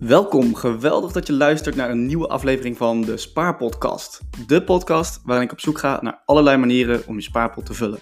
Welkom, 0.00 0.54
geweldig 0.54 1.12
dat 1.12 1.26
je 1.26 1.32
luistert 1.32 1.76
naar 1.76 1.90
een 1.90 2.06
nieuwe 2.06 2.28
aflevering 2.28 2.76
van 2.76 3.00
de 3.00 3.16
Spaarpodcast. 3.16 4.20
De 4.46 4.64
podcast 4.64 5.20
waarin 5.24 5.44
ik 5.44 5.52
op 5.52 5.60
zoek 5.60 5.78
ga 5.78 5.98
naar 6.02 6.22
allerlei 6.24 6.56
manieren 6.56 7.06
om 7.06 7.14
je 7.14 7.22
spaarpot 7.22 7.66
te 7.66 7.74
vullen. 7.74 7.98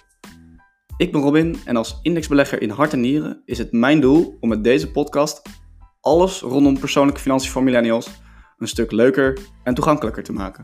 Ik 0.97 1.11
ben 1.11 1.21
Robin 1.21 1.55
en 1.65 1.75
als 1.75 1.99
indexbelegger 2.01 2.61
in 2.61 2.69
hart 2.69 2.93
en 2.93 2.99
nieren 2.99 3.41
is 3.45 3.57
het 3.57 3.71
mijn 3.71 3.99
doel 3.99 4.37
om 4.39 4.49
met 4.49 4.63
deze 4.63 4.91
podcast 4.91 5.41
alles 6.01 6.41
rondom 6.41 6.79
persoonlijke 6.79 7.21
financiën 7.21 7.51
voor 7.51 7.63
millennials 7.63 8.09
een 8.57 8.67
stuk 8.67 8.91
leuker 8.91 9.39
en 9.63 9.73
toegankelijker 9.73 10.23
te 10.23 10.33
maken. 10.33 10.63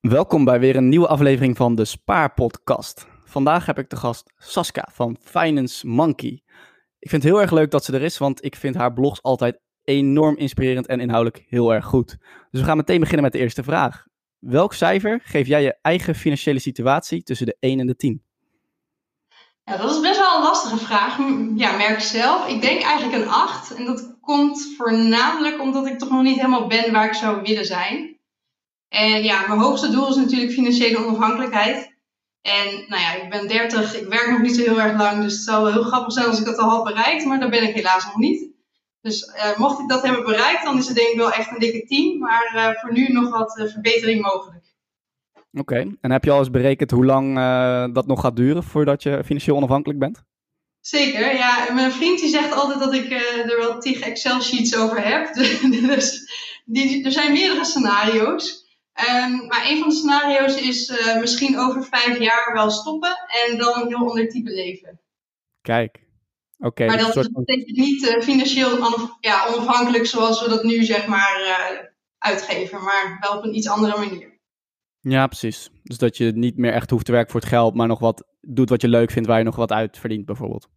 Welkom 0.00 0.44
bij 0.44 0.60
weer 0.60 0.76
een 0.76 0.88
nieuwe 0.88 1.08
aflevering 1.08 1.56
van 1.56 1.74
de 1.74 1.84
Spaarpodcast. 1.84 3.09
Vandaag 3.30 3.66
heb 3.66 3.78
ik 3.78 3.90
de 3.90 3.96
gast 3.96 4.32
Saska 4.36 4.88
van 4.92 5.16
Finance 5.20 5.86
Monkey. 5.86 6.42
Ik 6.98 7.10
vind 7.10 7.22
het 7.22 7.32
heel 7.32 7.40
erg 7.40 7.50
leuk 7.50 7.70
dat 7.70 7.84
ze 7.84 7.92
er 7.92 8.02
is, 8.02 8.18
want 8.18 8.44
ik 8.44 8.56
vind 8.56 8.74
haar 8.74 8.92
blogs 8.92 9.22
altijd 9.22 9.60
enorm 9.84 10.36
inspirerend 10.36 10.86
en 10.86 11.00
inhoudelijk 11.00 11.44
heel 11.48 11.74
erg 11.74 11.84
goed. 11.84 12.16
Dus 12.50 12.60
we 12.60 12.66
gaan 12.66 12.76
meteen 12.76 13.00
beginnen 13.00 13.22
met 13.22 13.32
de 13.32 13.38
eerste 13.38 13.62
vraag. 13.62 14.04
Welk 14.38 14.74
cijfer 14.74 15.20
geef 15.24 15.46
jij 15.46 15.62
je 15.62 15.78
eigen 15.82 16.14
financiële 16.14 16.58
situatie 16.58 17.22
tussen 17.22 17.46
de 17.46 17.56
1 17.60 17.80
en 17.80 17.86
de 17.86 17.96
10? 17.96 18.22
Ja, 19.64 19.76
dat 19.76 19.90
is 19.90 20.00
best 20.00 20.18
wel 20.18 20.36
een 20.36 20.42
lastige 20.42 20.78
vraag. 20.78 21.18
Ja, 21.56 21.76
merk 21.76 22.00
zelf. 22.00 22.48
Ik 22.48 22.62
denk 22.62 22.82
eigenlijk 22.82 23.22
een 23.22 23.28
8. 23.28 23.74
En 23.74 23.84
dat 23.84 24.16
komt 24.20 24.74
voornamelijk 24.76 25.60
omdat 25.60 25.86
ik 25.86 25.98
toch 25.98 26.10
nog 26.10 26.22
niet 26.22 26.36
helemaal 26.36 26.66
ben 26.66 26.92
waar 26.92 27.06
ik 27.06 27.14
zou 27.14 27.42
willen 27.42 27.66
zijn. 27.66 28.18
En 28.88 29.22
ja, 29.22 29.46
mijn 29.46 29.60
hoogste 29.60 29.90
doel 29.90 30.08
is 30.08 30.16
natuurlijk 30.16 30.52
financiële 30.52 31.06
onafhankelijkheid. 31.06 31.89
En 32.42 32.84
nou 32.88 33.02
ja, 33.02 33.14
ik 33.14 33.30
ben 33.30 33.48
30, 33.48 34.00
ik 34.00 34.08
werk 34.08 34.30
nog 34.30 34.40
niet 34.40 34.56
zo 34.56 34.62
heel 34.62 34.80
erg 34.80 34.98
lang, 34.98 35.22
dus 35.22 35.32
het 35.32 35.42
zou 35.42 35.62
wel 35.62 35.72
heel 35.72 35.82
grappig 35.82 36.12
zijn 36.12 36.26
als 36.26 36.38
ik 36.38 36.44
dat 36.44 36.58
al 36.58 36.68
had 36.68 36.84
bereikt, 36.84 37.24
maar 37.24 37.40
daar 37.40 37.50
ben 37.50 37.68
ik 37.68 37.74
helaas 37.74 38.04
nog 38.04 38.16
niet. 38.16 38.48
Dus 39.00 39.26
uh, 39.36 39.58
mocht 39.58 39.80
ik 39.80 39.88
dat 39.88 40.02
hebben 40.02 40.24
bereikt, 40.24 40.64
dan 40.64 40.78
is 40.78 40.86
het 40.86 40.96
denk 40.96 41.08
ik 41.08 41.16
wel 41.16 41.32
echt 41.32 41.50
een 41.50 41.58
dikke 41.58 41.84
10, 41.84 42.18
maar 42.18 42.52
uh, 42.54 42.80
voor 42.80 42.92
nu 42.92 43.08
nog 43.08 43.30
wat 43.30 43.58
uh, 43.58 43.66
verbetering 43.66 44.22
mogelijk. 44.22 44.64
Oké, 45.52 45.60
okay. 45.60 45.96
en 46.00 46.10
heb 46.10 46.24
je 46.24 46.30
al 46.30 46.38
eens 46.38 46.50
berekend 46.50 46.90
hoe 46.90 47.04
lang 47.04 47.34
dat 47.94 48.06
nog 48.06 48.20
gaat 48.20 48.36
duren 48.36 48.62
voordat 48.62 49.02
je 49.02 49.24
financieel 49.24 49.56
onafhankelijk 49.56 49.98
bent? 49.98 50.22
Zeker, 50.80 51.34
ja. 51.34 51.72
Mijn 51.72 51.92
vriend 51.92 52.20
die 52.20 52.28
zegt 52.28 52.52
altijd 52.52 52.78
dat 52.78 52.94
ik 52.94 53.12
er 53.50 53.58
wel 53.58 53.80
tig 53.80 54.00
Excel-sheets 54.00 54.76
over 54.76 55.04
heb. 55.04 55.34
dus 55.88 56.30
die, 56.64 57.04
er 57.04 57.12
zijn 57.12 57.32
meerdere 57.32 57.64
scenario's. 57.64 58.59
Um, 59.08 59.46
maar 59.46 59.66
een 59.66 59.78
van 59.78 59.88
de 59.88 59.94
scenario's 59.94 60.56
is 60.56 60.88
uh, 60.88 61.20
misschien 61.20 61.58
over 61.58 61.84
vijf 61.84 62.18
jaar 62.18 62.50
wel 62.52 62.70
stoppen 62.70 63.16
en 63.46 63.58
dan 63.58 63.80
een 63.80 63.88
heel 63.88 64.08
ander 64.08 64.28
type 64.28 64.50
leven. 64.50 65.00
Kijk, 65.60 66.06
oké. 66.58 66.66
Okay, 66.66 66.86
maar 66.86 66.98
dat 66.98 67.12
soort... 67.12 67.32
betekent 67.32 67.76
niet 67.76 68.02
uh, 68.02 68.20
financieel 68.20 68.78
ja, 69.20 69.46
onafhankelijk 69.46 70.06
zoals 70.06 70.42
we 70.42 70.48
dat 70.48 70.62
nu 70.62 70.84
zeg 70.84 71.06
maar 71.06 71.40
uh, 71.40 71.86
uitgeven, 72.18 72.82
maar 72.82 73.16
wel 73.20 73.36
op 73.38 73.44
een 73.44 73.56
iets 73.56 73.68
andere 73.68 73.98
manier. 73.98 74.38
Ja, 75.00 75.26
precies. 75.26 75.70
Dus 75.82 75.98
dat 75.98 76.16
je 76.16 76.32
niet 76.32 76.56
meer 76.56 76.72
echt 76.72 76.90
hoeft 76.90 77.04
te 77.04 77.12
werken 77.12 77.30
voor 77.30 77.40
het 77.40 77.48
geld, 77.48 77.74
maar 77.74 77.86
nog 77.86 77.98
wat 77.98 78.24
doet 78.40 78.68
wat 78.68 78.80
je 78.80 78.88
leuk 78.88 79.10
vindt, 79.10 79.28
waar 79.28 79.38
je 79.38 79.44
nog 79.44 79.56
wat 79.56 79.72
uit 79.72 79.98
verdient 79.98 80.24
bijvoorbeeld. 80.26 80.68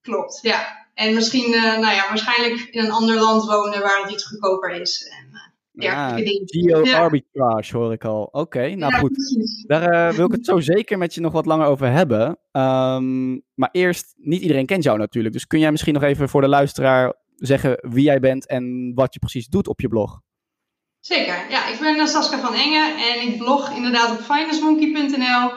Klopt, 0.00 0.38
ja. 0.42 0.86
En 0.94 1.14
misschien, 1.14 1.50
nou 1.50 1.94
ja, 1.94 2.08
waarschijnlijk 2.08 2.60
in 2.60 2.84
een 2.84 2.90
ander 2.90 3.20
land 3.20 3.44
wonen 3.44 3.80
waar 3.80 4.02
het 4.02 4.12
iets 4.12 4.26
goedkoper 4.26 4.70
is. 4.70 5.08
En, 5.08 5.53
ja, 5.74 6.16
geo-arbitrage 6.44 7.76
hoor 7.76 7.92
ik 7.92 8.04
al. 8.04 8.28
Oké, 8.32 8.74
nou 8.74 8.94
goed. 8.94 9.18
Daar 9.66 10.10
uh, 10.10 10.16
wil 10.16 10.26
ik 10.26 10.32
het 10.32 10.44
zo 10.44 10.60
zeker 10.60 10.98
met 10.98 11.14
je 11.14 11.20
nog 11.20 11.32
wat 11.32 11.46
langer 11.46 11.66
over 11.66 11.90
hebben. 11.90 12.38
Um, 12.52 13.42
maar 13.54 13.68
eerst, 13.72 14.14
niet 14.16 14.40
iedereen 14.40 14.66
kent 14.66 14.82
jou 14.82 14.98
natuurlijk. 14.98 15.34
Dus 15.34 15.46
kun 15.46 15.58
jij 15.58 15.70
misschien 15.70 15.94
nog 15.94 16.02
even 16.02 16.28
voor 16.28 16.40
de 16.40 16.48
luisteraar 16.48 17.14
zeggen 17.36 17.78
wie 17.80 18.04
jij 18.04 18.20
bent 18.20 18.46
en 18.46 18.92
wat 18.94 19.14
je 19.14 19.20
precies 19.20 19.46
doet 19.46 19.68
op 19.68 19.80
je 19.80 19.88
blog? 19.88 20.20
Zeker, 21.00 21.50
ja. 21.50 21.68
Ik 21.68 21.78
ben 21.80 22.08
Saskia 22.08 22.40
van 22.40 22.54
Engen 22.54 22.96
en 22.96 23.28
ik 23.28 23.38
blog 23.38 23.76
inderdaad 23.76 24.10
op 24.10 24.24
financemonkey.nl. 24.24 25.50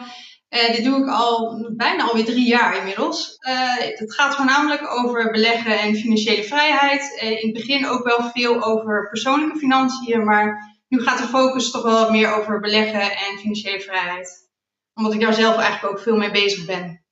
Uh, 0.49 0.75
dit 0.75 0.83
doe 0.83 1.01
ik 1.01 1.09
al 1.09 1.59
bijna 1.75 2.03
alweer 2.03 2.25
drie 2.25 2.47
jaar 2.47 2.77
inmiddels. 2.77 3.37
Uh, 3.47 3.75
het 3.77 4.13
gaat 4.13 4.35
voornamelijk 4.35 4.91
over 4.91 5.31
beleggen 5.31 5.79
en 5.79 5.95
financiële 5.95 6.43
vrijheid. 6.43 7.19
Uh, 7.23 7.29
in 7.29 7.49
het 7.49 7.53
begin 7.53 7.87
ook 7.87 8.03
wel 8.03 8.31
veel 8.31 8.63
over 8.63 9.09
persoonlijke 9.09 9.57
financiën, 9.57 10.23
maar 10.23 10.75
nu 10.87 11.01
gaat 11.01 11.17
de 11.17 11.23
focus 11.23 11.71
toch 11.71 11.83
wel 11.83 12.11
meer 12.11 12.33
over 12.33 12.59
beleggen 12.59 13.01
en 13.01 13.37
financiële 13.37 13.81
vrijheid. 13.81 14.49
Omdat 14.93 15.13
ik 15.13 15.19
daar 15.19 15.33
zelf 15.33 15.55
eigenlijk 15.55 15.93
ook 15.93 16.03
veel 16.03 16.17
mee 16.17 16.31
bezig 16.31 16.65
ben. 16.65 17.05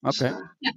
Oké. 0.00 0.14
Okay. 0.14 0.28
Dus, 0.28 0.46
ja. 0.58 0.72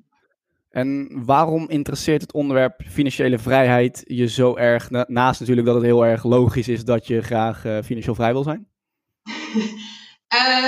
En 0.70 1.10
waarom 1.26 1.70
interesseert 1.70 2.22
het 2.22 2.34
onderwerp 2.34 2.82
financiële 2.88 3.40
vrijheid 3.40 4.04
je 4.08 4.28
zo 4.28 4.56
erg? 4.56 4.90
Naast 4.90 5.40
natuurlijk 5.40 5.68
dat 5.68 5.76
het 5.76 5.86
heel 5.86 6.06
erg 6.06 6.24
logisch 6.24 6.68
is 6.68 6.84
dat 6.84 7.08
je 7.08 7.22
graag 7.22 7.62
financieel 7.84 8.16
vrij 8.16 8.32
wil 8.34 8.44
zijn. 8.44 8.68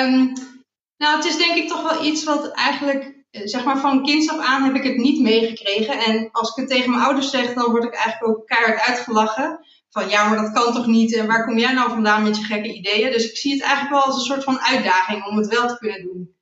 um, 0.05 0.33
Nou, 0.97 1.15
het 1.15 1.25
is 1.25 1.37
denk 1.37 1.55
ik 1.55 1.67
toch 1.67 1.81
wel 1.81 2.05
iets 2.05 2.23
wat 2.23 2.51
eigenlijk, 2.51 3.25
eh, 3.31 3.41
zeg 3.43 3.63
maar 3.63 3.79
van 3.79 4.03
kinds 4.03 4.29
af 4.29 4.39
aan 4.39 4.63
heb 4.63 4.75
ik 4.75 4.83
het 4.83 4.97
niet 4.97 5.21
meegekregen. 5.21 5.99
En 5.99 6.29
als 6.31 6.49
ik 6.49 6.55
het 6.55 6.67
tegen 6.69 6.89
mijn 6.89 7.03
ouders 7.03 7.29
zeg, 7.29 7.53
dan 7.53 7.71
word 7.71 7.83
ik 7.83 7.93
eigenlijk 7.93 8.27
ook 8.27 8.47
keihard 8.47 8.79
uitgelachen. 8.79 9.59
Van 9.89 10.09
ja, 10.09 10.29
maar 10.29 10.41
dat 10.41 10.51
kan 10.51 10.73
toch 10.73 10.85
niet? 10.85 11.15
En 11.15 11.27
waar 11.27 11.45
kom 11.45 11.57
jij 11.57 11.73
nou 11.73 11.89
vandaan 11.89 12.23
met 12.23 12.37
je 12.37 12.43
gekke 12.43 12.73
ideeën? 12.73 13.11
Dus 13.11 13.29
ik 13.29 13.37
zie 13.37 13.53
het 13.53 13.61
eigenlijk 13.61 13.93
wel 13.93 14.03
als 14.03 14.15
een 14.15 14.25
soort 14.25 14.43
van 14.43 14.59
uitdaging 14.59 15.25
om 15.25 15.37
het 15.37 15.47
wel 15.47 15.67
te 15.67 15.77
kunnen 15.77 16.01
doen. 16.01 16.35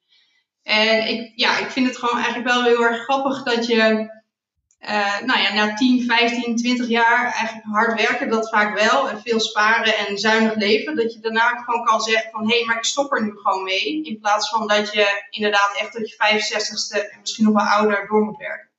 En 0.63 1.07
ik, 1.07 1.31
ja, 1.35 1.57
ik 1.57 1.71
vind 1.71 1.87
het 1.87 1.97
gewoon 1.97 2.15
eigenlijk 2.15 2.47
wel 2.47 2.63
heel 2.63 2.83
erg 2.83 3.03
grappig 3.03 3.43
dat 3.43 3.67
je 3.67 4.09
uh, 4.89 5.19
nou 5.25 5.39
ja, 5.39 5.53
na 5.53 5.73
10, 5.73 6.05
15, 6.05 6.55
20 6.55 6.87
jaar 6.87 7.23
eigenlijk 7.23 7.65
hard 7.65 8.01
werken, 8.01 8.29
dat 8.29 8.49
vaak 8.49 8.79
wel. 8.79 9.09
En 9.09 9.21
veel 9.21 9.39
sparen 9.39 9.97
en 9.97 10.17
zuinig 10.17 10.55
leven. 10.55 10.95
Dat 10.95 11.13
je 11.13 11.19
daarna 11.19 11.47
gewoon 11.47 11.85
kan 11.85 12.01
zeggen 12.01 12.31
van 12.31 12.49
hé, 12.49 12.57
hey, 12.57 12.65
maar 12.65 12.77
ik 12.77 12.83
stop 12.83 13.13
er 13.13 13.23
nu 13.23 13.31
gewoon 13.35 13.63
mee. 13.63 14.03
In 14.03 14.19
plaats 14.19 14.49
van 14.49 14.67
dat 14.67 14.93
je 14.93 15.25
inderdaad 15.29 15.77
echt 15.79 15.91
tot 15.91 16.09
je 16.09 16.15
65ste 16.15 17.11
en 17.11 17.19
misschien 17.19 17.45
nog 17.45 17.53
wel 17.53 17.65
ouder 17.65 18.07
door 18.07 18.23
moet 18.23 18.37
werken. 18.37 18.69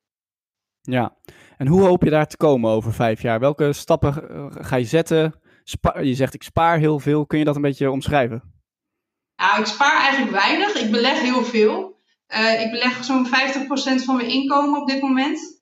Ja, 0.81 1.17
en 1.57 1.67
hoe 1.67 1.83
hoop 1.83 2.03
je 2.03 2.11
daar 2.11 2.27
te 2.27 2.37
komen 2.37 2.71
over 2.71 2.93
vijf 2.93 3.23
jaar? 3.23 3.41
Welke 3.41 3.73
stappen 3.73 4.31
eh, 4.31 4.47
ga 4.51 4.77
je 4.77 4.85
zetten? 4.85 5.41
Spa 5.65 6.01
je 6.01 6.15
zegt 6.15 6.35
ik 6.35 6.43
spaar 6.43 6.79
heel 6.79 6.99
veel. 6.99 7.27
Kun 7.27 7.39
je 7.39 7.45
dat 7.45 7.57
een 7.57 7.63
beetje 7.63 7.91
omschrijven? 7.91 8.43
Nou, 9.37 9.61
ik 9.61 9.67
spaar 9.67 10.01
eigenlijk 10.01 10.33
weinig. 10.33 10.75
Ik 10.75 10.91
beleg 10.91 11.21
heel 11.21 11.45
veel. 11.45 12.01
Uh, 12.29 12.61
ik 12.61 12.71
beleg 12.71 13.05
zo'n 13.05 13.27
50% 13.27 13.31
van 14.05 14.17
mijn 14.17 14.29
inkomen 14.29 14.81
op 14.81 14.89
dit 14.89 15.03
moment. 15.03 15.56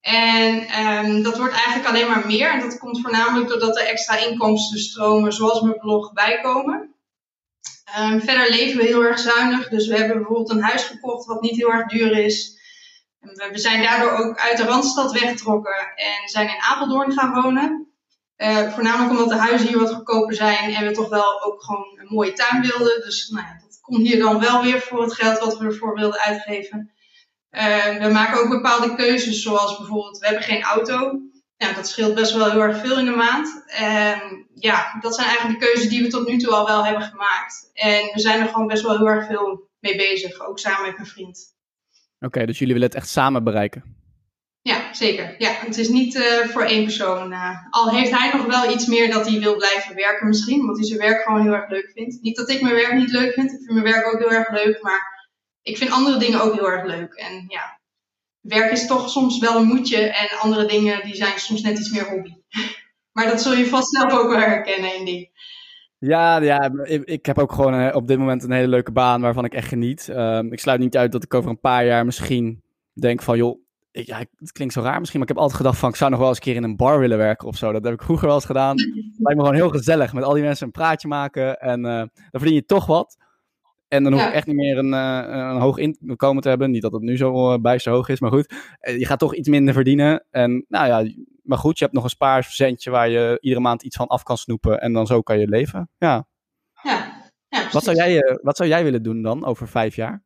En 0.00 0.80
um, 0.86 1.22
dat 1.22 1.36
wordt 1.38 1.54
eigenlijk 1.54 1.88
alleen 1.88 2.08
maar 2.08 2.26
meer. 2.26 2.50
En 2.50 2.60
dat 2.60 2.78
komt 2.78 3.00
voornamelijk 3.00 3.48
doordat 3.48 3.78
er 3.78 3.86
extra 3.86 4.16
inkomstenstromen, 4.16 5.32
zoals 5.32 5.60
mijn 5.60 5.78
blog, 5.78 6.12
bijkomen. 6.12 6.94
Um, 7.98 8.20
verder 8.20 8.50
leven 8.50 8.78
we 8.78 8.86
heel 8.86 9.04
erg 9.04 9.18
zuinig. 9.18 9.68
Dus 9.68 9.86
we 9.86 9.96
hebben 9.96 10.16
bijvoorbeeld 10.16 10.50
een 10.50 10.62
huis 10.62 10.82
gekocht 10.82 11.26
wat 11.26 11.40
niet 11.40 11.56
heel 11.56 11.72
erg 11.72 11.88
duur 11.88 12.18
is. 12.18 12.58
We 13.20 13.58
zijn 13.58 13.82
daardoor 13.82 14.12
ook 14.12 14.38
uit 14.38 14.56
de 14.56 14.64
Randstad 14.64 15.12
weggetrokken 15.12 15.92
en 15.96 16.28
zijn 16.28 16.48
in 16.48 16.60
Apeldoorn 16.60 17.12
gaan 17.12 17.42
wonen. 17.42 17.88
Uh, 18.36 18.72
voornamelijk 18.72 19.10
omdat 19.10 19.28
de 19.28 19.46
huizen 19.46 19.68
hier 19.68 19.78
wat 19.78 19.94
goedkoper 19.94 20.34
zijn 20.34 20.74
en 20.74 20.86
we 20.86 20.92
toch 20.92 21.08
wel 21.08 21.44
ook 21.44 21.62
gewoon 21.62 21.98
een 21.98 22.08
mooie 22.08 22.32
tuin 22.32 22.62
wilden. 22.62 23.00
Dus 23.00 23.28
nou 23.28 23.46
ja, 23.46 23.60
dat 23.62 23.78
komt 23.80 24.06
hier 24.06 24.18
dan 24.18 24.40
wel 24.40 24.62
weer 24.62 24.80
voor 24.80 25.02
het 25.02 25.14
geld 25.14 25.38
wat 25.38 25.58
we 25.58 25.64
ervoor 25.64 25.94
wilden 25.94 26.20
uitgeven. 26.20 26.90
Uh, 27.50 28.06
we 28.06 28.12
maken 28.12 28.40
ook 28.40 28.48
bepaalde 28.48 28.94
keuzes, 28.94 29.42
zoals 29.42 29.78
bijvoorbeeld, 29.78 30.18
we 30.18 30.26
hebben 30.26 30.44
geen 30.44 30.62
auto. 30.62 31.20
Ja, 31.56 31.72
dat 31.72 31.88
scheelt 31.88 32.14
best 32.14 32.34
wel 32.34 32.50
heel 32.50 32.60
erg 32.60 32.80
veel 32.80 32.98
in 32.98 33.04
de 33.04 33.10
maand. 33.10 33.64
En 33.66 34.46
ja, 34.54 34.98
dat 35.00 35.14
zijn 35.14 35.28
eigenlijk 35.28 35.60
de 35.60 35.66
keuzes 35.66 35.88
die 35.88 36.02
we 36.02 36.08
tot 36.08 36.28
nu 36.28 36.38
toe 36.38 36.54
al 36.54 36.66
wel 36.66 36.84
hebben 36.84 37.02
gemaakt. 37.02 37.70
En 37.72 38.10
we 38.12 38.20
zijn 38.20 38.40
er 38.40 38.48
gewoon 38.48 38.66
best 38.66 38.82
wel 38.82 38.96
heel 38.96 39.08
erg 39.08 39.26
veel 39.26 39.68
mee 39.80 39.96
bezig, 39.96 40.40
ook 40.40 40.58
samen 40.58 40.86
met 40.86 40.96
mijn 40.96 41.08
vriend. 41.08 41.54
Oké, 42.20 42.46
dus 42.46 42.58
jullie 42.58 42.74
willen 42.74 42.88
het 42.88 42.98
echt 42.98 43.08
samen 43.08 43.44
bereiken? 43.44 43.98
Ja, 44.62 44.94
zeker. 44.94 45.34
Ja, 45.38 45.50
het 45.50 45.78
is 45.78 45.88
niet 45.88 46.14
uh, 46.14 46.22
voor 46.24 46.62
één 46.62 46.84
persoon. 46.84 47.32
Uh, 47.32 47.56
al 47.70 47.90
heeft 47.90 48.18
hij 48.18 48.30
nog 48.32 48.46
wel 48.46 48.72
iets 48.72 48.86
meer 48.86 49.10
dat 49.10 49.28
hij 49.28 49.38
wil 49.40 49.56
blijven 49.56 49.94
werken 49.94 50.28
misschien, 50.28 50.60
omdat 50.60 50.76
hij 50.76 50.86
zijn 50.86 50.98
werk 50.98 51.22
gewoon 51.22 51.42
heel 51.42 51.52
erg 51.52 51.70
leuk 51.70 51.90
vindt. 51.94 52.22
Niet 52.22 52.36
dat 52.36 52.50
ik 52.50 52.60
mijn 52.60 52.74
werk 52.74 52.94
niet 52.94 53.10
leuk 53.10 53.32
vind, 53.32 53.52
ik 53.52 53.58
vind 53.58 53.72
mijn 53.72 53.94
werk 53.94 54.06
ook 54.06 54.18
heel 54.18 54.32
erg 54.32 54.50
leuk, 54.50 54.82
maar 54.82 55.19
ik 55.70 55.76
vind 55.76 55.90
andere 55.90 56.18
dingen 56.18 56.40
ook 56.40 56.54
heel 56.54 56.70
erg 56.70 56.84
leuk. 56.84 57.14
En 57.14 57.44
ja, 57.48 57.80
werk 58.40 58.72
is 58.72 58.86
toch 58.86 59.10
soms 59.10 59.38
wel 59.38 59.56
een 59.56 59.66
moedje 59.66 59.96
en 59.96 60.38
andere 60.38 60.66
dingen 60.66 61.04
die 61.04 61.14
zijn 61.14 61.38
soms 61.38 61.62
net 61.62 61.78
iets 61.78 61.90
meer 61.90 62.08
hobby. 62.08 62.34
maar 63.12 63.26
dat 63.26 63.42
zul 63.42 63.54
je 63.54 63.66
vast 63.66 63.88
zelf 63.88 64.12
ook 64.12 64.28
wel 64.28 64.38
herkennen 64.38 64.96
in 64.96 65.04
die. 65.04 65.30
Ja, 65.98 66.40
ja 66.42 66.70
ik, 66.82 67.04
ik, 67.04 67.26
heb 67.26 67.38
ook 67.38 67.52
gewoon 67.52 67.74
eh, 67.74 67.96
op 67.96 68.06
dit 68.06 68.18
moment 68.18 68.42
een 68.42 68.52
hele 68.52 68.68
leuke 68.68 68.92
baan 68.92 69.20
waarvan 69.20 69.44
ik 69.44 69.54
echt 69.54 69.68
geniet. 69.68 70.08
Um, 70.08 70.52
ik 70.52 70.60
sluit 70.60 70.80
niet 70.80 70.96
uit 70.96 71.12
dat 71.12 71.24
ik 71.24 71.34
over 71.34 71.50
een 71.50 71.60
paar 71.60 71.84
jaar 71.84 72.04
misschien 72.04 72.62
denk 72.92 73.22
van, 73.22 73.36
joh, 73.36 73.60
ik, 73.92 74.06
ja, 74.06 74.18
het 74.36 74.52
klinkt 74.52 74.74
zo 74.74 74.80
raar 74.80 74.98
misschien, 74.98 75.20
maar 75.20 75.28
ik 75.28 75.34
heb 75.34 75.42
altijd 75.42 75.60
gedacht 75.60 75.78
van, 75.78 75.88
ik 75.88 75.96
zou 75.96 76.10
nog 76.10 76.18
wel 76.18 76.28
eens 76.28 76.36
een 76.36 76.42
keer 76.42 76.54
in 76.54 76.62
een 76.62 76.76
bar 76.76 76.98
willen 76.98 77.18
werken 77.18 77.48
of 77.48 77.56
zo. 77.56 77.72
Dat 77.72 77.84
heb 77.84 77.92
ik 77.92 78.02
vroeger 78.02 78.26
wel 78.26 78.34
eens 78.34 78.44
gedaan. 78.44 78.76
Het 78.76 78.86
lijkt 79.18 79.38
me 79.38 79.44
gewoon 79.44 79.54
heel 79.54 79.70
gezellig 79.70 80.12
met 80.12 80.24
al 80.24 80.34
die 80.34 80.42
mensen 80.42 80.66
een 80.66 80.72
praatje 80.72 81.08
maken 81.08 81.60
en 81.60 81.80
uh, 81.84 81.96
dan 81.96 82.10
verdien 82.30 82.54
je 82.54 82.64
toch 82.64 82.86
wat. 82.86 83.16
En 83.90 84.02
dan 84.02 84.12
hoef 84.12 84.22
je 84.22 84.28
echt 84.28 84.46
niet 84.46 84.56
meer 84.56 84.78
een, 84.78 84.92
een 84.92 85.60
hoog 85.60 85.78
inkomen 85.78 86.42
te 86.42 86.48
hebben. 86.48 86.70
Niet 86.70 86.82
dat 86.82 86.92
het 86.92 87.02
nu 87.02 87.16
zo 87.16 87.52
uh, 87.52 87.60
bijster 87.60 87.92
hoog 87.92 88.08
is, 88.08 88.20
maar 88.20 88.30
goed. 88.30 88.54
je 88.80 89.06
gaat 89.06 89.18
toch 89.18 89.34
iets 89.34 89.48
minder 89.48 89.74
verdienen. 89.74 90.24
En 90.30 90.64
nou 90.68 90.86
ja, 90.86 91.12
maar 91.42 91.58
goed, 91.58 91.78
je 91.78 91.84
hebt 91.84 91.96
nog 91.96 92.04
een 92.04 92.10
spaarcentje 92.10 92.90
waar 92.90 93.08
je 93.08 93.38
iedere 93.40 93.62
maand 93.62 93.82
iets 93.82 93.96
van 93.96 94.06
af 94.06 94.22
kan 94.22 94.36
snoepen. 94.36 94.80
En 94.80 94.92
dan 94.92 95.06
zo 95.06 95.22
kan 95.22 95.38
je 95.38 95.48
leven. 95.48 95.90
Ja. 95.98 96.26
Ja. 96.82 97.30
ja 97.48 97.68
wat, 97.70 97.84
zou 97.84 97.96
jij, 97.96 98.38
wat 98.42 98.56
zou 98.56 98.68
jij 98.68 98.84
willen 98.84 99.02
doen 99.02 99.22
dan 99.22 99.44
over 99.44 99.68
vijf 99.68 99.96
jaar? 99.96 100.22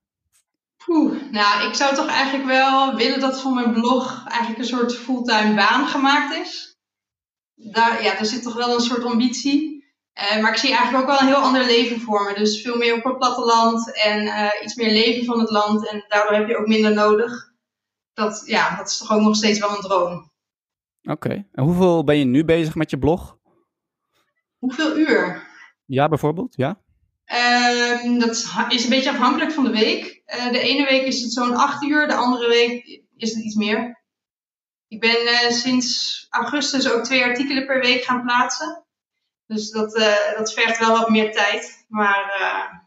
Oeh, 0.88 1.30
nou, 1.30 1.68
ik 1.68 1.74
zou 1.74 1.94
toch 1.94 2.08
eigenlijk 2.08 2.46
wel 2.46 2.94
willen 2.94 3.20
dat 3.20 3.40
van 3.40 3.54
mijn 3.54 3.72
blog 3.72 4.24
eigenlijk 4.28 4.60
een 4.60 4.76
soort 4.76 4.94
fulltime 4.94 5.54
baan 5.54 5.86
gemaakt 5.86 6.36
is. 6.36 6.76
Daar, 7.54 8.02
ja, 8.02 8.14
daar 8.14 8.26
zit 8.26 8.42
toch 8.42 8.54
wel 8.54 8.74
een 8.74 8.80
soort 8.80 9.04
ambitie. 9.04 9.83
Uh, 10.14 10.42
maar 10.42 10.52
ik 10.52 10.58
zie 10.58 10.74
eigenlijk 10.74 11.02
ook 11.02 11.10
wel 11.10 11.20
een 11.20 11.34
heel 11.34 11.44
ander 11.44 11.64
leven 11.64 12.00
voor 12.00 12.24
me. 12.24 12.38
Dus 12.38 12.62
veel 12.62 12.76
meer 12.76 12.94
op 12.94 13.04
het 13.04 13.18
platteland 13.18 14.02
en 14.02 14.22
uh, 14.22 14.50
iets 14.62 14.74
meer 14.74 14.90
leven 14.90 15.24
van 15.24 15.38
het 15.38 15.50
land. 15.50 15.88
En 15.88 16.04
daardoor 16.08 16.36
heb 16.36 16.48
je 16.48 16.56
ook 16.56 16.66
minder 16.66 16.94
nodig. 16.94 17.52
Dat, 18.12 18.42
ja, 18.46 18.76
dat 18.76 18.88
is 18.88 18.98
toch 18.98 19.12
ook 19.12 19.20
nog 19.20 19.36
steeds 19.36 19.58
wel 19.58 19.70
een 19.70 19.80
droom. 19.80 20.32
Oké. 21.02 21.46
En 21.52 21.64
hoeveel 21.64 22.04
ben 22.04 22.18
je 22.18 22.24
nu 22.24 22.44
bezig 22.44 22.74
met 22.74 22.90
je 22.90 22.98
blog? 22.98 23.38
Hoeveel 24.58 24.96
uur? 24.96 25.46
Ja, 25.84 26.08
bijvoorbeeld, 26.08 26.54
ja. 26.56 26.82
Um, 28.04 28.18
dat 28.18 28.30
is 28.68 28.84
een 28.84 28.90
beetje 28.90 29.10
afhankelijk 29.10 29.52
van 29.52 29.64
de 29.64 29.70
week. 29.70 30.22
Uh, 30.26 30.52
de 30.52 30.58
ene 30.58 30.84
week 30.88 31.02
is 31.02 31.22
het 31.22 31.32
zo'n 31.32 31.56
8 31.56 31.82
uur, 31.82 32.08
de 32.08 32.14
andere 32.14 32.48
week 32.48 33.02
is 33.16 33.34
het 33.34 33.44
iets 33.44 33.54
meer. 33.54 34.02
Ik 34.88 35.00
ben 35.00 35.52
sinds 35.52 36.26
augustus 36.30 36.92
ook 36.92 37.04
twee 37.04 37.24
artikelen 37.24 37.66
per 37.66 37.80
week 37.80 38.04
gaan 38.04 38.22
plaatsen. 38.22 38.83
Dus 39.46 39.70
dat, 39.70 39.96
uh, 39.96 40.36
dat 40.36 40.52
vergt 40.52 40.78
wel 40.78 40.98
wat 40.98 41.08
meer 41.08 41.32
tijd. 41.32 41.84
Maar 41.88 42.32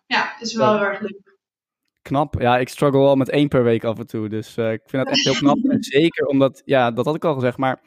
ja, 0.07 0.31
het 0.33 0.47
is 0.47 0.55
wel 0.55 0.73
heel 0.73 0.83
erg 0.83 0.99
leuk. 0.99 1.35
Knap. 2.01 2.35
Ja, 2.39 2.57
ik 2.57 2.69
struggle 2.69 2.99
al 2.99 3.15
met 3.15 3.29
één 3.29 3.47
per 3.47 3.63
week 3.63 3.83
af 3.83 3.97
en 3.97 4.07
toe. 4.07 4.29
Dus 4.29 4.47
ik 4.57 4.81
vind 4.85 5.05
dat 5.05 5.07
echt 5.07 5.23
heel 5.23 5.33
knap. 5.33 5.57
en 5.71 5.83
zeker 5.83 6.25
omdat, 6.25 6.61
ja, 6.65 6.91
dat 6.91 7.05
had 7.05 7.15
ik 7.15 7.25
al 7.25 7.33
gezegd. 7.33 7.57
Maar 7.57 7.81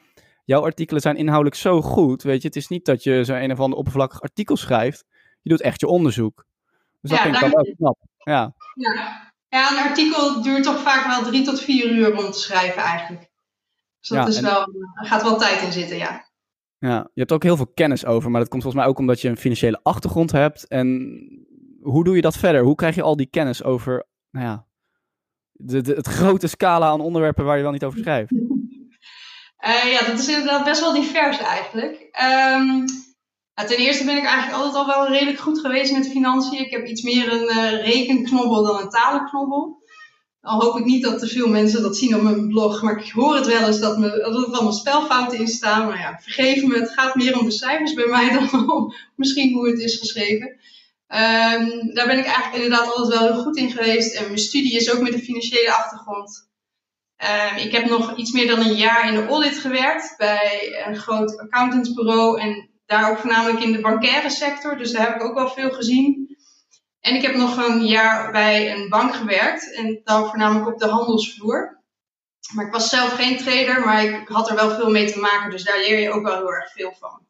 jouw 0.45 0.63
artikelen 0.63 1.01
zijn 1.01 1.17
inhoudelijk 1.17 1.55
zo 1.55 1.81
goed. 1.81 2.23
Weet 2.23 2.41
je, 2.41 2.47
het 2.47 2.57
is 2.57 2.67
niet 2.67 2.85
dat 2.85 3.03
je 3.03 3.23
zo'n 3.23 3.43
een 3.43 3.51
of 3.51 3.59
ander 3.59 3.77
oppervlakkig 3.79 4.21
artikel 4.21 4.57
schrijft. 4.57 5.05
Je 5.41 5.49
doet 5.49 5.61
echt 5.61 5.79
je 5.79 5.87
onderzoek. 5.87 6.45
Dus 7.01 7.09
dat 7.09 7.19
ja, 7.19 7.23
vind 7.23 7.35
ik 7.35 7.41
dan 7.41 7.59
ook 7.59 7.75
knap. 7.75 7.97
Ja. 8.17 8.53
ja. 8.73 9.29
Ja, 9.51 9.71
een 9.71 9.89
artikel 9.89 10.41
duurt 10.41 10.63
toch 10.63 10.79
vaak 10.79 11.05
wel 11.05 11.23
drie 11.23 11.43
tot 11.43 11.61
vier 11.61 11.91
uur 11.91 12.17
om 12.17 12.31
te 12.31 12.39
schrijven 12.39 12.81
eigenlijk. 12.81 13.29
Dus 13.99 14.09
dat 14.09 14.27
is 14.27 14.39
wel, 14.39 14.61
er 14.93 15.05
gaat 15.05 15.23
wel 15.23 15.37
tijd 15.37 15.61
in 15.61 15.71
zitten, 15.71 15.97
ja. 15.97 16.30
Ja, 16.87 17.09
je 17.13 17.19
hebt 17.19 17.31
ook 17.31 17.43
heel 17.43 17.55
veel 17.55 17.71
kennis 17.73 18.05
over, 18.05 18.31
maar 18.31 18.39
dat 18.39 18.49
komt 18.49 18.61
volgens 18.61 18.83
mij 18.83 18.91
ook 18.91 18.99
omdat 18.99 19.21
je 19.21 19.29
een 19.29 19.37
financiële 19.37 19.79
achtergrond 19.83 20.31
hebt. 20.31 20.67
En 20.67 20.87
hoe 21.81 22.03
doe 22.03 22.15
je 22.15 22.21
dat 22.21 22.37
verder? 22.37 22.63
Hoe 22.63 22.75
krijg 22.75 22.95
je 22.95 23.01
al 23.01 23.15
die 23.15 23.29
kennis 23.29 23.63
over, 23.63 24.07
nou 24.31 24.45
ja, 24.45 24.65
de, 25.51 25.81
de, 25.81 25.93
het 25.93 26.07
grote 26.07 26.47
scala 26.47 26.87
aan 26.87 27.01
onderwerpen 27.01 27.45
waar 27.45 27.57
je 27.57 27.63
wel 27.63 27.71
niet 27.71 27.83
over 27.83 27.99
schrijft? 27.99 28.31
Uh, 28.31 29.91
ja, 29.93 30.05
dat 30.05 30.19
is 30.19 30.27
inderdaad 30.27 30.63
best 30.63 30.79
wel 30.79 30.93
divers 30.93 31.37
eigenlijk. 31.37 32.09
Um, 32.55 32.85
ten 33.53 33.77
eerste 33.77 34.05
ben 34.05 34.17
ik 34.17 34.25
eigenlijk 34.25 34.57
altijd 34.57 34.75
al 34.75 34.87
wel 34.87 35.07
redelijk 35.07 35.39
goed 35.39 35.59
geweest 35.59 35.93
met 35.93 36.11
financiën. 36.11 36.65
Ik 36.65 36.71
heb 36.71 36.85
iets 36.85 37.01
meer 37.01 37.31
een 37.33 37.57
uh, 37.57 37.85
rekenknobbel 37.85 38.63
dan 38.63 38.81
een 38.81 38.89
talenknobbel. 38.89 39.80
Al 40.41 40.61
hoop 40.61 40.77
ik 40.77 40.85
niet 40.85 41.03
dat 41.03 41.19
te 41.19 41.27
veel 41.27 41.47
mensen 41.47 41.81
dat 41.81 41.97
zien 41.97 42.15
op 42.15 42.21
mijn 42.21 42.47
blog, 42.47 42.81
maar 42.81 42.97
ik 42.97 43.11
hoor 43.11 43.35
het 43.35 43.47
wel 43.47 43.67
eens 43.67 43.79
dat, 43.79 43.97
me, 43.97 44.09
dat 44.09 44.35
er 44.35 44.53
allemaal 44.53 44.71
spelfouten 44.71 45.37
in 45.37 45.47
staan. 45.47 45.87
Maar 45.87 45.99
ja, 45.99 46.19
vergeef 46.21 46.63
me, 46.63 46.79
het 46.79 46.89
gaat 46.89 47.15
meer 47.15 47.39
om 47.39 47.45
de 47.45 47.51
cijfers 47.51 47.93
bij 47.93 48.07
mij 48.07 48.31
dan 48.49 48.71
om 48.71 48.93
misschien 49.15 49.53
hoe 49.53 49.69
het 49.69 49.79
is 49.79 49.97
geschreven. 49.97 50.47
Um, 50.47 51.93
daar 51.93 52.07
ben 52.07 52.17
ik 52.17 52.25
eigenlijk 52.25 52.63
inderdaad 52.63 52.95
altijd 52.95 53.19
wel 53.19 53.33
heel 53.33 53.43
goed 53.43 53.57
in 53.57 53.71
geweest. 53.71 54.15
En 54.15 54.25
mijn 54.25 54.37
studie 54.37 54.75
is 54.75 54.91
ook 54.91 55.01
met 55.01 55.13
een 55.13 55.19
financiële 55.19 55.73
achtergrond. 55.73 56.49
Um, 57.17 57.57
ik 57.57 57.71
heb 57.71 57.89
nog 57.89 58.15
iets 58.15 58.31
meer 58.31 58.47
dan 58.47 58.59
een 58.59 58.75
jaar 58.75 59.07
in 59.07 59.13
de 59.13 59.27
audit 59.27 59.57
gewerkt 59.57 60.13
bij 60.17 60.71
een 60.87 60.95
groot 60.95 61.39
accountantsbureau. 61.39 62.39
En 62.39 62.69
daar 62.85 63.11
ook 63.11 63.17
voornamelijk 63.17 63.63
in 63.63 63.71
de 63.71 63.81
bankaire 63.81 64.29
sector, 64.29 64.77
dus 64.77 64.91
daar 64.91 65.07
heb 65.07 65.15
ik 65.15 65.23
ook 65.23 65.35
wel 65.35 65.49
veel 65.49 65.71
gezien. 65.71 66.30
En 67.01 67.15
ik 67.15 67.21
heb 67.21 67.35
nog 67.35 67.67
een 67.67 67.85
jaar 67.85 68.31
bij 68.31 68.71
een 68.71 68.89
bank 68.89 69.15
gewerkt 69.15 69.75
en 69.75 70.01
dan 70.03 70.29
voornamelijk 70.29 70.67
op 70.67 70.79
de 70.79 70.87
handelsvloer. 70.87 71.79
Maar 72.53 72.65
ik 72.65 72.71
was 72.71 72.89
zelf 72.89 73.13
geen 73.13 73.37
trader, 73.37 73.85
maar 73.85 74.03
ik 74.03 74.27
had 74.27 74.49
er 74.49 74.55
wel 74.55 74.75
veel 74.75 74.89
mee 74.89 75.11
te 75.11 75.19
maken, 75.19 75.51
dus 75.51 75.63
daar 75.63 75.77
leer 75.77 75.99
je 75.99 76.11
ook 76.11 76.23
wel 76.23 76.35
heel 76.35 76.53
erg 76.53 76.71
veel 76.71 76.93
van. 76.99 77.25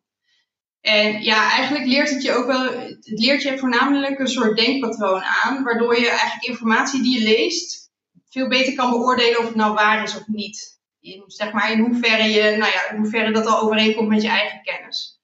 En 0.81 1.21
ja, 1.21 1.51
eigenlijk 1.51 1.85
leert 1.85 2.09
het 2.09 2.23
je 2.23 2.31
ook 2.31 2.45
wel, 2.45 2.63
het 2.63 3.19
leert 3.19 3.41
je 3.41 3.57
voornamelijk 3.57 4.19
een 4.19 4.27
soort 4.27 4.57
denkpatroon 4.57 5.21
aan, 5.21 5.63
waardoor 5.63 5.99
je 5.99 6.09
eigenlijk 6.09 6.43
informatie 6.43 7.01
die 7.01 7.19
je 7.19 7.23
leest 7.23 7.91
veel 8.29 8.47
beter 8.47 8.73
kan 8.73 8.89
beoordelen 8.89 9.39
of 9.39 9.45
het 9.45 9.55
nou 9.55 9.73
waar 9.73 10.03
is 10.03 10.15
of 10.15 10.27
niet. 10.27 10.79
In, 10.99 11.23
zeg 11.27 11.51
maar 11.51 11.71
in 11.71 11.79
hoeverre, 11.79 12.23
je, 12.23 12.41
nou 12.41 12.71
ja, 12.71 12.89
in 12.89 12.97
hoeverre 12.97 13.31
dat 13.31 13.45
al 13.45 13.61
overeenkomt 13.61 14.07
met 14.07 14.21
je 14.21 14.27
eigen 14.27 14.61
kennis. 14.61 15.19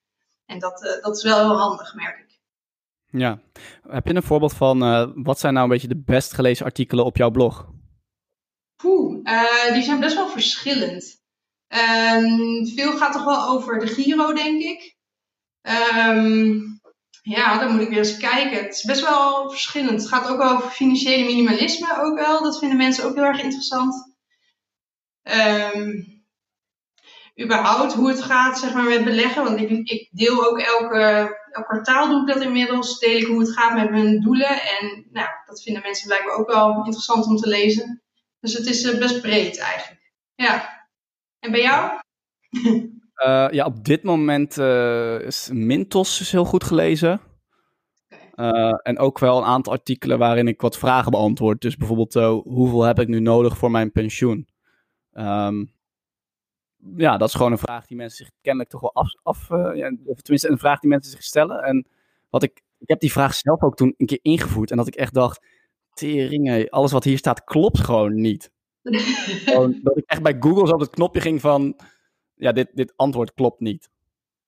En 0.46 0.60
dat, 0.60 0.84
uh, 0.84 1.04
dat 1.04 1.18
is 1.18 1.24
wel 1.24 1.38
heel 1.38 1.58
handig, 1.58 1.96
merk 1.96 2.20
ik. 2.20 2.27
Ja. 3.20 3.40
Heb 3.90 4.08
je 4.08 4.16
een 4.16 4.24
voorbeeld 4.24 4.54
van 4.54 4.84
uh, 4.84 5.08
wat 5.16 5.40
zijn 5.40 5.54
nou 5.54 5.66
een 5.66 5.72
beetje 5.72 5.88
de 5.88 6.02
best 6.06 6.34
gelezen 6.34 6.66
artikelen 6.66 7.06
op 7.06 7.18
jouw 7.18 7.32
blog? 7.32 7.68
Poeh, 8.76 9.20
uh, 9.24 9.74
die 9.74 9.84
zijn 9.84 10.00
best 10.00 10.16
wel 10.16 10.30
verschillend. 10.30 11.22
Um, 11.68 12.68
veel 12.68 12.98
gaat 12.98 13.14
toch 13.14 13.24
wel 13.24 13.48
over 13.48 13.80
de 13.80 13.88
Giro, 13.88 14.34
denk 14.34 14.62
ik. 14.62 14.96
Um, 15.62 16.80
ja, 17.22 17.60
dan 17.60 17.72
moet 17.72 17.82
ik 17.82 17.90
weer 17.90 17.98
eens 17.98 18.18
kijken. 18.18 18.64
Het 18.64 18.74
is 18.74 18.84
best 18.84 19.02
wel 19.02 19.50
verschillend. 19.50 20.02
Het 20.02 20.08
gaat 20.08 20.30
ook 20.30 20.38
wel 20.38 20.52
over 20.52 20.70
financiële 20.70 21.26
minimalisme 21.26 22.02
ook 22.02 22.20
wel. 22.20 22.44
Dat 22.44 22.60
vinden 22.60 22.78
mensen 22.78 23.06
ook 23.06 23.16
heel 23.16 23.24
erg 23.24 23.42
interessant. 23.42 24.16
Um, 25.24 26.16
überhaupt 27.42 27.94
hoe 27.94 28.10
het 28.10 28.22
gaat 28.22 28.60
zeg 28.60 28.74
maar, 28.74 28.84
met 28.84 29.04
beleggen. 29.04 29.44
Want 29.44 29.60
ik, 29.60 29.70
ik 29.70 30.10
deel 30.12 30.46
ook 30.46 30.60
elke, 30.60 31.37
elk 31.52 31.66
kwartaal 31.66 32.10
doe 32.10 32.22
ik 32.22 32.34
dat 32.34 32.44
inmiddels. 32.44 33.00
Deel 33.00 33.18
ik 33.18 33.26
hoe 33.26 33.40
het 33.40 33.52
gaat 33.52 33.74
met 33.74 33.90
mijn 33.90 34.22
doelen. 34.22 34.62
En 34.62 35.08
nou, 35.12 35.28
dat 35.46 35.64
vinden 35.64 35.82
mensen 35.82 36.08
blijkbaar 36.08 36.36
ook 36.36 36.52
wel 36.52 36.76
interessant 36.76 37.26
om 37.26 37.36
te 37.36 37.48
lezen. 37.48 38.02
Dus 38.40 38.54
het 38.54 38.66
is 38.66 38.84
uh, 38.84 39.00
best 39.00 39.22
breed 39.22 39.58
eigenlijk. 39.58 40.14
Ja. 40.36 40.86
En 41.40 41.52
bij 41.52 41.62
jou? 41.62 41.92
Uh, 43.26 43.48
ja, 43.58 43.66
op 43.66 43.84
dit 43.84 44.04
moment 44.04 44.58
uh, 44.58 45.22
is 45.22 45.50
Mintos 45.54 46.22
is 46.22 46.32
heel 46.32 46.46
goed 46.46 46.64
gelezen. 46.64 47.22
En 48.82 49.00
ook 49.00 49.20
wel 49.20 49.38
een 49.38 49.44
aantal 49.44 49.74
artikelen 49.74 50.18
waarin 50.18 50.48
ik 50.48 50.62
wat 50.62 50.78
vragen 50.78 51.12
beantwoord. 51.12 51.62
Dus 51.62 51.78
bijvoorbeeld, 51.78 52.14
hoeveel 52.44 52.84
heb 52.84 53.00
ik 53.00 53.08
nu 53.08 53.20
nodig 53.20 53.58
voor 53.58 53.72
mijn 53.72 53.92
pensioen? 53.92 54.48
Um, 55.14 55.77
ja, 56.96 57.18
dat 57.18 57.28
is 57.28 57.34
gewoon 57.34 57.52
een 57.52 57.58
vraag 57.58 57.86
die 57.86 57.98
mensen 57.98 58.26
zich 58.26 58.34
kennelijk 58.42 58.70
toch 58.70 58.82
wel 58.82 58.94
af. 58.94 59.14
af 59.24 59.50
uh, 59.50 59.76
ja, 59.76 59.96
of 60.06 60.22
tenminste, 60.22 60.50
een 60.50 60.58
vraag 60.58 60.80
die 60.80 60.90
mensen 60.90 61.12
zich 61.12 61.24
stellen. 61.24 61.64
En 61.64 61.88
wat 62.30 62.44
ik, 62.44 62.62
ik 62.78 62.88
heb 62.88 63.00
die 63.00 63.12
vraag 63.12 63.34
zelf 63.34 63.64
ook 63.64 63.76
toen 63.76 63.94
een 63.98 64.06
keer 64.06 64.20
ingevoerd. 64.22 64.72
En 64.72 64.78
dat 64.78 64.88
ik 64.88 64.96
echt 64.96 65.14
dacht: 65.14 65.46
tering, 65.94 66.70
alles 66.70 66.92
wat 66.92 67.04
hier 67.04 67.18
staat 67.18 67.44
klopt 67.44 67.80
gewoon 67.80 68.14
niet. 68.22 68.52
gewoon, 69.46 69.80
dat 69.84 69.98
ik 69.98 70.04
echt 70.06 70.22
bij 70.22 70.36
Google 70.40 70.68
zo 70.68 70.74
op 70.74 70.80
het 70.80 70.90
knopje 70.90 71.22
ging 71.22 71.42
van: 71.42 71.76
ja, 72.36 72.52
dit, 72.52 72.70
dit 72.74 72.94
antwoord 72.96 73.34
klopt 73.34 73.60
niet. 73.60 73.90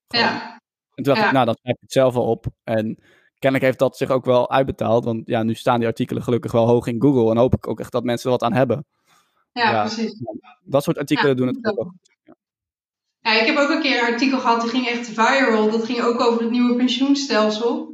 ja. 0.08 0.58
En 1.00 1.06
toen 1.06 1.14
dacht 1.14 1.26
ik, 1.28 1.34
nou, 1.34 1.46
dan 1.46 1.56
schrijf 1.60 1.76
ik 1.76 1.82
het 1.82 1.92
zelf 1.92 2.14
wel 2.14 2.24
op. 2.24 2.46
En 2.64 2.98
kennelijk 3.40 3.64
heeft 3.64 3.80
dat 3.80 3.98
zich 3.98 4.10
ook 4.10 4.26
wel 4.26 4.50
uitbetaald. 4.50 5.06
Want 5.06 5.28
ja, 5.28 5.44
nu 5.44 5.54
staan 5.54 5.80
die 5.80 5.88
artikelen 5.88 6.24
gelukkig 6.24 6.52
wel 6.52 6.68
hoog 6.68 6.88
in 6.88 7.02
Google. 7.02 7.32
En 7.32 7.38
hoop 7.38 7.54
ik 7.54 7.68
ook 7.68 7.80
echt 7.80 7.92
dat 7.92 8.04
mensen 8.04 8.32
er 8.32 8.38
wat 8.38 8.50
aan 8.50 8.58
hebben. 8.58 8.86
Ja, 9.52 9.72
ja 9.72 9.82
precies. 9.82 10.22
Dat 10.64 10.84
soort 10.84 10.98
artikelen 10.98 11.38
doen 11.38 11.48
het 11.48 11.78
ook. 11.78 11.94
Ja, 13.30 13.40
ik 13.40 13.46
heb 13.46 13.58
ook 13.58 13.70
een 13.70 13.82
keer 13.82 14.00
een 14.00 14.14
artikel 14.14 14.40
gehad, 14.40 14.62
die 14.62 14.70
ging 14.70 14.88
echt 14.88 15.08
viral. 15.08 15.70
Dat 15.70 15.86
ging 15.86 16.02
ook 16.02 16.22
over 16.22 16.42
het 16.42 16.52
nieuwe 16.52 16.76
pensioenstelsel. 16.76 17.94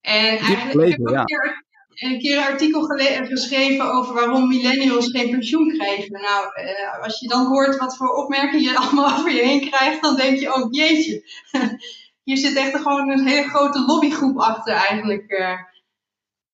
En 0.00 0.38
eigenlijk 0.38 0.90
heb 0.90 0.98
ik 0.98 1.08
ook 1.08 1.14
een, 1.14 1.24
keer, 1.24 1.64
een 1.94 2.18
keer 2.18 2.36
een 2.36 2.52
artikel 2.52 2.82
geschreven 3.26 3.92
over 3.92 4.14
waarom 4.14 4.48
millennials 4.48 5.10
geen 5.10 5.30
pensioen 5.30 5.68
krijgen. 5.68 6.20
Nou, 6.20 6.46
eh, 6.54 7.02
als 7.02 7.20
je 7.20 7.28
dan 7.28 7.46
hoort 7.46 7.78
wat 7.78 7.96
voor 7.96 8.08
opmerkingen 8.08 8.72
je 8.72 8.78
allemaal 8.86 9.18
over 9.18 9.30
je 9.30 9.42
heen 9.42 9.70
krijgt, 9.70 10.02
dan 10.02 10.16
denk 10.16 10.38
je, 10.38 10.54
oh 10.54 10.66
jeetje. 10.70 11.30
Hier 12.24 12.36
zit 12.36 12.56
echt 12.56 12.76
gewoon 12.76 13.10
een 13.10 13.26
hele 13.26 13.48
grote 13.48 13.84
lobbygroep 13.86 14.38
achter 14.38 14.74
eigenlijk. 14.74 15.24
Uh, 15.32 15.58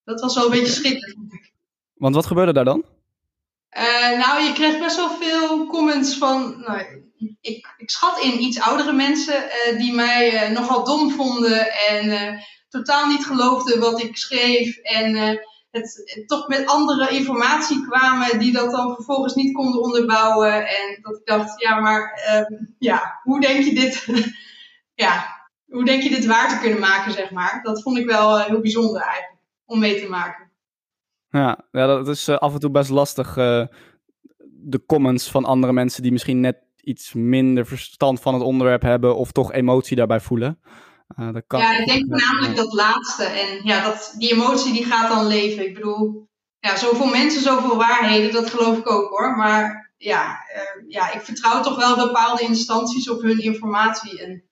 dat 0.04 0.20
was 0.20 0.34
wel 0.34 0.44
een 0.44 0.50
beetje 0.50 0.72
schrikkelijk. 0.72 1.16
Want 1.94 2.14
wat 2.14 2.26
gebeurde 2.26 2.52
daar 2.52 2.64
dan? 2.64 2.84
Uh, 3.76 4.18
nou, 4.18 4.42
je 4.42 4.52
kreeg 4.54 4.78
best 4.78 4.96
wel 4.96 5.10
veel 5.10 5.66
comments 5.66 6.18
van. 6.18 6.60
Nou, 6.66 7.02
ik, 7.40 7.74
ik 7.76 7.90
schat 7.90 8.22
in 8.22 8.42
iets 8.42 8.60
oudere 8.60 8.92
mensen 8.92 9.44
uh, 9.44 9.78
die 9.78 9.92
mij 9.92 10.50
uh, 10.50 10.56
nogal 10.56 10.84
dom 10.84 11.10
vonden 11.10 11.72
en 11.72 12.38
totaal 12.68 13.06
niet 13.06 13.26
geloofden 13.26 13.80
wat 13.80 14.02
ik 14.02 14.16
schreef. 14.16 14.76
En 14.76 15.40
het, 15.72 16.22
toch 16.26 16.48
met 16.48 16.66
andere 16.66 17.08
informatie 17.08 17.86
kwamen 17.86 18.38
die 18.38 18.52
dat 18.52 18.70
dan 18.70 18.94
vervolgens 18.94 19.34
niet 19.34 19.54
konden 19.54 19.82
onderbouwen. 19.82 20.68
En 20.68 20.98
dat 21.02 21.16
ik 21.16 21.26
dacht, 21.26 21.60
ja, 21.60 21.80
maar 21.80 22.12
ehm, 22.26 22.64
ja, 22.78 23.20
hoe 23.22 23.40
denk 23.40 23.64
je 23.64 23.74
dit? 23.74 24.06
ja, 25.04 25.26
hoe 25.66 25.84
denk 25.84 26.02
je 26.02 26.08
dit 26.08 26.26
waar 26.26 26.48
te 26.48 26.58
kunnen 26.58 26.80
maken, 26.80 27.12
zeg 27.12 27.30
maar? 27.30 27.60
Dat 27.62 27.82
vond 27.82 27.98
ik 27.98 28.06
wel 28.06 28.38
heel 28.38 28.60
bijzonder 28.60 29.02
eigenlijk 29.02 29.42
om 29.64 29.78
mee 29.78 30.00
te 30.00 30.08
maken. 30.08 30.50
Ja, 31.28 31.64
ja 31.70 31.86
dat 31.86 32.08
is 32.08 32.28
af 32.28 32.52
en 32.52 32.60
toe 32.60 32.70
best 32.70 32.90
lastig. 32.90 33.34
de 34.64 34.84
comments 34.86 35.30
van 35.30 35.44
andere 35.44 35.72
mensen 35.72 36.02
die 36.02 36.12
misschien 36.12 36.40
net 36.40 36.56
iets 36.82 37.12
minder 37.12 37.66
verstand 37.66 38.20
van 38.20 38.34
het 38.34 38.42
onderwerp 38.42 38.82
hebben 38.82 39.16
of 39.16 39.32
toch 39.32 39.52
emotie 39.52 39.96
daarbij 39.96 40.20
voelen. 40.20 40.60
Uh, 41.18 41.32
dat 41.32 41.44
kan 41.46 41.60
ja, 41.60 41.78
ik 41.78 41.86
denk 41.86 42.04
voornamelijk 42.08 42.56
dat 42.56 42.72
laatste. 42.72 43.24
En 43.24 43.60
ja, 43.62 43.84
dat, 43.84 44.14
die 44.18 44.32
emotie 44.32 44.72
die 44.72 44.84
gaat 44.84 45.08
dan 45.08 45.26
leven. 45.26 45.66
Ik 45.66 45.74
bedoel, 45.74 46.28
ja, 46.58 46.76
zoveel 46.76 47.06
mensen, 47.06 47.42
zoveel 47.42 47.76
waarheden, 47.76 48.32
dat 48.32 48.50
geloof 48.50 48.78
ik 48.78 48.90
ook 48.90 49.10
hoor. 49.10 49.36
Maar 49.36 49.92
ja, 49.96 50.44
uh, 50.56 50.90
ja, 50.90 51.12
ik 51.12 51.20
vertrouw 51.20 51.62
toch 51.62 51.76
wel 51.76 52.06
bepaalde 52.06 52.42
instanties 52.42 53.10
op 53.10 53.22
hun 53.22 53.38
informatie. 53.38 54.22
En 54.22 54.44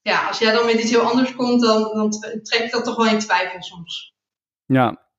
ja, 0.00 0.28
als 0.28 0.38
jij 0.38 0.52
dan 0.52 0.66
met 0.66 0.80
iets 0.80 0.90
heel 0.90 1.10
anders 1.10 1.34
komt, 1.34 1.60
dan, 1.60 1.82
dan 1.82 2.10
trek 2.42 2.62
ik 2.62 2.70
dat 2.70 2.84
toch 2.84 2.96
wel 2.96 3.06
in 3.06 3.18
twijfel 3.18 3.62
soms. 3.62 4.14
Ja, 4.64 5.10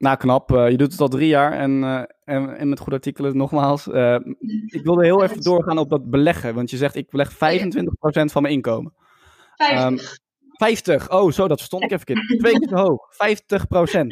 nou, 0.00 0.16
knap. 0.16 0.50
Uh, 0.52 0.70
je 0.70 0.76
doet 0.76 0.92
het 0.92 1.00
al 1.00 1.08
drie 1.08 1.28
jaar 1.28 1.52
en, 1.52 1.70
uh, 1.70 2.02
en, 2.24 2.56
en, 2.56 2.68
met 2.68 2.78
goede 2.78 2.94
artikelen 2.94 3.36
nogmaals. 3.36 3.86
Uh, 3.86 4.18
ik 4.66 4.80
wilde 4.82 5.04
heel 5.04 5.22
even 5.22 5.40
doorgaan 5.40 5.78
op 5.78 5.90
dat 5.90 6.10
beleggen, 6.10 6.54
want 6.54 6.70
je 6.70 6.76
zegt 6.76 6.94
ik 6.94 7.10
beleg 7.10 7.34
25% 7.34 7.38
van 8.02 8.42
mijn 8.42 8.54
inkomen. 8.54 8.92
50. 9.56 9.84
Um, 9.84 9.98
50, 10.52 11.10
oh 11.10 11.30
zo, 11.30 11.48
dat 11.48 11.56
verstond 11.56 11.82
ik 11.82 11.90
even 11.90 12.04
kind. 12.04 12.38
Twee 12.38 12.58
keer 12.58 12.68
te 12.68 12.78
hoog, 12.78 13.12
50%. 13.12 14.06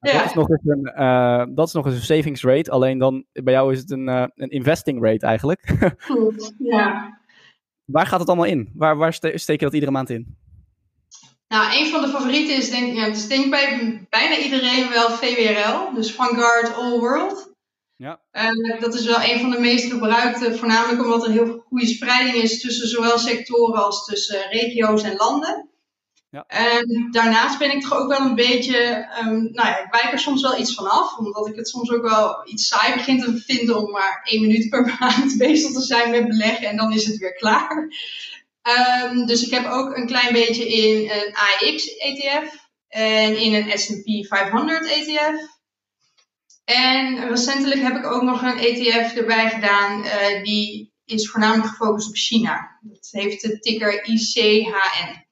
Ja. 0.00 0.12
Dat, 0.12 0.24
is 0.24 0.34
nog 0.34 0.48
eens 0.48 0.64
een, 0.64 1.54
dat 1.54 1.66
is 1.66 1.72
nog 1.72 1.86
eens 1.86 1.94
een 1.94 2.02
savings 2.02 2.42
rate, 2.42 2.70
alleen 2.70 2.98
dan 2.98 3.24
bij 3.32 3.52
jou 3.52 3.72
is 3.72 3.78
het 3.78 3.90
een, 3.90 4.08
een 4.08 4.50
investing 4.50 5.04
rate 5.04 5.26
eigenlijk. 5.26 5.74
Goed, 5.98 6.54
ja. 6.58 7.18
Waar 7.84 8.06
gaat 8.06 8.20
het 8.20 8.28
allemaal 8.28 8.46
in? 8.46 8.70
Waar, 8.74 8.96
waar 8.96 9.12
steek 9.12 9.58
je 9.58 9.64
dat 9.64 9.74
iedere 9.74 9.92
maand 9.92 10.10
in? 10.10 10.36
Nou, 11.52 11.76
een 11.76 11.90
van 11.90 12.00
de 12.00 12.08
favorieten 12.08 12.56
is 12.56 12.70
denk, 12.70 12.94
ja, 12.94 13.08
dus 13.08 13.26
denk 13.26 13.50
bij 13.50 14.06
bijna 14.10 14.36
iedereen 14.36 14.88
wel 14.88 15.10
VWRL, 15.10 15.94
dus 15.94 16.12
Vanguard 16.12 16.74
All 16.74 16.98
World. 16.98 17.50
Ja. 17.96 18.20
Uh, 18.32 18.80
dat 18.80 18.94
is 18.94 19.04
wel 19.04 19.22
een 19.22 19.40
van 19.40 19.50
de 19.50 19.60
meest 19.60 19.90
gebruikte, 19.90 20.56
voornamelijk 20.56 21.02
omdat 21.04 21.26
er 21.26 21.32
heel 21.32 21.64
goede 21.68 21.86
spreiding 21.86 22.34
is 22.34 22.60
tussen 22.60 22.88
zowel 22.88 23.18
sectoren 23.18 23.84
als 23.84 24.04
tussen 24.04 24.48
regio's 24.50 25.02
en 25.02 25.16
landen. 25.16 25.68
Ja. 26.30 26.44
En 26.46 27.08
daarnaast 27.10 27.58
ben 27.58 27.70
ik 27.70 27.82
toch 27.82 27.98
ook 27.98 28.08
wel 28.08 28.20
een 28.20 28.34
beetje, 28.34 29.08
um, 29.20 29.42
nou 29.42 29.68
ja, 29.68 29.84
ik 29.84 29.92
wijk 29.92 30.12
er 30.12 30.18
soms 30.18 30.42
wel 30.42 30.58
iets 30.58 30.74
van 30.74 30.90
af, 30.90 31.18
omdat 31.18 31.46
ik 31.46 31.56
het 31.56 31.68
soms 31.68 31.90
ook 31.90 32.02
wel 32.02 32.48
iets 32.48 32.66
saai 32.66 32.94
begin 32.94 33.20
te 33.20 33.38
vinden 33.38 33.76
om 33.76 33.90
maar 33.90 34.20
één 34.24 34.40
minuut 34.40 34.68
per 34.68 34.96
maand 35.00 35.36
bezig 35.46 35.72
te 35.72 35.80
zijn 35.82 36.10
met 36.10 36.28
beleggen 36.28 36.68
en 36.68 36.76
dan 36.76 36.92
is 36.92 37.06
het 37.06 37.16
weer 37.16 37.34
klaar. 37.34 37.88
Um, 38.62 39.26
dus 39.26 39.46
ik 39.46 39.50
heb 39.50 39.66
ook 39.66 39.96
een 39.96 40.06
klein 40.06 40.32
beetje 40.32 40.68
in 40.68 41.10
een 41.10 41.34
AX-ETF 41.34 42.70
en 42.88 43.36
in 43.36 43.54
een 43.54 43.78
S&P 43.78 44.26
500 44.26 44.86
ETF. 44.86 45.60
En 46.64 47.28
recentelijk 47.28 47.80
heb 47.80 47.96
ik 47.96 48.06
ook 48.06 48.22
nog 48.22 48.42
een 48.42 48.58
ETF 48.58 49.14
erbij 49.14 49.50
gedaan, 49.50 50.04
uh, 50.04 50.42
die 50.42 50.92
is 51.04 51.30
voornamelijk 51.30 51.68
gefocust 51.68 52.08
op 52.08 52.14
China. 52.14 52.78
Dat 52.80 53.08
heeft 53.10 53.42
de 53.42 53.58
ticker 53.58 54.04
ICHN. 54.04 55.26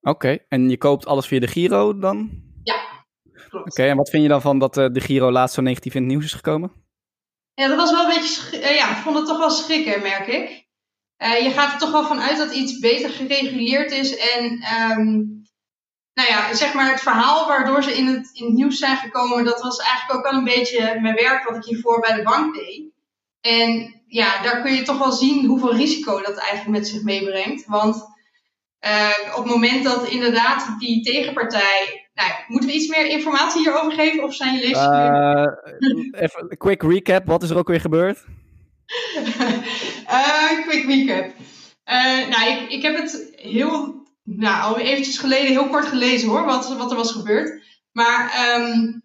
Oké, 0.00 0.38
en 0.48 0.70
je 0.70 0.78
koopt 0.78 1.06
alles 1.06 1.26
via 1.26 1.40
de 1.40 1.46
Giro 1.46 1.98
dan? 1.98 2.42
Ja, 2.62 3.06
klopt. 3.48 3.70
Oké, 3.70 3.82
en 3.82 3.96
wat 3.96 4.10
vind 4.10 4.22
je 4.22 4.28
dan 4.28 4.40
van 4.40 4.58
dat 4.58 4.76
uh, 4.76 4.86
de 4.92 5.00
Giro 5.00 5.30
laatst 5.30 5.54
zo 5.54 5.62
negatief 5.62 5.94
in 5.94 6.02
het 6.02 6.10
nieuws 6.10 6.24
is 6.24 6.32
gekomen? 6.32 6.72
Ja, 7.54 7.68
dat 7.68 7.76
was 7.76 7.90
wel 7.90 8.08
een 8.08 8.20
beetje, 8.20 8.60
uh, 8.60 8.76
ja, 8.76 8.90
ik 8.90 9.02
vond 9.02 9.16
het 9.16 9.26
toch 9.26 9.38
wel 9.38 9.50
schrikken, 9.50 10.02
merk 10.02 10.26
ik. 10.26 10.67
Uh, 11.18 11.42
je 11.42 11.50
gaat 11.50 11.72
er 11.72 11.78
toch 11.78 11.90
wel 11.90 12.04
vanuit 12.04 12.36
dat 12.36 12.52
iets 12.52 12.78
beter 12.78 13.10
gereguleerd 13.10 13.90
is. 13.90 14.16
En 14.16 14.44
um, 14.52 15.38
nou 16.14 16.28
ja, 16.28 16.54
zeg 16.54 16.74
maar 16.74 16.90
het 16.90 17.00
verhaal 17.00 17.46
waardoor 17.46 17.82
ze 17.82 17.96
in 17.96 18.06
het, 18.06 18.30
in 18.32 18.44
het 18.44 18.54
nieuws 18.54 18.78
zijn 18.78 18.96
gekomen, 18.96 19.44
dat 19.44 19.62
was 19.62 19.78
eigenlijk 19.78 20.18
ook 20.18 20.30
wel 20.30 20.38
een 20.38 20.44
beetje 20.44 20.98
mijn 21.00 21.14
werk 21.14 21.44
wat 21.48 21.56
ik 21.56 21.64
hiervoor 21.64 22.00
bij 22.00 22.16
de 22.16 22.22
bank 22.22 22.54
deed. 22.54 22.82
En 23.40 23.94
ja, 24.06 24.42
daar 24.42 24.62
kun 24.62 24.72
je 24.72 24.82
toch 24.82 24.98
wel 24.98 25.12
zien 25.12 25.46
hoeveel 25.46 25.74
risico 25.74 26.20
dat 26.20 26.36
eigenlijk 26.36 26.78
met 26.78 26.88
zich 26.88 27.02
meebrengt. 27.02 27.66
Want 27.66 27.96
uh, 28.86 29.36
op 29.36 29.44
het 29.44 29.52
moment 29.52 29.84
dat 29.84 30.08
inderdaad 30.08 30.74
die 30.78 31.02
tegenpartij. 31.02 32.08
Nou, 32.14 32.30
moeten 32.46 32.68
we 32.68 32.76
iets 32.76 32.88
meer 32.88 33.06
informatie 33.06 33.60
hierover 33.60 33.92
geven 33.92 34.24
of 34.24 34.34
zijn 34.34 34.54
jullie 34.54 34.76
uh, 34.76 35.46
Even 36.10 36.46
een 36.48 36.56
quick 36.56 36.82
recap, 36.82 37.26
wat 37.26 37.42
is 37.42 37.50
er 37.50 37.58
ook 37.58 37.68
weer 37.68 37.80
gebeurd? 37.80 38.24
Uh, 40.08 40.66
quick 40.66 40.84
recap. 40.84 41.34
Uh, 41.84 42.28
nou, 42.28 42.50
ik, 42.50 42.70
ik 42.70 42.82
heb 42.82 42.96
het 42.96 43.32
heel, 43.36 44.06
nou, 44.22 44.62
al 44.62 44.78
eventjes 44.78 45.18
geleden, 45.18 45.50
heel 45.50 45.68
kort 45.68 45.86
gelezen 45.86 46.28
hoor, 46.28 46.44
wat, 46.44 46.76
wat 46.76 46.90
er 46.90 46.96
was 46.96 47.12
gebeurd. 47.12 47.62
Maar 47.92 48.32
um, 48.60 49.02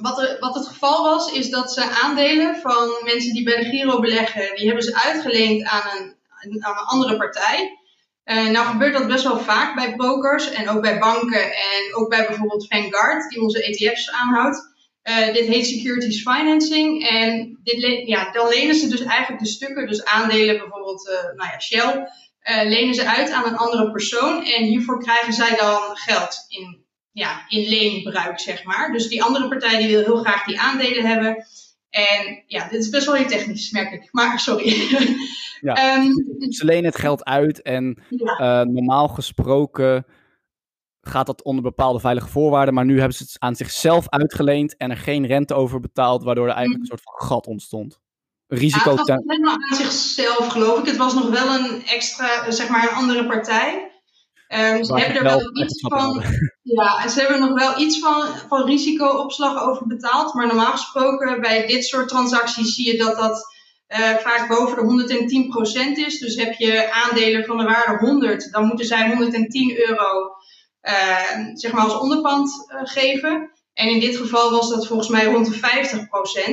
wat, 0.00 0.20
er, 0.20 0.36
wat 0.40 0.54
het 0.54 0.66
geval 0.66 1.02
was, 1.02 1.32
is 1.32 1.50
dat 1.50 1.72
ze 1.72 2.00
aandelen 2.02 2.56
van 2.56 2.88
mensen 3.04 3.32
die 3.32 3.44
bij 3.44 3.56
de 3.56 3.64
Giro 3.64 4.00
beleggen, 4.00 4.54
die 4.54 4.66
hebben 4.66 4.84
ze 4.84 5.02
uitgeleend 5.04 5.64
aan 5.64 5.82
een, 5.98 6.16
aan 6.64 6.76
een 6.78 6.84
andere 6.84 7.16
partij. 7.16 7.78
Uh, 8.24 8.48
nou 8.48 8.66
gebeurt 8.66 8.92
dat 8.92 9.06
best 9.06 9.24
wel 9.24 9.38
vaak 9.38 9.74
bij 9.74 9.94
brokers 9.94 10.50
en 10.50 10.68
ook 10.68 10.80
bij 10.80 10.98
banken 10.98 11.52
en 11.52 11.94
ook 11.94 12.08
bij 12.08 12.26
bijvoorbeeld 12.26 12.66
Vanguard, 12.68 13.30
die 13.30 13.42
onze 13.42 13.64
ETF's 13.64 14.10
aanhoudt. 14.10 14.69
Uh, 15.04 15.32
dit 15.32 15.46
heet 15.46 15.66
securities 15.66 16.22
financing. 16.22 17.08
En 17.08 17.58
dit 17.62 18.06
ja, 18.06 18.32
dan 18.32 18.48
lenen 18.48 18.74
ze 18.74 18.88
dus 18.88 19.00
eigenlijk 19.02 19.42
de 19.42 19.48
stukken, 19.48 19.86
dus 19.86 20.04
aandelen 20.04 20.58
bijvoorbeeld, 20.58 21.08
uh, 21.08 21.36
nou 21.36 21.50
ja, 21.50 21.60
Shell, 21.60 22.08
uh, 22.50 22.70
lenen 22.70 22.94
ze 22.94 23.08
uit 23.08 23.30
aan 23.30 23.46
een 23.46 23.56
andere 23.56 23.90
persoon. 23.90 24.44
En 24.44 24.64
hiervoor 24.64 25.02
krijgen 25.02 25.32
zij 25.32 25.56
dan 25.56 25.80
geld 25.94 26.44
in, 26.48 26.84
ja, 27.12 27.44
in 27.48 27.68
leenbruik, 27.68 28.40
zeg 28.40 28.64
maar. 28.64 28.92
Dus 28.92 29.08
die 29.08 29.22
andere 29.22 29.48
partij 29.48 29.78
die 29.78 29.96
wil 29.96 30.04
heel 30.04 30.22
graag 30.24 30.44
die 30.44 30.60
aandelen 30.60 31.06
hebben. 31.06 31.44
En 31.90 32.44
ja, 32.46 32.68
dit 32.68 32.80
is 32.80 32.88
best 32.88 33.06
wel 33.06 33.14
heel 33.14 33.26
technisch, 33.26 33.70
merk 33.70 33.92
ik. 33.92 34.08
Maar 34.10 34.40
sorry. 34.40 34.74
Ja, 35.60 35.96
um, 35.96 36.12
ze 36.52 36.64
lenen 36.64 36.84
het 36.84 36.98
geld 36.98 37.24
uit 37.24 37.62
en 37.62 38.02
ja. 38.08 38.64
normaal 38.64 39.08
gesproken 39.08 40.06
gaat 41.10 41.26
dat 41.26 41.42
onder 41.42 41.62
bepaalde 41.62 42.00
veilige 42.00 42.28
voorwaarden. 42.28 42.74
Maar 42.74 42.84
nu 42.84 42.98
hebben 42.98 43.16
ze 43.16 43.22
het 43.22 43.36
aan 43.38 43.54
zichzelf 43.54 44.08
uitgeleend 44.08 44.76
en 44.76 44.90
er 44.90 44.96
geen 44.96 45.26
rente 45.26 45.54
over 45.54 45.80
betaald, 45.80 46.22
waardoor 46.22 46.46
er 46.46 46.54
eigenlijk 46.54 46.80
een 46.80 46.88
soort 46.88 47.02
van 47.02 47.28
gat 47.28 47.46
ontstond. 47.46 47.98
Risico. 48.46 48.90
Ja, 48.90 48.96
het 48.96 49.06
was 49.06 49.18
helemaal 49.26 49.54
aan 49.54 49.76
zichzelf, 49.76 50.46
geloof 50.48 50.78
ik. 50.78 50.86
Het 50.86 50.96
was 50.96 51.14
nog 51.14 51.28
wel 51.28 51.54
een 51.54 51.86
extra, 51.86 52.50
zeg 52.50 52.68
maar, 52.68 52.82
een 52.82 52.94
andere 52.94 53.26
partij. 53.26 53.90
Um, 54.48 54.84
ze 54.84 54.94
hebben 54.94 55.16
er 55.16 55.22
wel 55.22 55.62
iets 55.62 55.80
van. 55.80 56.22
Ja, 56.62 57.08
ze 57.08 57.20
hebben 57.20 57.40
nog 57.40 57.52
wel 57.52 57.80
iets 57.80 57.98
van, 57.98 58.26
van 58.48 58.64
risicoopslag 58.64 59.62
over 59.62 59.86
betaald. 59.86 60.34
Maar 60.34 60.46
normaal 60.46 60.70
gesproken 60.70 61.40
bij 61.40 61.66
dit 61.66 61.84
soort 61.84 62.08
transacties 62.08 62.74
zie 62.74 62.92
je 62.92 62.98
dat 62.98 63.16
dat 63.16 63.46
uh, 63.88 64.16
vaak 64.16 64.48
boven 64.48 65.06
de 65.06 65.96
110% 65.96 66.06
is. 66.06 66.18
Dus 66.18 66.36
heb 66.36 66.52
je 66.52 66.92
aandelen 66.92 67.44
van 67.44 67.58
de 67.58 67.64
waarde 67.64 68.06
100, 68.06 68.52
dan 68.52 68.66
moeten 68.66 68.86
zij 68.86 69.08
110 69.08 69.88
euro 69.88 70.30
zeg 71.54 71.72
maar 71.72 71.84
als 71.84 71.98
onderpand 71.98 72.50
uh, 72.68 72.80
geven. 72.82 73.50
En 73.74 73.88
in 73.88 74.00
dit 74.00 74.16
geval 74.16 74.50
was 74.50 74.68
dat 74.70 74.86
volgens 74.86 75.08
mij 75.08 75.24
rond 75.24 75.46
de 75.46 75.58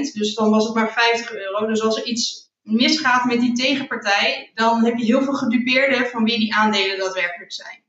50%. 0.10 0.12
Dus 0.14 0.36
dan 0.36 0.50
was 0.50 0.66
het 0.66 0.76
maar 0.76 0.92
50 0.92 1.34
euro. 1.34 1.68
Dus 1.68 1.82
als 1.82 1.98
er 1.98 2.06
iets 2.06 2.52
misgaat 2.62 3.26
met 3.26 3.40
die 3.40 3.54
tegenpartij, 3.54 4.52
dan 4.54 4.86
heb 4.86 4.98
je 4.98 5.06
heel 5.06 5.22
veel 5.22 5.34
gedupeerden 5.34 6.08
van 6.08 6.24
wie 6.24 6.40
die 6.40 6.56
aandelen 6.56 6.98
daadwerkelijk 6.98 7.54
zijn. 7.54 7.84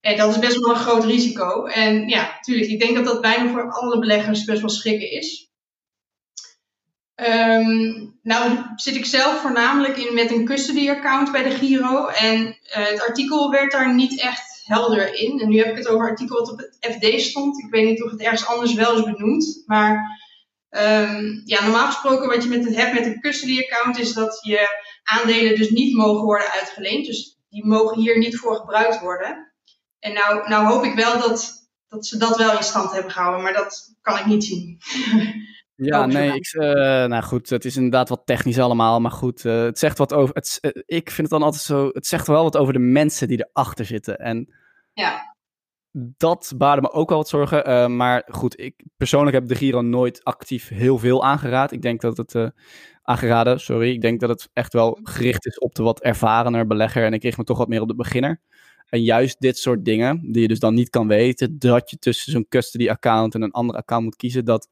En 0.00 0.16
dat 0.16 0.30
is 0.30 0.38
best 0.38 0.56
wel 0.56 0.70
een 0.70 0.76
groot 0.76 1.04
risico. 1.04 1.64
En 1.64 2.08
ja, 2.08 2.32
natuurlijk, 2.34 2.70
ik 2.70 2.80
denk 2.80 2.94
dat 2.94 3.04
dat 3.04 3.20
bijna 3.20 3.50
voor 3.50 3.70
alle 3.70 3.98
beleggers 3.98 4.44
best 4.44 4.60
wel 4.60 4.70
schrikken 4.70 5.10
is. 5.10 5.50
Um, 7.14 8.18
nou 8.22 8.58
zit 8.76 8.94
ik 8.94 9.04
zelf 9.04 9.40
voornamelijk 9.40 9.96
in 9.96 10.14
met 10.14 10.30
een 10.30 10.44
custody 10.44 10.90
account 10.90 11.32
bij 11.32 11.42
de 11.42 11.50
Giro. 11.50 12.06
En 12.06 12.46
uh, 12.46 12.86
het 12.86 13.06
artikel 13.06 13.50
werd 13.50 13.72
daar 13.72 13.94
niet 13.94 14.20
echt 14.20 14.49
helder 14.70 15.14
in. 15.14 15.40
En 15.40 15.48
nu 15.48 15.58
heb 15.58 15.66
ik 15.66 15.76
het 15.76 15.88
over 15.88 16.04
een 16.04 16.10
artikel 16.10 16.38
wat 16.38 16.52
op 16.52 16.58
het 16.58 16.76
FD 16.80 17.20
stond. 17.20 17.58
Ik 17.58 17.70
weet 17.70 17.84
niet 17.84 18.02
of 18.02 18.10
het 18.10 18.20
ergens 18.20 18.46
anders 18.46 18.74
wel 18.74 18.96
is 18.96 19.02
benoemd. 19.02 19.62
Maar 19.66 20.18
um, 20.70 21.42
ja, 21.44 21.62
normaal 21.62 21.86
gesproken 21.86 22.28
wat 22.28 22.42
je 22.42 22.48
met 22.48 22.64
het 22.64 22.76
hebt 22.76 22.92
met 22.94 23.06
een 23.06 23.20
custody 23.20 23.60
account 23.60 23.98
is 23.98 24.12
dat 24.12 24.38
je 24.42 24.68
aandelen 25.02 25.56
dus 25.56 25.70
niet 25.70 25.96
mogen 25.96 26.24
worden 26.24 26.50
uitgeleend. 26.50 27.06
Dus 27.06 27.38
die 27.48 27.66
mogen 27.66 27.98
hier 27.98 28.18
niet 28.18 28.36
voor 28.36 28.56
gebruikt 28.56 29.00
worden. 29.00 29.52
En 29.98 30.12
nou, 30.12 30.48
nou 30.48 30.66
hoop 30.66 30.84
ik 30.84 30.94
wel 30.94 31.20
dat, 31.20 31.68
dat 31.88 32.06
ze 32.06 32.18
dat 32.18 32.36
wel 32.36 32.56
in 32.56 32.62
stand 32.62 32.92
hebben 32.92 33.12
gehouden, 33.12 33.42
maar 33.42 33.52
dat 33.52 33.94
kan 34.00 34.18
ik 34.18 34.26
niet 34.26 34.44
zien. 34.44 34.78
Ja, 35.82 36.06
nee, 36.06 36.34
ik, 36.34 36.52
uh, 36.52 36.62
nou 37.04 37.22
goed, 37.22 37.50
het 37.50 37.64
is 37.64 37.76
inderdaad 37.76 38.08
wat 38.08 38.22
technisch 38.24 38.58
allemaal, 38.58 39.00
maar 39.00 39.10
goed, 39.10 39.44
uh, 39.44 39.62
het 39.62 39.78
zegt 39.78 39.98
wat 39.98 40.12
over, 40.12 40.34
het, 40.34 40.58
uh, 40.60 40.70
ik 40.86 41.10
vind 41.10 41.16
het 41.16 41.30
dan 41.30 41.42
altijd 41.42 41.62
zo, 41.62 41.90
het 41.92 42.06
zegt 42.06 42.26
wel 42.26 42.42
wat 42.42 42.56
over 42.56 42.72
de 42.72 42.78
mensen 42.78 43.28
die 43.28 43.48
erachter 43.48 43.84
zitten. 43.84 44.18
En 44.18 44.54
ja. 44.92 45.34
dat 45.92 46.52
baarde 46.56 46.82
me 46.82 46.90
ook 46.90 47.08
wel 47.08 47.18
wat 47.18 47.28
zorgen, 47.28 47.96
maar 47.96 48.22
goed, 48.26 48.60
ik 48.60 48.84
persoonlijk 48.96 49.36
heb 49.36 49.48
de 49.48 49.54
Giro 49.54 49.80
nooit 49.80 50.24
actief 50.24 50.68
heel 50.68 50.98
veel 50.98 51.24
aangeraad. 51.24 51.72
Ik 51.72 51.82
denk 51.82 52.00
dat 52.00 52.16
het, 52.16 52.52
aangeraden, 53.02 53.60
sorry, 53.60 53.90
ik 53.90 54.00
denk 54.00 54.20
dat 54.20 54.28
het 54.28 54.48
echt 54.52 54.72
wel 54.72 54.98
gericht 55.02 55.46
is 55.46 55.58
op 55.58 55.74
de 55.74 55.82
wat 55.82 56.00
ervarener 56.00 56.66
belegger 56.66 57.04
en 57.04 57.12
ik 57.12 57.22
richt 57.22 57.38
me 57.38 57.44
toch 57.44 57.58
wat 57.58 57.68
meer 57.68 57.80
op 57.80 57.88
de 57.88 57.94
beginner. 57.94 58.40
En 58.88 59.02
juist 59.02 59.40
dit 59.40 59.58
soort 59.58 59.84
dingen, 59.84 60.32
die 60.32 60.42
je 60.42 60.48
dus 60.48 60.58
dan 60.58 60.74
niet 60.74 60.90
kan 60.90 61.08
weten, 61.08 61.58
dat 61.58 61.90
je 61.90 61.98
tussen 61.98 62.32
zo'n 62.32 62.48
custody 62.48 62.88
account 62.88 63.34
en 63.34 63.42
een 63.42 63.50
ander 63.50 63.76
account 63.76 64.04
moet 64.04 64.16
kiezen, 64.16 64.44
dat, 64.44 64.68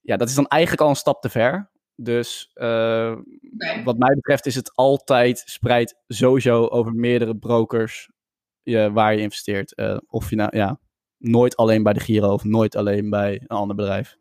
ja, 0.00 0.16
dat 0.16 0.28
is 0.28 0.34
dan 0.34 0.46
eigenlijk 0.46 0.82
al 0.82 0.88
een 0.88 0.96
stap 0.96 1.22
te 1.22 1.28
ver. 1.28 1.70
Dus 1.96 2.50
uh, 2.54 3.16
wat 3.84 3.98
mij 3.98 4.14
betreft 4.14 4.46
is 4.46 4.54
het 4.54 4.74
altijd 4.74 5.42
spreid 5.44 5.96
sowieso 6.06 6.66
over 6.66 6.92
meerdere 6.92 7.36
brokers 7.36 8.10
je, 8.62 8.92
waar 8.92 9.14
je 9.14 9.20
investeert. 9.20 9.72
Uh, 9.76 9.96
of 10.08 10.30
je 10.30 10.36
nou, 10.36 10.56
ja, 10.56 10.78
nooit 11.18 11.56
alleen 11.56 11.82
bij 11.82 11.92
de 11.92 12.00
Giro 12.00 12.32
of 12.32 12.44
nooit 12.44 12.76
alleen 12.76 13.10
bij 13.10 13.40
een 13.46 13.56
ander 13.56 13.76
bedrijf. 13.76 14.16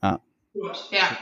Ja. 0.00 0.20
ja. 0.90 1.18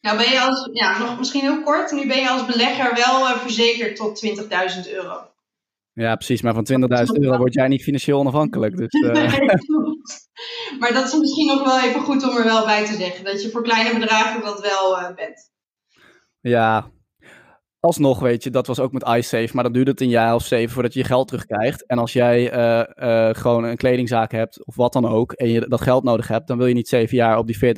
Nou 0.00 0.16
ben 0.16 0.30
je 0.30 0.40
als, 0.40 0.68
ja, 0.72 0.98
nog 0.98 1.18
misschien 1.18 1.40
heel 1.40 1.62
kort, 1.62 1.92
nu 1.92 2.06
ben 2.06 2.20
je 2.20 2.30
als 2.30 2.46
belegger 2.46 2.94
wel 2.94 3.20
uh, 3.20 3.38
verzekerd 3.38 3.96
tot 3.96 4.26
20.000 4.84 4.92
euro. 4.92 5.32
Ja, 5.92 6.14
precies. 6.14 6.42
Maar 6.42 6.54
van 6.54 6.66
20.000 6.70 6.78
euro 7.20 7.38
word 7.38 7.54
jij 7.54 7.68
niet 7.68 7.82
financieel 7.82 8.18
onafhankelijk. 8.18 8.76
Dus, 8.76 8.92
uh... 8.92 9.12
maar 10.80 10.92
dat 10.92 11.06
is 11.06 11.18
misschien 11.18 11.46
nog 11.46 11.64
wel 11.64 11.80
even 11.80 12.00
goed 12.00 12.28
om 12.28 12.36
er 12.36 12.44
wel 12.44 12.64
bij 12.64 12.86
te 12.86 12.94
zeggen. 12.94 13.24
Dat 13.24 13.42
je 13.42 13.50
voor 13.50 13.62
kleine 13.62 13.98
bedragen 13.98 14.42
dat 14.42 14.60
wel 14.60 14.98
uh, 14.98 15.14
bent. 15.14 15.52
Ja, 16.40 16.90
alsnog 17.84 18.20
weet 18.20 18.42
je, 18.42 18.50
dat 18.50 18.66
was 18.66 18.80
ook 18.80 18.92
met 18.92 19.08
iSafe. 19.08 19.50
Maar 19.52 19.62
dan 19.62 19.72
duurt 19.72 19.88
het 19.88 20.00
een 20.00 20.08
jaar 20.08 20.34
of 20.34 20.44
zeven 20.44 20.72
voordat 20.74 20.92
je 20.92 20.98
je 20.98 21.04
geld 21.04 21.28
terugkrijgt. 21.28 21.86
En 21.86 21.98
als 21.98 22.12
jij 22.12 22.54
uh, 22.54 23.28
gewoon 23.32 23.64
een 23.64 23.76
kledingzaak 23.76 24.32
hebt 24.32 24.66
of 24.66 24.76
wat 24.76 24.92
dan 24.92 25.08
ook. 25.08 25.32
En 25.32 25.48
je 25.48 25.68
dat 25.68 25.80
geld 25.80 26.04
nodig 26.04 26.28
hebt. 26.28 26.46
Dan 26.46 26.58
wil 26.58 26.66
je 26.66 26.74
niet 26.74 26.88
zeven 26.88 27.16
jaar 27.16 27.38
op 27.38 27.46
die 27.46 27.74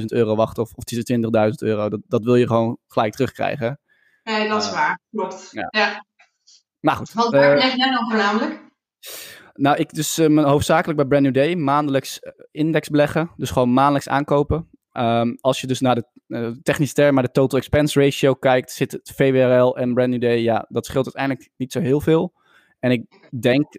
40.000 0.00 0.04
euro 0.06 0.36
wachten. 0.36 0.62
Of, 0.62 0.72
of 0.74 0.84
die 0.84 1.18
20.000 1.18 1.30
euro. 1.58 1.88
Dat, 1.88 2.00
dat 2.06 2.24
wil 2.24 2.34
je 2.34 2.46
gewoon 2.46 2.78
gelijk 2.86 3.12
terugkrijgen. 3.12 3.80
Nee, 4.22 4.48
dat 4.48 4.62
is 4.62 4.70
waar. 4.70 5.00
Klopt. 5.10 5.48
Ja. 5.50 5.68
ja. 5.70 6.04
Maar 6.80 6.96
goed. 6.96 7.12
Wat 7.12 7.30
waar 7.30 7.56
leg 7.56 7.76
jij 7.76 7.90
dan 7.90 8.10
voornamelijk? 8.10 8.60
Nou, 9.60 9.76
ik 9.76 9.92
dus 9.92 10.18
uh, 10.18 10.44
hoofdzakelijk 10.44 10.98
bij 10.98 11.06
Brand 11.06 11.22
New 11.22 11.34
Day 11.34 11.54
maandelijks 11.54 12.20
eh, 12.20 12.32
index 12.50 12.88
beleggen. 12.88 13.30
Dus 13.36 13.50
gewoon 13.50 13.72
maandelijks 13.72 14.08
aankopen. 14.08 14.68
Um, 14.92 15.36
als 15.40 15.60
je 15.60 15.66
dus 15.66 15.80
naar 15.80 15.94
de 15.94 16.04
uh, 16.26 16.48
technische 16.62 16.94
term, 16.94 17.14
maar 17.14 17.22
de 17.22 17.30
total 17.30 17.58
expense 17.58 18.00
ratio 18.00 18.34
kijkt, 18.34 18.72
zit 18.72 18.92
het 18.92 19.12
VWRL 19.14 19.76
en 19.76 19.94
Brand 19.94 20.10
New 20.10 20.20
Day, 20.20 20.38
ja, 20.38 20.66
dat 20.68 20.86
scheelt 20.86 21.04
uiteindelijk 21.04 21.50
niet 21.56 21.72
zo 21.72 21.80
heel 21.80 22.00
veel. 22.00 22.32
En 22.78 22.90
ik 22.90 23.04
denk, 23.40 23.78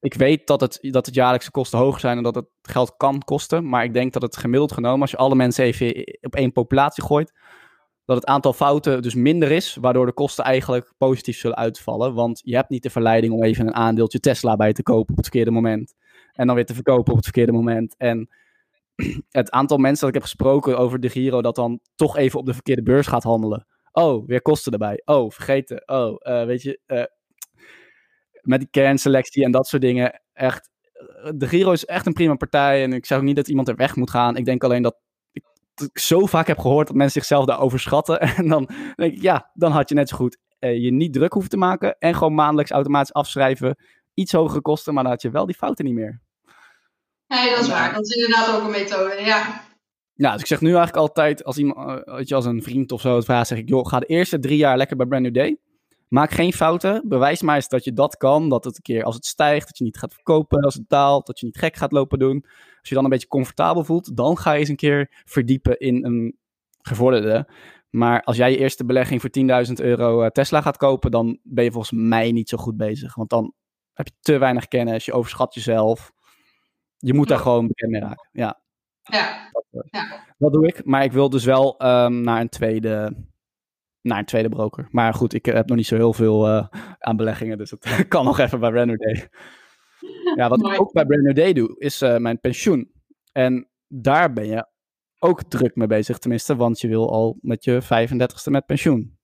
ik 0.00 0.14
weet 0.14 0.46
dat 0.46 0.60
het, 0.60 0.78
dat 0.80 1.06
het 1.06 1.14
jaarlijkse 1.14 1.50
kosten 1.50 1.78
hoger 1.78 2.00
zijn 2.00 2.16
en 2.16 2.22
dat 2.22 2.34
het 2.34 2.48
geld 2.62 2.96
kan 2.96 3.22
kosten. 3.24 3.68
Maar 3.68 3.84
ik 3.84 3.92
denk 3.92 4.12
dat 4.12 4.22
het 4.22 4.36
gemiddeld 4.36 4.72
genomen, 4.72 5.00
als 5.00 5.10
je 5.10 5.16
alle 5.16 5.34
mensen 5.34 5.64
even 5.64 6.18
op 6.20 6.34
één 6.34 6.52
populatie 6.52 7.04
gooit, 7.04 7.32
dat 8.06 8.16
het 8.16 8.26
aantal 8.26 8.52
fouten 8.52 9.02
dus 9.02 9.14
minder 9.14 9.50
is, 9.50 9.76
waardoor 9.80 10.06
de 10.06 10.12
kosten 10.12 10.44
eigenlijk 10.44 10.92
positief 10.98 11.38
zullen 11.38 11.56
uitvallen. 11.56 12.14
Want 12.14 12.40
je 12.44 12.54
hebt 12.54 12.70
niet 12.70 12.82
de 12.82 12.90
verleiding 12.90 13.32
om 13.32 13.42
even 13.42 13.66
een 13.66 13.74
aandeeltje 13.74 14.20
Tesla 14.20 14.56
bij 14.56 14.72
te 14.72 14.82
kopen 14.82 15.10
op 15.10 15.16
het 15.16 15.26
verkeerde 15.26 15.50
moment. 15.50 15.94
En 16.32 16.46
dan 16.46 16.54
weer 16.56 16.66
te 16.66 16.74
verkopen 16.74 17.10
op 17.10 17.16
het 17.16 17.24
verkeerde 17.24 17.52
moment. 17.52 17.94
En 17.96 18.28
het 19.30 19.50
aantal 19.50 19.78
mensen 19.78 20.00
dat 20.00 20.08
ik 20.08 20.14
heb 20.14 20.22
gesproken 20.22 20.78
over 20.78 21.00
de 21.00 21.08
Giro, 21.08 21.42
dat 21.42 21.54
dan 21.54 21.80
toch 21.94 22.16
even 22.16 22.38
op 22.38 22.46
de 22.46 22.54
verkeerde 22.54 22.82
beurs 22.82 23.06
gaat 23.06 23.22
handelen. 23.22 23.66
Oh, 23.92 24.26
weer 24.26 24.42
kosten 24.42 24.72
erbij. 24.72 25.02
Oh, 25.04 25.30
vergeten. 25.30 25.82
Oh, 25.88 26.16
uh, 26.18 26.44
weet 26.44 26.62
je, 26.62 26.80
uh, 26.86 27.04
met 28.40 28.60
die 28.60 28.68
kernselectie 28.70 29.44
en 29.44 29.50
dat 29.50 29.66
soort 29.66 29.82
dingen. 29.82 30.20
Echt, 30.32 30.70
de 31.34 31.48
Giro 31.48 31.72
is 31.72 31.84
echt 31.84 32.06
een 32.06 32.12
prima 32.12 32.34
partij. 32.34 32.82
En 32.82 32.92
ik 32.92 33.06
zeg 33.06 33.18
ook 33.18 33.24
niet 33.24 33.36
dat 33.36 33.48
iemand 33.48 33.68
er 33.68 33.76
weg 33.76 33.96
moet 33.96 34.10
gaan. 34.10 34.36
Ik 34.36 34.44
denk 34.44 34.64
alleen 34.64 34.82
dat 34.82 34.96
ik 35.80 35.98
zo 35.98 36.26
vaak 36.26 36.46
heb 36.46 36.58
gehoord 36.58 36.86
dat 36.86 36.96
mensen 36.96 37.20
zichzelf 37.20 37.44
daar 37.44 37.60
overschatten. 37.60 38.20
En 38.36 38.48
dan 38.48 38.68
denk 38.94 39.12
ik, 39.12 39.22
ja, 39.22 39.50
dan 39.54 39.72
had 39.72 39.88
je 39.88 39.94
net 39.94 40.08
zo 40.08 40.16
goed 40.16 40.38
eh, 40.58 40.82
je 40.82 40.92
niet 40.92 41.12
druk 41.12 41.32
hoeven 41.32 41.50
te 41.50 41.56
maken. 41.56 41.96
En 41.98 42.14
gewoon 42.14 42.34
maandelijks 42.34 42.70
automatisch 42.70 43.12
afschrijven. 43.12 43.76
Iets 44.14 44.32
hogere 44.32 44.60
kosten, 44.60 44.94
maar 44.94 45.02
dan 45.02 45.12
had 45.12 45.22
je 45.22 45.30
wel 45.30 45.46
die 45.46 45.54
fouten 45.54 45.84
niet 45.84 45.94
meer. 45.94 46.20
Nee, 47.26 47.50
dat 47.50 47.58
is 47.58 47.68
waar. 47.68 47.94
Dat 47.94 48.06
is 48.06 48.14
inderdaad 48.14 48.54
ook 48.54 48.64
een 48.64 48.70
methode, 48.70 49.22
ja. 49.24 49.64
Ja, 50.14 50.32
dus 50.32 50.40
ik 50.40 50.46
zeg 50.46 50.60
nu 50.60 50.66
eigenlijk 50.66 50.96
altijd, 50.96 51.44
als, 51.44 51.56
iemand, 51.56 52.04
eh, 52.04 52.36
als 52.36 52.44
een 52.44 52.62
vriend 52.62 52.92
of 52.92 53.00
zo 53.00 53.16
het 53.16 53.24
vraagt, 53.24 53.48
zeg 53.48 53.58
ik, 53.58 53.68
joh, 53.68 53.86
ga 53.86 53.98
de 53.98 54.06
eerste 54.06 54.38
drie 54.38 54.56
jaar 54.56 54.76
lekker 54.76 54.96
bij 54.96 55.06
Brand 55.06 55.22
New 55.22 55.34
Day. 55.34 55.58
Maak 56.08 56.30
geen 56.30 56.52
fouten. 56.52 57.02
Bewijs 57.08 57.42
maar 57.42 57.54
eens 57.54 57.68
dat 57.68 57.84
je 57.84 57.92
dat 57.92 58.16
kan. 58.16 58.48
Dat 58.48 58.64
het 58.64 58.76
een 58.76 58.82
keer 58.82 59.04
als 59.04 59.14
het 59.14 59.26
stijgt, 59.26 59.66
dat 59.66 59.78
je 59.78 59.84
niet 59.84 59.98
gaat 59.98 60.14
verkopen 60.14 60.62
als 60.62 60.74
het 60.74 60.88
daalt. 60.88 61.26
Dat 61.26 61.40
je 61.40 61.46
niet 61.46 61.58
gek 61.58 61.76
gaat 61.76 61.92
lopen 61.92 62.18
doen. 62.18 62.44
Als 62.78 62.88
je 62.88 62.94
dan 62.94 63.04
een 63.04 63.10
beetje 63.10 63.28
comfortabel 63.28 63.84
voelt, 63.84 64.16
dan 64.16 64.38
ga 64.38 64.52
je 64.52 64.58
eens 64.58 64.68
een 64.68 64.76
keer 64.76 65.22
verdiepen 65.24 65.78
in 65.78 66.04
een 66.04 66.38
gevorderde. 66.82 67.48
Maar 67.90 68.22
als 68.22 68.36
jij 68.36 68.50
je 68.50 68.58
eerste 68.58 68.84
belegging 68.84 69.20
voor 69.20 69.30
10.000 69.66 69.72
euro 69.74 70.22
eh, 70.22 70.30
Tesla 70.30 70.60
gaat 70.60 70.76
kopen, 70.76 71.10
dan 71.10 71.38
ben 71.42 71.64
je 71.64 71.72
volgens 71.72 72.00
mij 72.00 72.32
niet 72.32 72.48
zo 72.48 72.56
goed 72.56 72.76
bezig. 72.76 73.14
Want 73.14 73.30
dan 73.30 73.52
heb 73.92 74.06
je 74.06 74.12
te 74.20 74.38
weinig 74.38 74.68
kennis, 74.68 75.04
je 75.04 75.12
overschat 75.12 75.54
jezelf. 75.54 76.12
Je 76.96 77.14
moet 77.14 77.28
daar 77.28 77.38
gewoon 77.38 77.66
bekend 77.66 77.90
mee 77.90 78.00
raken. 78.00 78.28
Ja. 78.32 78.60
Ja. 79.02 79.50
Dat, 79.52 79.64
eh, 79.70 80.00
ja. 80.00 80.24
dat 80.38 80.52
doe 80.52 80.66
ik. 80.66 80.84
Maar 80.84 81.04
ik 81.04 81.12
wil 81.12 81.30
dus 81.30 81.44
wel 81.44 81.86
um, 81.86 82.20
naar 82.20 82.40
een 82.40 82.48
tweede 82.48 83.16
naar 84.06 84.18
een 84.18 84.24
tweede 84.24 84.48
broker. 84.48 84.88
Maar 84.90 85.14
goed, 85.14 85.34
ik 85.34 85.46
heb 85.46 85.68
nog 85.68 85.76
niet 85.76 85.86
zo 85.86 85.96
heel 85.96 86.12
veel 86.12 86.48
uh, 86.48 86.66
aan 86.98 87.16
beleggingen, 87.16 87.58
dus 87.58 87.70
het 87.70 88.04
kan 88.08 88.24
nog 88.24 88.38
even 88.38 88.60
bij 88.60 88.70
Brand 88.70 88.98
Day. 88.98 89.28
Ja, 90.34 90.48
wat 90.48 90.66
ik 90.66 90.80
ook 90.80 90.92
bij 90.92 91.06
Brand 91.06 91.36
Day 91.36 91.52
doe, 91.52 91.74
is 91.78 92.02
uh, 92.02 92.16
mijn 92.16 92.40
pensioen. 92.40 92.90
En 93.32 93.68
daar 93.88 94.32
ben 94.32 94.46
je 94.46 94.66
ook 95.18 95.42
druk 95.42 95.76
mee 95.76 95.86
bezig, 95.86 96.18
tenminste, 96.18 96.56
want 96.56 96.80
je 96.80 96.88
wil 96.88 97.10
al 97.10 97.38
met 97.40 97.64
je 97.64 97.82
35ste 97.82 98.50
met 98.50 98.66
pensioen. 98.66 99.18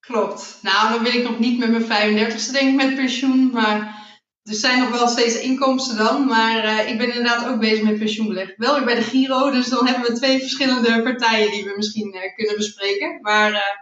Klopt. 0.00 0.58
Nou, 0.62 0.92
dan 0.92 1.02
wil 1.02 1.14
ik 1.14 1.28
nog 1.28 1.38
niet 1.38 1.58
met 1.58 1.70
mijn 1.70 1.82
35ste 1.82 2.52
denk 2.52 2.68
ik 2.68 2.86
met 2.86 2.94
pensioen, 2.94 3.50
maar 3.50 4.00
er 4.42 4.54
zijn 4.54 4.78
nog 4.78 4.90
wel 4.90 5.08
steeds 5.08 5.40
inkomsten 5.40 5.96
dan. 5.96 6.26
Maar 6.26 6.64
uh, 6.64 6.88
ik 6.88 6.98
ben 6.98 7.06
inderdaad 7.06 7.48
ook 7.48 7.60
bezig 7.60 7.84
met 7.84 7.98
pensioenbeleg. 7.98 8.56
Wel 8.56 8.74
weer 8.74 8.84
bij 8.84 8.94
de 8.94 9.02
Giro, 9.02 9.50
dus 9.50 9.68
dan 9.68 9.86
hebben 9.86 10.10
we 10.10 10.18
twee 10.18 10.38
verschillende 10.38 11.02
partijen 11.02 11.50
die 11.50 11.64
we 11.64 11.72
misschien 11.76 12.14
kunnen 12.36 12.56
bespreken. 12.56 13.20
Maar 13.20 13.80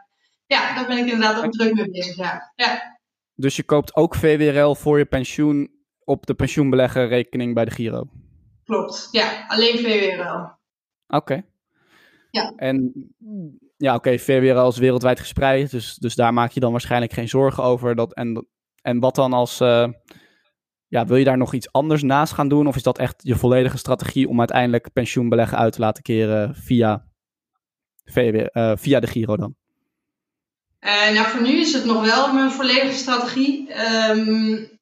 ja, 0.54 0.74
daar 0.74 0.86
ben 0.86 0.98
ik 0.98 1.12
inderdaad 1.12 1.44
ook 1.44 1.52
druk 1.52 1.74
mee 1.74 1.90
bezig, 1.90 2.16
ja. 2.16 2.52
ja. 2.54 2.98
Dus 3.34 3.56
je 3.56 3.62
koopt 3.62 3.96
ook 3.96 4.14
VWRL 4.14 4.74
voor 4.74 4.98
je 4.98 5.04
pensioen 5.04 5.70
op 6.04 6.26
de 6.26 6.34
pensioenbeleggerrekening 6.34 7.54
bij 7.54 7.64
de 7.64 7.70
Giro? 7.70 8.10
Klopt, 8.64 9.08
ja. 9.10 9.44
Alleen 9.48 9.78
VWRL. 9.78 10.58
Oké. 11.06 11.42
Ja. 12.30 12.52
En 12.56 12.92
ja, 13.76 13.94
oké, 13.94 14.08
okay, 14.08 14.18
VWRL 14.18 14.68
is 14.68 14.78
wereldwijd 14.78 15.20
gespreid, 15.20 15.70
dus, 15.70 15.94
dus 15.94 16.14
daar 16.14 16.32
maak 16.32 16.50
je 16.50 16.60
dan 16.60 16.70
waarschijnlijk 16.70 17.12
geen 17.12 17.28
zorgen 17.28 17.62
over. 17.62 17.94
Dat, 17.94 18.14
en, 18.14 18.46
en 18.82 19.00
wat 19.00 19.14
dan 19.14 19.32
als... 19.32 19.60
Uh, 19.60 19.88
ja, 20.86 21.06
wil 21.06 21.16
je 21.16 21.24
daar 21.24 21.38
nog 21.38 21.54
iets 21.54 21.72
anders 21.72 22.02
naast 22.02 22.32
gaan 22.32 22.48
doen? 22.48 22.66
Of 22.66 22.76
is 22.76 22.82
dat 22.82 22.98
echt 22.98 23.14
je 23.22 23.36
volledige 23.36 23.78
strategie 23.78 24.28
om 24.28 24.38
uiteindelijk 24.38 24.92
pensioenbeleggen 24.92 25.58
uit 25.58 25.72
te 25.72 25.80
laten 25.80 26.02
keren 26.02 26.54
via, 26.54 27.06
VW, 28.04 28.46
uh, 28.56 28.72
via 28.76 29.00
de 29.00 29.06
Giro 29.06 29.36
dan? 29.36 29.56
Uh, 30.80 31.10
nou, 31.10 31.26
voor 31.26 31.40
nu 31.42 31.60
is 31.60 31.72
het 31.72 31.84
nog 31.84 32.04
wel 32.04 32.32
mijn 32.32 32.50
volledige 32.50 32.96
strategie. 32.96 33.68
Um, 34.10 34.78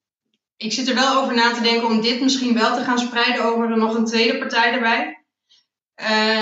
ik 0.56 0.72
zit 0.72 0.88
er 0.88 0.94
wel 0.94 1.22
over 1.22 1.34
na 1.34 1.52
te 1.52 1.60
denken 1.60 1.88
om 1.88 2.00
dit 2.00 2.20
misschien 2.20 2.54
wel 2.54 2.76
te 2.76 2.84
gaan 2.84 2.98
spreiden 2.98 3.44
over 3.44 3.76
nog 3.76 3.94
een 3.94 4.04
tweede 4.04 4.38
partij 4.38 4.72
erbij. 4.72 5.24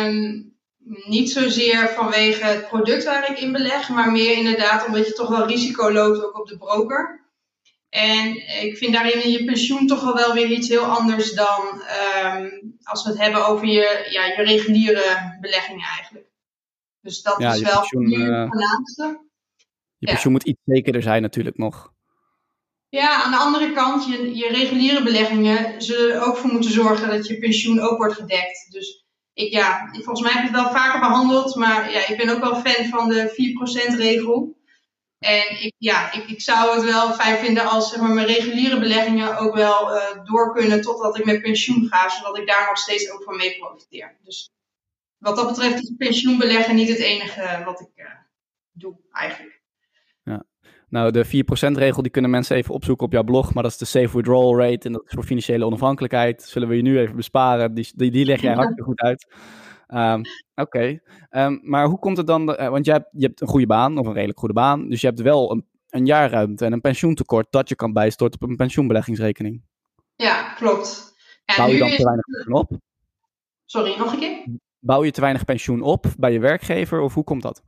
Um, 0.07 0.55
niet 0.87 1.31
zozeer 1.31 1.89
vanwege 1.89 2.45
het 2.45 2.69
product 2.69 3.05
waar 3.05 3.31
ik 3.31 3.41
in 3.41 3.53
beleg, 3.53 3.89
maar 3.89 4.13
meer 4.13 4.37
inderdaad 4.37 4.87
omdat 4.87 5.07
je 5.07 5.13
toch 5.13 5.29
wel 5.29 5.47
risico 5.47 5.93
loopt 5.93 6.25
ook 6.25 6.39
op 6.39 6.49
de 6.49 6.59
broker. 6.59 7.25
En 7.89 8.37
ik 8.63 8.77
vind 8.77 8.93
daarin 8.93 9.23
in 9.23 9.31
je 9.31 9.45
pensioen 9.45 9.87
toch 9.87 10.03
wel, 10.03 10.15
wel 10.15 10.33
weer 10.33 10.51
iets 10.51 10.69
heel 10.69 10.85
anders 10.85 11.33
dan 11.33 11.83
um, 12.25 12.77
als 12.83 13.05
we 13.05 13.11
het 13.11 13.19
hebben 13.19 13.47
over 13.47 13.67
je, 13.67 14.07
ja, 14.11 14.25
je 14.25 14.43
reguliere 14.43 15.37
beleggingen 15.41 15.87
eigenlijk. 15.97 16.27
Dus 17.01 17.23
dat 17.23 17.39
ja, 17.39 17.53
is 17.53 17.61
wel 17.61 17.79
pensioen, 17.79 18.09
nu 18.09 18.33
het 18.33 18.49
voornaamste. 18.49 19.26
Je 19.99 20.07
pensioen 20.07 20.33
moet 20.33 20.45
iets 20.45 20.61
zekerder 20.65 21.03
zijn 21.03 21.23
natuurlijk 21.23 21.57
nog. 21.57 21.95
Ja, 22.89 23.23
aan 23.23 23.31
de 23.31 23.37
andere 23.37 23.73
kant, 23.73 24.07
je, 24.07 24.37
je 24.37 24.49
reguliere 24.49 25.03
beleggingen 25.03 25.83
zullen 25.83 26.15
er 26.15 26.27
ook 26.27 26.37
voor 26.37 26.51
moeten 26.51 26.71
zorgen 26.71 27.09
dat 27.09 27.27
je 27.27 27.39
pensioen 27.39 27.81
ook 27.81 27.97
wordt 27.97 28.15
gedekt. 28.15 28.67
Dus 28.71 29.05
ik, 29.33 29.53
ja, 29.53 29.89
volgens 29.93 30.21
mij 30.21 30.33
heb 30.33 30.45
ik 30.45 30.55
het 30.55 30.63
wel 30.63 30.71
vaker 30.71 31.01
behandeld, 31.01 31.55
maar 31.55 31.93
ja, 31.93 32.07
ik 32.09 32.17
ben 32.17 32.29
ook 32.29 32.41
wel 32.41 32.61
fan 32.61 32.85
van 32.85 33.09
de 33.09 33.95
4% 33.95 33.97
regel. 33.97 34.57
En 35.19 35.63
ik, 35.63 35.75
ja, 35.79 36.13
ik, 36.13 36.29
ik 36.29 36.41
zou 36.41 36.75
het 36.75 36.85
wel 36.85 37.13
fijn 37.13 37.39
vinden 37.39 37.65
als 37.65 37.91
zeg 37.91 38.01
maar, 38.01 38.11
mijn 38.11 38.27
reguliere 38.27 38.79
beleggingen 38.79 39.39
ook 39.39 39.55
wel 39.55 39.97
uh, 39.97 40.25
door 40.25 40.55
kunnen 40.55 40.81
totdat 40.81 41.19
ik 41.19 41.25
met 41.25 41.43
pensioen 41.43 41.89
ga, 41.89 42.09
zodat 42.09 42.39
ik 42.39 42.47
daar 42.47 42.67
nog 42.67 42.79
steeds 42.79 43.11
ook 43.11 43.23
van 43.23 43.37
mee 43.37 43.59
profiteer. 43.59 44.17
Dus 44.23 44.51
wat 45.19 45.37
dat 45.37 45.47
betreft 45.47 45.83
is 45.83 45.93
pensioenbeleggen 45.99 46.75
niet 46.75 46.89
het 46.89 46.99
enige 46.99 47.63
wat 47.65 47.81
ik 47.81 47.91
uh, 47.95 48.11
doe 48.73 48.97
eigenlijk. 49.13 49.56
Nou, 50.89 51.11
de 51.11 51.27
4%-regel 51.27 52.03
die 52.03 52.11
kunnen 52.11 52.31
mensen 52.31 52.57
even 52.57 52.75
opzoeken 52.75 53.07
op 53.07 53.13
jouw 53.13 53.23
blog, 53.23 53.55
maar 53.55 53.63
dat 53.63 53.73
is 53.73 53.79
de 53.79 53.85
safe 53.85 54.17
withdrawal 54.17 54.59
rate 54.59 54.87
en 54.87 54.93
dat 54.93 55.03
is 55.07 55.13
voor 55.13 55.25
financiële 55.25 55.67
onafhankelijkheid. 55.67 56.43
Zullen 56.43 56.69
we 56.69 56.77
je 56.77 56.83
nu 56.83 56.99
even 56.99 57.17
besparen, 57.17 57.75
die, 57.75 57.93
die, 57.95 58.11
die 58.11 58.25
leg 58.25 58.41
jij 58.41 58.53
hartstikke 58.53 58.83
goed 58.83 59.01
uit. 59.01 59.35
Um, 59.89 60.21
Oké, 60.55 60.63
okay. 60.63 61.01
um, 61.31 61.61
maar 61.63 61.87
hoe 61.87 61.99
komt 61.99 62.17
het 62.17 62.27
dan, 62.27 62.51
uh, 62.51 62.69
want 62.69 62.85
je 62.85 62.93
hebt, 62.93 63.09
je 63.13 63.27
hebt 63.27 63.41
een 63.41 63.49
goede 63.49 63.67
baan, 63.67 63.99
of 63.99 64.07
een 64.07 64.13
redelijk 64.13 64.39
goede 64.39 64.55
baan, 64.55 64.89
dus 64.89 65.01
je 65.01 65.07
hebt 65.07 65.21
wel 65.21 65.53
een, 65.53 65.67
een 65.89 66.07
jaarruimte 66.07 66.65
en 66.65 66.73
een 66.73 66.81
pensioentekort 66.81 67.47
dat 67.51 67.69
je 67.69 67.75
kan 67.75 67.93
bijstorten 67.93 68.43
op 68.43 68.49
een 68.49 68.57
pensioenbeleggingsrekening. 68.57 69.63
Ja, 70.17 70.55
klopt. 70.55 71.15
Ja, 71.45 71.57
Bouw 71.57 71.69
je 71.69 71.79
dan 71.79 71.91
te 71.91 72.05
weinig 72.05 72.25
pensioen 72.25 72.55
op? 72.55 72.71
Sorry, 73.65 73.99
nog 73.99 74.13
een 74.13 74.19
keer? 74.19 74.45
Bouw 74.79 75.05
je 75.05 75.11
te 75.11 75.21
weinig 75.21 75.45
pensioen 75.45 75.83
op 75.83 76.07
bij 76.19 76.33
je 76.33 76.39
werkgever 76.39 77.01
of 77.01 77.15
hoe 77.15 77.25
komt 77.25 77.43
dat? 77.43 77.63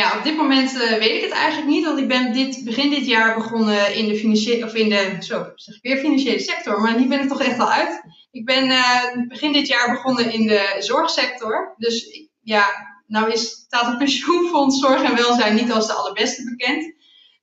Ja, 0.00 0.18
op 0.18 0.24
dit 0.24 0.36
moment 0.36 0.80
eh, 0.80 0.98
weet 0.98 1.16
ik 1.16 1.22
het 1.22 1.30
eigenlijk 1.30 1.68
niet, 1.70 1.84
want 1.84 1.98
ik 1.98 2.08
ben 2.08 2.32
dit, 2.32 2.64
begin 2.64 2.90
dit 2.90 3.06
jaar 3.06 3.34
begonnen 3.34 3.94
in 3.94 4.08
de 4.08 4.16
financiële, 4.16 4.64
of 4.64 4.74
in 4.74 4.88
de, 4.88 5.16
zo 5.20 5.52
zeg 5.54 5.78
weer 5.82 5.96
financiële 5.96 6.40
sector, 6.40 6.80
maar 6.80 6.96
die 6.96 7.06
ben 7.06 7.20
ik 7.20 7.28
toch 7.28 7.42
echt 7.42 7.58
al 7.58 7.70
uit. 7.70 8.02
Ik 8.30 8.44
ben 8.44 8.70
eh, 8.70 9.26
begin 9.28 9.52
dit 9.52 9.66
jaar 9.66 9.90
begonnen 9.90 10.32
in 10.32 10.46
de 10.46 10.76
zorgsector, 10.78 11.74
dus 11.76 12.26
ja, 12.40 12.66
nou 13.06 13.32
is, 13.32 13.50
staat 13.50 13.86
het 13.86 13.98
pensioenfonds 13.98 14.80
Zorg 14.80 15.02
en 15.02 15.16
Welzijn 15.16 15.54
niet 15.54 15.72
als 15.72 15.86
de 15.86 15.92
allerbeste 15.92 16.44
bekend. 16.44 16.94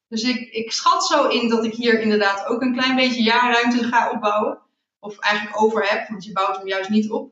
Dus 0.08 0.24
ik, 0.24 0.50
ik 0.52 0.72
schat 0.72 1.06
zo 1.06 1.28
in 1.28 1.50
dat 1.50 1.66
ik 1.66 1.74
hier 1.74 2.00
inderdaad 2.00 2.46
ook 2.46 2.62
een 2.62 2.74
klein 2.74 2.96
beetje 2.96 3.24
jaarruimte 3.24 3.84
ga 3.84 4.12
opbouwen. 4.12 4.60
Of 5.00 5.20
eigenlijk 5.20 5.62
over 5.62 5.84
heb, 5.90 6.10
want 6.10 6.24
je 6.24 6.32
bouwt 6.32 6.58
hem 6.58 6.68
juist 6.68 6.90
niet 6.90 7.12
op. 7.12 7.32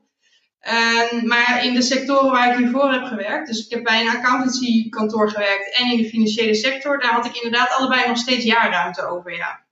Ehm, 0.60 1.26
maar 1.26 1.64
in 1.64 1.74
de 1.74 1.82
sectoren 1.82 2.30
waar 2.30 2.52
ik 2.52 2.58
hiervoor 2.58 2.92
heb 2.92 3.04
gewerkt, 3.04 3.46
dus 3.46 3.64
ik 3.64 3.70
heb 3.70 3.84
bij 3.84 4.00
een 4.00 4.16
accountancykantoor 4.16 5.30
gewerkt 5.30 5.78
en 5.78 5.90
in 5.90 5.96
de 5.96 6.08
financiële 6.08 6.54
sector, 6.54 7.00
daar 7.00 7.12
had 7.12 7.26
ik 7.26 7.34
inderdaad 7.34 7.76
allebei 7.78 8.08
nog 8.08 8.16
steeds 8.16 8.44
jaarruimte 8.44 9.06
over, 9.06 9.36
ja. 9.36 9.64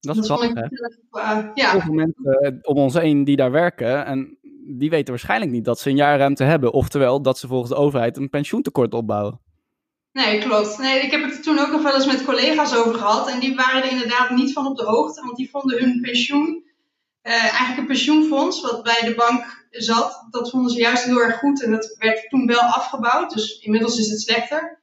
Dat 0.00 0.16
is 0.16 0.26
vond 0.26 0.40
grappig, 0.40 0.64
ik 0.64 0.70
hè? 1.10 1.20
eh, 1.20 1.46
ja, 1.54 1.70
Heel 1.70 1.80
veel 1.80 1.94
mensen 1.94 2.24
eh, 2.24 2.52
om 2.62 2.76
ons 2.76 2.94
heen 2.94 3.24
die 3.24 3.36
daar 3.36 3.50
werken 3.50 4.06
en 4.06 4.38
die 4.76 4.90
weten 4.90 5.10
waarschijnlijk 5.10 5.50
niet 5.50 5.64
dat 5.64 5.78
ze 5.78 5.88
een 5.88 5.96
jaarruimte 5.96 6.44
hebben. 6.44 6.72
Oftewel 6.72 7.22
dat 7.22 7.38
ze 7.38 7.46
volgens 7.46 7.70
de 7.70 7.76
overheid 7.76 8.16
een 8.16 8.30
pensioentekort 8.30 8.94
opbouwen. 8.94 9.40
nee, 10.12 10.38
klopt. 10.38 10.78
Nee, 10.78 11.00
ik 11.00 11.10
heb 11.10 11.22
het 11.22 11.36
er 11.36 11.42
toen 11.42 11.58
ook 11.58 11.70
nog 11.70 11.82
wel 11.82 11.94
eens 11.94 12.06
met 12.06 12.24
collega's 12.24 12.76
over 12.76 12.94
gehad 12.94 13.28
en 13.28 13.40
die 13.40 13.54
waren 13.54 13.82
er 13.82 13.90
inderdaad 13.90 14.30
niet 14.30 14.52
van 14.52 14.66
op 14.66 14.76
de 14.76 14.84
hoogte, 14.84 15.20
want 15.20 15.36
die 15.36 15.50
vonden 15.50 15.78
hun 15.78 16.00
pensioen, 16.00 16.64
eh, 17.22 17.32
eigenlijk 17.32 17.78
een 17.78 17.86
pensioenfonds 17.86 18.62
wat 18.62 18.82
bij 18.82 19.00
de 19.04 19.14
bank 19.14 19.68
zat, 19.70 20.26
dat 20.30 20.50
vonden 20.50 20.70
ze 20.70 20.78
juist 20.78 21.04
heel 21.04 21.20
erg 21.20 21.38
goed 21.38 21.62
en 21.62 21.70
dat 21.70 21.94
werd 21.98 22.28
toen 22.28 22.46
wel 22.46 22.60
afgebouwd, 22.60 23.34
dus 23.34 23.58
inmiddels 23.58 23.98
is 23.98 24.10
het 24.10 24.20
slechter. 24.20 24.82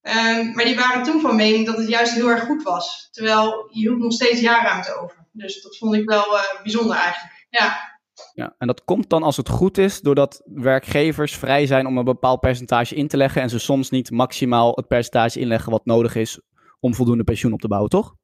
Ehm, 0.00 0.52
maar 0.52 0.64
die 0.64 0.76
waren 0.76 1.02
toen 1.02 1.20
van 1.20 1.36
mening 1.36 1.66
dat 1.66 1.76
het 1.76 1.88
juist 1.88 2.14
heel 2.14 2.28
erg 2.28 2.44
goed 2.44 2.62
was. 2.62 3.08
Terwijl 3.10 3.68
je 3.70 3.80
hield 3.80 3.98
nog 3.98 4.12
steeds 4.12 4.40
jaarruimte 4.40 4.94
over. 4.94 5.26
Dus 5.32 5.62
dat 5.62 5.76
vond 5.76 5.94
ik 5.94 6.08
wel 6.08 6.38
eh, 6.38 6.62
bijzonder 6.62 6.96
eigenlijk. 6.96 7.46
Ja, 7.50 7.90
Ja, 8.34 8.54
en 8.58 8.66
dat 8.66 8.84
komt 8.84 9.08
dan 9.08 9.22
als 9.22 9.36
het 9.36 9.48
goed 9.48 9.78
is, 9.78 10.00
doordat 10.00 10.42
werkgevers 10.44 11.36
vrij 11.36 11.66
zijn 11.66 11.86
om 11.86 11.98
een 11.98 12.04
bepaald 12.04 12.40
percentage 12.40 12.94
in 12.94 13.08
te 13.08 13.16
leggen 13.16 13.42
en 13.42 13.50
ze 13.50 13.58
soms 13.58 13.90
niet 13.90 14.10
maximaal 14.10 14.72
het 14.74 14.86
percentage 14.86 15.40
inleggen 15.40 15.70
wat 15.70 15.84
nodig 15.84 16.14
is 16.14 16.40
om 16.80 16.94
voldoende 16.94 17.24
pensioen 17.24 17.52
op 17.52 17.60
te 17.60 17.68
bouwen, 17.68 17.90
toch? 17.90 18.14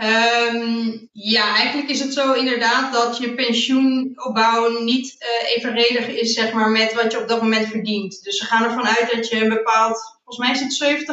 Ehm, 0.00 0.96
ja 1.12 1.56
eigenlijk 1.56 1.88
is 1.88 2.00
het 2.00 2.12
zo 2.12 2.32
inderdaad 2.32 2.92
dat 2.92 3.18
je 3.18 3.34
pensioenopbouw 3.34 4.82
niet 4.82 5.16
eh, 5.18 5.56
evenredig 5.56 6.08
is 6.08 6.32
zeg 6.32 6.52
maar, 6.52 6.70
met 6.70 6.94
wat 6.94 7.12
je 7.12 7.20
op 7.20 7.28
dat 7.28 7.42
moment 7.42 7.66
verdient. 7.66 8.22
Dus 8.22 8.36
ze 8.36 8.44
gaan 8.44 8.64
ervan 8.64 8.86
uit 8.86 9.10
dat 9.12 9.28
je 9.28 9.42
een 9.42 9.48
bepaald, 9.48 10.20
volgens 10.24 10.38
mij 10.38 10.50
is 10.50 10.60
het 10.60 11.06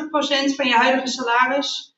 70% 0.52 0.56
van 0.56 0.68
je 0.68 0.74
huidige 0.74 1.08
salaris 1.08 1.98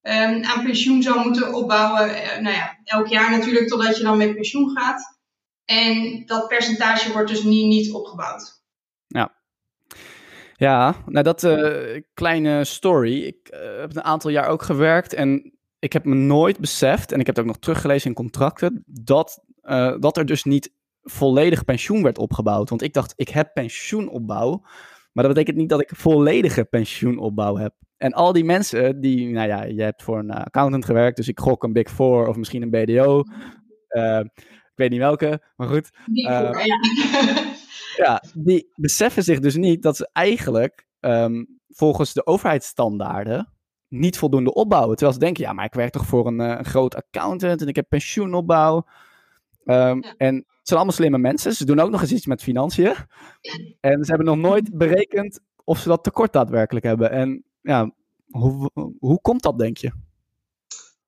ehm, 0.00 0.42
aan 0.42 0.64
pensioen 0.64 1.02
zou 1.02 1.20
moeten 1.20 1.54
opbouwen. 1.54 2.14
Eh, 2.14 2.40
nou 2.40 2.54
ja, 2.54 2.78
elk 2.84 3.06
jaar 3.06 3.30
natuurlijk 3.30 3.68
totdat 3.68 3.96
je 3.96 4.02
dan 4.02 4.16
met 4.16 4.34
pensioen 4.34 4.70
gaat. 4.78 5.18
En 5.64 6.22
dat 6.26 6.48
percentage 6.48 7.12
wordt 7.12 7.30
dus 7.30 7.42
niet, 7.42 7.92
opgebouwd. 7.92 8.62
Ja, 10.56 10.94
nou 11.06 11.24
dat 11.24 11.44
eh, 11.44 12.02
kleine 12.14 12.64
story. 12.64 13.22
Ik 13.22 13.36
heb 13.80 13.96
een 13.96 14.04
aantal 14.04 14.30
jaar 14.30 14.48
ook 14.48 14.62
gewerkt 14.62 15.12
en 15.12 15.54
ik 15.84 15.92
heb 15.92 16.04
me 16.04 16.14
nooit 16.14 16.58
beseft, 16.58 17.12
en 17.12 17.20
ik 17.20 17.26
heb 17.26 17.36
het 17.36 17.44
ook 17.44 17.50
nog 17.50 17.60
teruggelezen 17.60 18.08
in 18.08 18.14
contracten, 18.14 18.82
dat, 18.86 19.44
eh, 19.60 19.94
dat 19.98 20.16
er 20.16 20.26
dus 20.26 20.44
niet 20.44 20.72
volledig 21.02 21.64
pensioen 21.64 22.02
werd 22.02 22.18
opgebouwd. 22.18 22.68
Want 22.68 22.82
ik 22.82 22.92
dacht, 22.92 23.12
ik 23.16 23.28
heb 23.28 23.50
pensioenopbouw, 23.54 24.60
maar 25.12 25.24
dat 25.24 25.34
betekent 25.34 25.56
niet 25.56 25.68
dat 25.68 25.80
ik 25.80 25.90
volledige 25.94 26.64
pensioenopbouw 26.64 27.56
heb. 27.56 27.74
En 27.96 28.12
al 28.12 28.32
die 28.32 28.44
mensen 28.44 29.00
die, 29.00 29.28
nou 29.28 29.48
ja, 29.48 29.62
je 29.64 29.82
hebt 29.82 30.02
voor 30.02 30.18
een 30.18 30.30
eh, 30.30 30.44
accountant 30.44 30.84
gewerkt, 30.84 31.16
dus 31.16 31.28
ik 31.28 31.40
gok 31.40 31.62
een 31.62 31.72
Big 31.72 31.90
Four 31.90 32.26
of 32.26 32.36
misschien 32.36 32.62
een 32.62 32.70
BDO. 32.70 33.22
Eh, 33.88 34.20
ik 34.44 34.72
weet 34.74 34.90
niet 34.90 34.98
welke, 34.98 35.42
maar 35.56 35.68
goed. 35.68 35.90
Ja, 37.96 38.22
die 38.34 38.70
beseffen 38.74 39.22
zich 39.22 39.40
dus 39.40 39.56
niet 39.56 39.82
dat 39.82 39.96
ze 39.96 40.08
eigenlijk 40.12 40.86
ehm, 41.00 41.44
volgens 41.68 42.12
de 42.12 42.26
overheidsstandaarden 42.26 43.53
niet 43.88 44.18
voldoende 44.18 44.54
opbouwen. 44.54 44.96
Terwijl 44.96 45.18
ze 45.18 45.24
denken, 45.24 45.44
ja, 45.44 45.52
maar 45.52 45.64
ik 45.64 45.74
werk 45.74 45.92
toch 45.92 46.06
voor 46.06 46.26
een, 46.26 46.40
eh, 46.40 46.64
groot 46.64 46.94
accountant 46.94 47.60
en 47.60 47.68
ik 47.68 47.76
heb 47.76 47.88
pensioenopbouw. 47.88 48.86
Ehm, 49.64 49.98
Ja. 50.02 50.14
En 50.16 50.34
het 50.34 50.72
zijn 50.72 50.78
allemaal 50.78 50.92
slimme 50.98 51.18
mensen. 51.18 51.52
Ze 51.54 51.64
doen 51.64 51.80
ook 51.80 51.90
nog 51.90 52.00
eens 52.00 52.12
iets 52.12 52.26
met 52.26 52.42
financiën. 52.42 52.94
En 53.80 54.04
ze 54.04 54.10
hebben 54.14 54.26
nog 54.26 54.36
nooit 54.36 54.70
berekend 54.78 55.40
of 55.64 55.78
ze 55.78 55.88
dat 55.88 56.04
tekort 56.04 56.32
daadwerkelijk 56.32 56.84
hebben. 56.84 57.10
En 57.10 57.44
ja, 57.60 57.90
hoe, 58.26 58.70
hoe 58.98 59.20
komt 59.20 59.42
dat, 59.42 59.58
denk 59.58 59.76
je? 59.76 59.92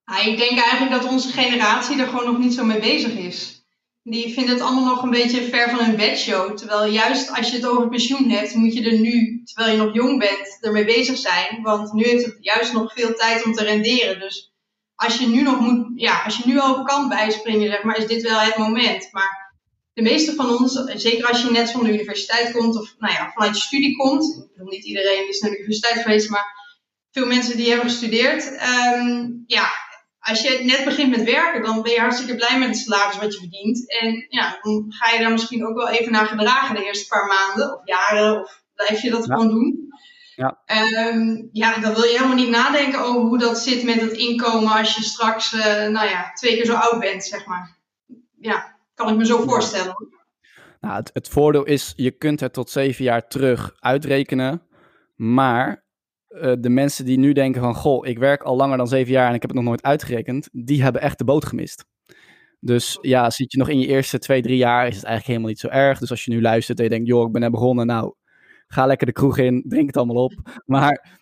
Ja, 0.05 0.21
ik 0.25 0.39
denk 0.39 0.59
eigenlijk 0.61 1.03
dat 1.03 1.11
onze 1.13 1.29
generatie 1.33 2.01
er 2.01 2.07
gewoon 2.07 2.25
nog 2.25 2.39
niet 2.39 2.55
zo 2.55 2.65
mee 2.65 2.81
bezig 2.81 3.13
is. 3.13 3.56
Die 4.09 4.33
vinden 4.33 4.55
het 4.55 4.65
allemaal 4.65 4.95
nog 4.95 5.03
een 5.03 5.11
beetje 5.11 5.43
ver 5.43 5.71
van 5.71 5.85
hun 5.85 5.97
bedshow. 5.97 6.57
Terwijl 6.57 6.93
juist 6.93 7.31
als 7.37 7.51
je 7.51 7.57
het 7.57 7.67
over 7.67 7.89
pensioen 7.89 8.31
hebt, 8.31 8.55
moet 8.55 8.75
je 8.75 8.91
er 8.91 8.99
nu, 8.99 9.43
terwijl 9.45 9.77
je 9.77 9.83
nog 9.83 9.95
jong 9.95 10.19
bent, 10.19 10.59
ermee 10.61 10.85
bezig 10.85 11.19
zijn. 11.19 11.63
Want 11.63 11.93
nu 11.93 12.05
heeft 12.05 12.25
het 12.25 12.37
juist 12.41 12.73
nog 12.73 12.93
veel 12.93 13.15
tijd 13.15 13.45
om 13.45 13.53
te 13.53 13.65
renderen. 13.65 14.21
Dus 14.21 14.53
als 14.95 15.19
je 15.19 15.27
nu 15.27 15.43
nog 15.43 15.61
moet, 15.61 15.87
ja, 15.95 16.23
als 16.23 16.37
je 16.37 16.43
nu 16.47 16.59
al 16.59 16.83
kan 16.83 17.09
bijspringen, 17.09 17.69
zeg 17.69 17.83
maar, 17.83 17.99
is 17.99 18.07
dit 18.07 18.23
wel 18.23 18.39
het 18.39 18.57
moment. 18.57 19.09
Maar 19.13 19.55
de 19.93 20.03
meeste 20.03 20.35
van 20.35 20.51
ons, 20.59 20.83
zeker 20.95 21.29
als 21.29 21.43
je 21.43 21.51
net 21.51 21.71
van 21.71 21.85
de 21.85 21.93
universiteit 21.93 22.53
komt, 22.53 22.77
of 22.77 22.95
nou 22.99 23.13
ja, 23.13 23.31
vanuit 23.35 23.57
je 23.57 23.63
studie 23.63 23.97
komt. 23.97 24.25
Ik 24.25 24.53
bedoel, 24.53 24.69
niet 24.73 24.85
iedereen 24.85 25.29
is 25.29 25.41
naar 25.41 25.51
de 25.51 25.59
universiteit 25.59 26.03
geweest, 26.03 26.31
maar 26.31 26.47
veel 27.11 27.27
mensen 27.27 27.57
die 27.57 27.69
hebben 27.69 27.91
gestudeerd. 27.91 28.57
ehm, 28.57 29.29
ja, 29.47 29.69
als 30.29 30.43
je 30.43 30.65
net 30.65 30.85
begint 30.85 31.11
met 31.17 31.25
werken, 31.25 31.63
dan 31.63 31.83
ben 31.83 31.93
je 31.93 32.01
hartstikke 32.01 32.35
blij 32.35 32.59
met 32.59 32.69
het 32.69 32.77
salaris 32.77 33.19
wat 33.19 33.33
je 33.33 33.39
verdient. 33.39 33.91
En 34.01 34.27
ja, 34.29 34.59
dan 34.63 34.85
ga 34.89 35.13
je 35.13 35.21
daar 35.21 35.33
misschien 35.33 35.67
ook 35.67 35.77
wel 35.77 35.89
even 35.89 36.13
naar 36.13 36.27
gedragen 36.27 36.75
de 36.75 36.85
eerste 36.85 37.07
paar 37.09 37.27
maanden 37.27 37.75
of 37.75 37.81
jaren. 37.85 38.43
Of 38.43 38.63
blijf 38.75 39.03
je 39.03 39.11
dat 39.11 39.27
Ja. 39.27 39.35
gewoon 39.35 39.49
doen. 39.51 39.85
Ja. 40.37 40.63
Ehm, 40.65 41.43
ja, 41.53 41.79
dan 41.79 41.95
wil 41.95 42.05
je 42.05 42.17
helemaal 42.17 42.37
niet 42.37 42.49
nadenken 42.49 43.01
over 43.01 43.21
hoe 43.21 43.39
dat 43.39 43.59
zit 43.59 43.85
met 43.85 44.01
het 44.01 44.13
inkomen 44.13 44.73
als 44.73 44.95
je 44.97 45.03
straks, 45.03 45.53
eh, 45.53 45.89
nou 45.89 46.09
ja, 46.09 46.33
twee 46.35 46.55
keer 46.57 46.65
zo 46.67 46.75
oud 46.75 47.01
bent, 47.01 47.25
zeg 47.25 47.47
maar. 47.47 47.77
Ja, 48.41 48.77
kan 48.95 49.09
ik 49.09 49.17
me 49.17 49.27
zo 49.27 49.43
voorstellen. 49.43 49.97
Nou, 50.81 50.95
het, 50.97 51.11
het 51.13 51.29
voordeel 51.29 51.65
is, 51.65 51.93
je 51.97 52.11
kunt 52.11 52.41
het 52.41 52.53
tot 52.53 52.71
zeven 52.71 53.05
jaar 53.05 53.29
terug 53.29 53.77
uitrekenen. 53.81 54.63
Maar 55.15 55.85
eh, 56.41 56.53
de 56.59 56.69
mensen 56.69 57.05
die 57.05 57.19
nu 57.19 57.33
denken 57.33 57.61
van, 57.61 57.75
goh, 57.75 58.07
ik 58.07 58.19
werk 58.19 58.43
al 58.43 58.57
langer 58.57 58.77
dan 58.77 58.89
zeven 58.89 59.13
jaar 59.13 59.29
en 59.29 59.35
ik 59.35 59.41
heb 59.41 59.51
het 59.51 59.59
nog 59.59 59.69
nooit 59.69 59.83
uitgerekend, 59.83 60.49
die 60.53 60.83
hebben 60.83 61.03
echt 61.03 61.19
de 61.19 61.25
boot 61.25 61.45
gemist. 61.45 61.85
Dus 62.61 62.99
ja, 63.01 63.31
zit 63.31 63.53
je 63.53 63.59
nog 63.59 63.69
in 63.69 63.79
je 63.79 63.87
eerste 63.87 64.19
twee, 64.19 64.43
drie 64.43 64.57
jaar, 64.57 64.87
is 64.87 64.97
het 64.97 65.05
eigenlijk 65.05 65.27
helemaal 65.27 65.49
niet 65.49 65.59
zo 65.59 65.69
erg. 65.69 65.99
Dus 65.99 66.11
als 66.11 66.25
je 66.25 66.31
nu 66.31 66.41
luistert 66.41 66.79
en 66.79 66.85
je 66.85 66.91
denkt, 66.91 67.07
joh, 67.07 67.27
ik 67.27 67.33
ben 67.33 67.41
net 67.41 67.51
begonnen, 67.51 67.87
nou, 67.87 68.15
ga 68.67 68.87
lekker 68.87 69.07
de 69.07 69.13
kroeg 69.13 69.39
in, 69.39 69.65
drink 69.69 69.87
het 69.87 69.97
allemaal 69.97 70.25
op. 70.25 70.33
Maar 70.65 71.19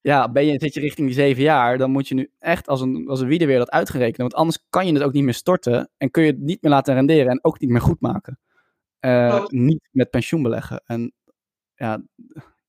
ja, 0.00 0.30
ben 0.30 0.46
je, 0.46 0.58
zit 0.58 0.74
je 0.74 0.80
richting 0.80 1.06
die 1.06 1.16
zeven 1.16 1.42
jaar, 1.42 1.78
dan 1.78 1.90
moet 1.90 2.08
je 2.08 2.14
nu 2.14 2.30
echt 2.38 2.68
als 2.68 2.80
een, 2.80 3.08
als 3.08 3.20
een 3.20 3.28
wie 3.28 3.46
weer 3.46 3.58
dat 3.58 3.70
uitgerekenen. 3.70 4.20
Want 4.20 4.34
anders 4.34 4.64
kan 4.70 4.86
je 4.86 4.92
het 4.92 5.02
ook 5.02 5.12
niet 5.12 5.24
meer 5.24 5.34
storten 5.34 5.90
en 5.96 6.10
kun 6.10 6.22
je 6.22 6.30
het 6.30 6.40
niet 6.40 6.62
meer 6.62 6.72
laten 6.72 6.94
renderen 6.94 7.30
en 7.30 7.44
ook 7.44 7.60
niet 7.60 7.70
meer 7.70 7.80
goed 7.80 8.00
maken. 8.00 8.38
Eh, 8.98 9.46
niet 9.46 9.88
met 9.90 10.10
pensioen 10.10 10.42
beleggen. 10.42 10.82
En 10.84 11.12
ja, 11.74 12.02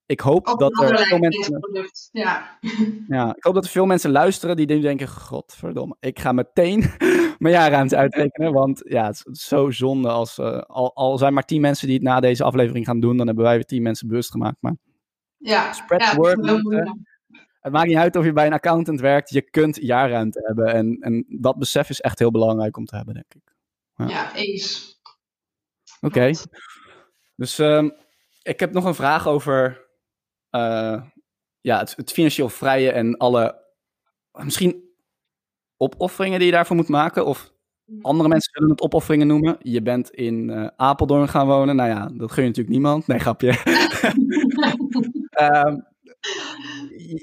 ik 0.08 0.20
hoop 0.20 0.48
Ook 0.48 0.60
dat 0.60 0.82
er 0.82 0.98
veel 0.98 1.18
mensen, 1.18 1.60
product. 1.60 2.10
Ja. 2.12 2.60
ja, 3.08 3.36
ik 3.36 3.44
hoop 3.44 3.54
dat 3.54 3.64
er 3.64 3.70
veel 3.70 3.86
mensen 3.86 4.12
luisteren 4.12 4.56
die 4.56 4.66
nu 4.66 4.80
denken, 4.80 5.08
godverdomme, 5.08 5.96
ik 6.00 6.20
ga 6.20 6.32
meteen 6.32 6.80
mijn 7.38 7.54
jaarruimte 7.54 7.96
uitrekenen. 7.96 8.54
Want 8.54 8.82
ja, 8.86 9.06
het 9.06 9.24
is 9.32 9.48
zo 9.48 9.72
zonde 9.72 10.10
als, 10.10 10.38
eh, 10.38 10.60
al, 10.60 10.96
al 10.96 11.18
zijn 11.18 11.34
maar 11.34 11.46
tien 11.46 11.62
mensen 11.62 11.88
die 11.88 11.96
het 11.96 12.06
na 12.06 12.20
deze 12.20 12.44
aflevering 12.44 12.86
gaan 12.86 13.00
doen, 13.00 13.18
dan 13.18 13.28
hebben 13.28 13.46
wij 13.46 13.56
weer 13.56 13.66
tien 13.66 13.82
mensen 13.82 14.08
bewust 14.08 14.32
gemaakt. 14.32 14.58
Maar 14.60 14.76
Ja, 15.38 15.74
Spread 15.74 16.02
ja, 16.02 16.16
word, 16.16 16.46
het 17.60 17.72
maakt 17.72 17.88
niet 17.88 17.98
uit 17.98 18.16
of 18.16 18.26
je 18.26 18.34
bij 18.34 18.46
een 18.46 18.54
accountant 18.54 19.00
werkt, 19.00 19.30
je 19.30 19.42
kunt 19.42 19.76
jaarruimte 19.76 20.42
hebben. 20.44 20.74
En, 20.74 20.98
en 21.00 21.26
dat 21.28 21.58
besef 21.58 21.90
is 21.90 22.02
echt 22.02 22.20
heel 22.20 22.32
belangrijk 22.32 22.78
om 22.78 22.86
te 22.86 22.96
hebben, 22.96 23.14
denk 23.14 23.34
ik. 23.34 23.56
Ja, 24.10 24.36
eens. 24.36 25.00
Oké. 26.02 26.32
Dus 27.36 27.60
ehm, 27.60 27.90
ik 28.42 28.60
heb 28.60 28.74
nog 28.74 28.86
een 28.86 28.96
vraag 28.96 29.28
over 29.28 29.87
eh, 30.50 31.02
ja, 31.62 31.80
het, 31.80 31.94
het 31.96 32.12
financieel 32.12 32.50
vrije 32.50 32.92
en 32.92 33.18
alle 33.18 33.66
misschien 34.32 34.86
opofferingen 35.78 36.38
die 36.40 36.48
je 36.48 36.54
daarvoor 36.54 36.76
moet 36.76 36.88
maken. 36.88 37.26
Of 37.26 37.52
andere 38.02 38.30
mensen 38.30 38.52
zullen 38.54 38.70
het 38.70 38.82
opofferingen 38.82 39.28
noemen. 39.28 39.58
Je 39.60 39.82
bent 39.82 40.10
in 40.10 40.50
eh, 40.50 40.68
Apeldoorn 40.76 41.28
gaan 41.28 41.48
wonen. 41.48 41.76
Nou 41.76 41.90
ja, 41.90 42.10
dat 42.14 42.32
gun 42.32 42.44
je 42.44 42.50
natuurlijk 42.50 42.76
niemand. 42.76 43.08
Nee, 43.08 43.20
grapje. 43.20 43.54
Ehm, 45.38 45.80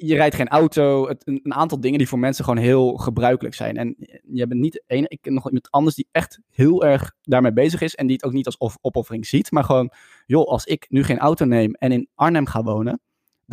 je, 0.01 0.15
rijdt 0.15 0.35
geen 0.35 0.49
auto. 0.49 1.09
Het, 1.09 1.27
een, 1.27 1.41
een, 1.43 1.55
aantal 1.55 1.81
dingen 1.81 1.99
die 1.99 2.09
voor 2.09 2.19
mensen 2.19 2.45
gewoon 2.45 2.63
heel 2.63 2.97
gebruikelijk 2.97 3.55
zijn. 3.55 3.77
En 3.77 3.97
je 4.23 4.47
bent 4.47 4.61
niet 4.61 4.83
één. 4.87 5.05
Ik 5.09 5.19
ken 5.21 5.35
nog 5.35 5.47
iemand 5.47 5.71
anders 5.71 5.97
die 5.97 6.09
echt 6.13 6.41
heel 6.51 6.85
erg 6.85 7.15
daarmee 7.23 7.53
bezig 7.53 7.81
is. 7.81 7.95
En 7.95 8.07
die 8.07 8.17
het 8.17 8.25
ook 8.25 8.33
niet 8.33 8.47
als 8.47 8.79
opoffering 8.81 9.27
ziet. 9.27 9.51
Maar 9.51 9.65
gewoon, 9.65 9.93
joh, 10.27 10.49
als 10.49 10.65
ik 10.65 10.87
nu 10.89 11.05
geen 11.05 11.19
auto 11.19 11.45
neem 11.45 11.75
en 11.75 11.93
in 11.93 12.09
Arnhem 12.15 12.47
ga 12.47 12.63
wonen. 12.63 13.01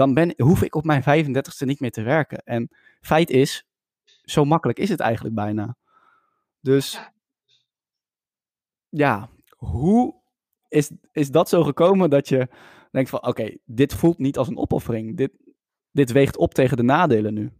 Dan 0.02 0.14
ben, 0.14 0.34
hoef 0.38 0.62
ik 0.62 0.76
op 0.76 0.84
mijn 0.84 1.04
35ste 1.04 1.66
niet 1.66 1.80
meer 1.80 1.92
te 1.92 2.02
werken. 2.02 2.38
En 2.44 2.70
feit 3.02 3.30
is, 3.30 3.66
zo 4.24 4.46
makkelijk 4.46 4.80
is 4.80 4.90
het 4.90 5.00
eigenlijk 5.00 5.36
bijna. 5.36 5.76
Dus 6.60 6.92
ja, 6.92 7.12
ja 8.90 9.30
hoe 9.58 10.22
is, 10.68 10.92
is 11.12 11.30
dat 11.30 11.50
zo 11.50 11.64
gekomen 11.64 12.10
dat 12.10 12.30
je 12.30 12.48
denkt 12.92 13.10
van 13.10 13.28
oké, 13.28 13.58
dit 13.66 13.94
voelt 13.94 14.18
niet 14.18 14.38
als 14.38 14.48
een 14.48 14.58
opoffering. 14.58 15.18
Dit, 15.18 15.32
dit 15.92 16.12
weegt 16.12 16.38
op 16.38 16.54
tegen 16.54 16.78
de 16.78 16.84
nadelen 16.84 17.34
nu. 17.34 17.52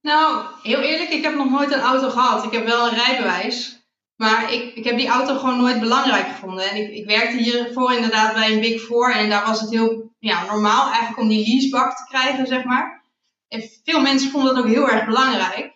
Nou, 0.00 0.46
heel 0.62 0.80
eerlijk, 0.80 1.10
ik 1.10 1.22
heb 1.22 1.34
nog 1.34 1.50
nooit 1.50 1.72
een 1.72 1.80
auto 1.80 2.10
gehad. 2.10 2.44
Ik 2.44 2.52
heb 2.52 2.64
wel 2.64 2.88
een 2.88 2.94
rijbewijs. 2.94 3.88
Maar 4.16 4.52
ik, 4.52 4.74
ik 4.74 4.84
heb 4.84 4.96
die 4.96 5.08
auto 5.08 5.38
gewoon 5.38 5.58
nooit 5.58 5.80
belangrijk 5.80 6.26
gevonden. 6.26 6.70
En 6.70 6.76
ik, 6.76 6.90
ik 6.90 7.06
werkte 7.06 7.36
hiervoor 7.36 7.92
inderdaad 7.92 8.34
bij 8.34 8.52
een 8.52 8.60
Big 8.60 8.80
Four. 8.80 9.14
En 9.14 9.28
daar 9.28 9.46
was 9.46 9.60
het 9.60 9.70
heel 9.70 10.13
ja, 10.24 10.44
normaal 10.44 10.86
eigenlijk 10.86 11.18
om 11.18 11.28
die 11.28 11.46
leasebak 11.46 11.96
te 11.96 12.04
krijgen, 12.08 12.46
zeg 12.46 12.64
maar. 12.64 13.02
En 13.48 13.62
veel 13.84 14.00
mensen 14.00 14.30
vonden 14.30 14.54
het 14.54 14.64
ook 14.64 14.70
heel 14.70 14.88
erg 14.88 15.04
belangrijk. 15.04 15.72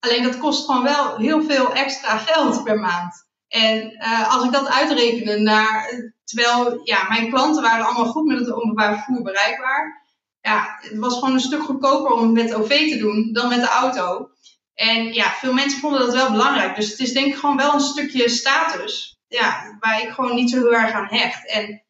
Alleen 0.00 0.22
dat 0.22 0.38
kost 0.38 0.66
gewoon 0.66 0.82
wel 0.82 1.16
heel 1.16 1.42
veel 1.42 1.72
extra 1.74 2.16
geld 2.16 2.64
per 2.64 2.78
maand. 2.78 3.26
En 3.48 3.92
uh, 3.98 4.34
als 4.34 4.44
ik 4.44 4.52
dat 4.52 4.68
uitrekende 4.68 5.38
naar, 5.38 5.90
terwijl 6.24 6.80
ja, 6.84 7.08
mijn 7.08 7.30
klanten 7.30 7.62
waren 7.62 7.84
allemaal 7.84 8.12
goed 8.12 8.26
met 8.26 8.38
het 8.38 8.52
openbaar 8.52 8.94
vervoer 8.94 9.22
bereikbaar. 9.22 10.04
Ja, 10.40 10.78
het 10.80 10.98
was 10.98 11.14
gewoon 11.14 11.34
een 11.34 11.40
stuk 11.40 11.62
goedkoper 11.62 12.12
om 12.12 12.22
het 12.22 12.32
met 12.32 12.54
OV 12.54 12.90
te 12.90 12.98
doen 12.98 13.32
dan 13.32 13.48
met 13.48 13.60
de 13.60 13.68
auto. 13.68 14.30
En 14.74 15.12
ja, 15.12 15.30
veel 15.30 15.52
mensen 15.52 15.80
vonden 15.80 16.00
dat 16.00 16.14
wel 16.14 16.30
belangrijk. 16.30 16.76
Dus 16.76 16.90
het 16.90 16.98
is 16.98 17.12
denk 17.12 17.26
ik 17.26 17.36
gewoon 17.36 17.56
wel 17.56 17.74
een 17.74 17.80
stukje 17.80 18.28
status. 18.28 19.18
Ja, 19.28 19.76
waar 19.80 20.02
ik 20.02 20.08
gewoon 20.08 20.34
niet 20.34 20.50
zo 20.50 20.56
heel 20.56 20.74
erg 20.74 20.92
aan 20.92 21.08
hecht. 21.08 21.50
En 21.50 21.85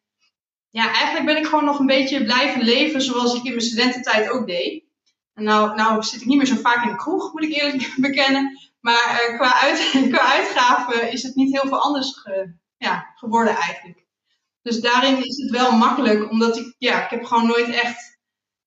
ja, 0.69 0.93
eigenlijk 0.93 1.25
ben 1.25 1.37
ik 1.37 1.45
gewoon 1.45 1.65
nog 1.65 1.79
een 1.79 1.85
beetje 1.85 2.23
blijven 2.23 2.61
leven 2.61 3.01
zoals 3.01 3.35
ik 3.35 3.43
in 3.43 3.49
mijn 3.49 3.61
studententijd 3.61 4.29
ook 4.29 4.47
deed. 4.47 4.83
En 5.33 5.43
nou, 5.43 5.75
nou 5.75 6.03
zit 6.03 6.21
ik 6.21 6.27
niet 6.27 6.37
meer 6.37 6.45
zo 6.45 6.55
vaak 6.55 6.83
in 6.83 6.89
de 6.89 6.95
kroeg, 6.95 7.33
moet 7.33 7.43
ik 7.43 7.55
eerlijk 7.55 7.93
bekennen. 8.07 8.59
Maar 8.79 9.29
uh, 9.29 9.35
qua, 9.35 9.61
uit, 9.61 9.91
qua 10.11 10.33
uitgaven 10.33 11.11
is 11.11 11.23
het 11.23 11.35
niet 11.35 11.61
heel 11.61 11.69
veel 11.69 11.81
anders 11.81 12.27
ja, 12.77 13.13
geworden 13.15 13.55
eigenlijk. 13.55 14.05
Dus 14.61 14.79
daarin 14.79 15.25
is 15.25 15.37
het 15.37 15.49
wel 15.49 15.71
makkelijk, 15.71 16.29
omdat 16.29 16.57
ik, 16.57 16.75
ja, 16.77 17.03
ik 17.03 17.09
heb 17.09 17.23
gewoon 17.23 17.47
nooit 17.47 17.69
echt, 17.69 18.19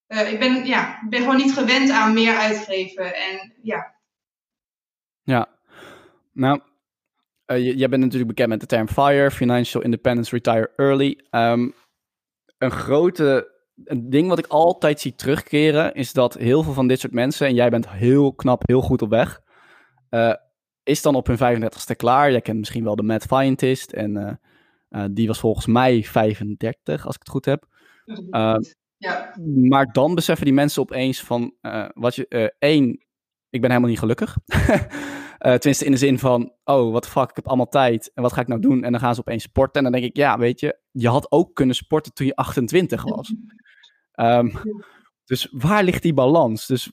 uh, 0.09 0.33
ik 0.33 0.39
ben, 0.39 0.67
ja, 0.67 1.07
ben 1.09 1.21
gewoon 1.21 1.37
niet 1.37 1.53
gewend 1.53 1.91
aan 1.91 2.13
meer 2.13 2.37
uitgeven. 2.37 3.15
En 3.15 3.55
ja. 3.63 3.95
Ja, 5.23 5.49
nou, 6.33 6.61
uh, 7.47 7.77
jij 7.77 7.89
bent 7.89 8.03
natuurlijk 8.03 8.31
bekend 8.31 8.49
met 8.49 8.61
de 8.61 8.67
term 8.67 8.89
FIRE, 8.89 9.31
Financial 9.31 9.83
Independence 9.83 10.31
Retire 10.31 10.71
Early. 10.77 11.21
Um, 11.31 11.75
een 12.61 12.71
grote 12.71 13.59
een 13.85 14.11
ding 14.11 14.29
wat 14.29 14.39
ik 14.39 14.47
altijd 14.47 15.01
zie 15.01 15.15
terugkeren 15.15 15.95
is 15.95 16.13
dat 16.13 16.35
heel 16.35 16.63
veel 16.63 16.73
van 16.73 16.87
dit 16.87 17.01
soort 17.01 17.13
mensen, 17.13 17.47
en 17.47 17.55
jij 17.55 17.71
bent 17.71 17.89
heel 17.89 18.33
knap, 18.33 18.63
heel 18.67 18.81
goed 18.81 19.03
op 19.03 19.11
weg, 19.11 19.41
uh, 20.11 20.35
is 20.83 21.03
dan 21.03 21.15
op 21.15 21.27
hun 21.27 21.39
35ste 21.39 21.97
klaar. 21.97 22.31
Jij 22.31 22.41
kent 22.41 22.59
misschien 22.59 22.85
wel 22.85 22.97
de 22.97 23.03
Mad 23.03 23.23
Scientist. 23.23 23.93
En 23.93 24.17
uh, 24.17 24.33
uh, 25.03 25.09
die 25.11 25.27
was 25.27 25.39
volgens 25.39 25.67
mij 25.67 26.03
35, 26.03 27.07
als 27.07 27.15
ik 27.15 27.21
het 27.21 27.31
goed 27.31 27.45
heb. 27.45 27.67
Ja. 28.97 29.35
Maar 29.45 29.93
dan 29.93 30.15
beseffen 30.15 30.45
die 30.45 30.55
mensen 30.55 30.83
opeens 30.83 31.21
van, 31.21 31.55
wat 31.95 32.15
je, 32.15 32.55
één, 32.59 32.89
ik 33.51 33.61
ben 33.61 33.71
helemaal 33.71 33.91
niet 33.91 33.99
gelukkig. 33.99 34.37
tenminste 35.41 35.85
in 35.85 35.91
de 35.91 35.97
zin 35.97 36.19
van, 36.19 36.53
oh, 36.65 36.93
wat 36.93 37.09
fuck, 37.09 37.31
ik 37.31 37.37
heb 37.37 37.47
allemaal 37.47 37.69
tijd. 37.69 38.11
En 38.15 38.23
wat 38.23 38.33
ga 38.33 38.41
ik 38.41 38.49
nou 38.49 38.61
doen? 38.61 38.85
En 38.85 38.93
dan 38.93 39.01
gaan 39.01 39.15
ze 39.15 39.21
opeens 39.21 39.43
sporten. 39.43 39.85
En 39.85 39.93
dan 39.93 40.01
denk 40.01 40.11
ik, 40.11 40.17
ja, 40.17 40.39
weet 40.39 40.61
je, 40.61 40.79
je 40.91 41.09
had 41.09 41.33
ook 41.33 41.55
kunnen 41.55 41.75
sporten 41.75 42.13
toen 42.13 42.27
je 42.27 42.37
28 42.37 43.03
was. 43.03 43.35
um, 44.15 44.53
dus 45.25 45.49
waar 45.51 45.85
ligt 45.85 46.03
die 46.03 46.15
balans? 46.15 46.67
Dus 46.67 46.91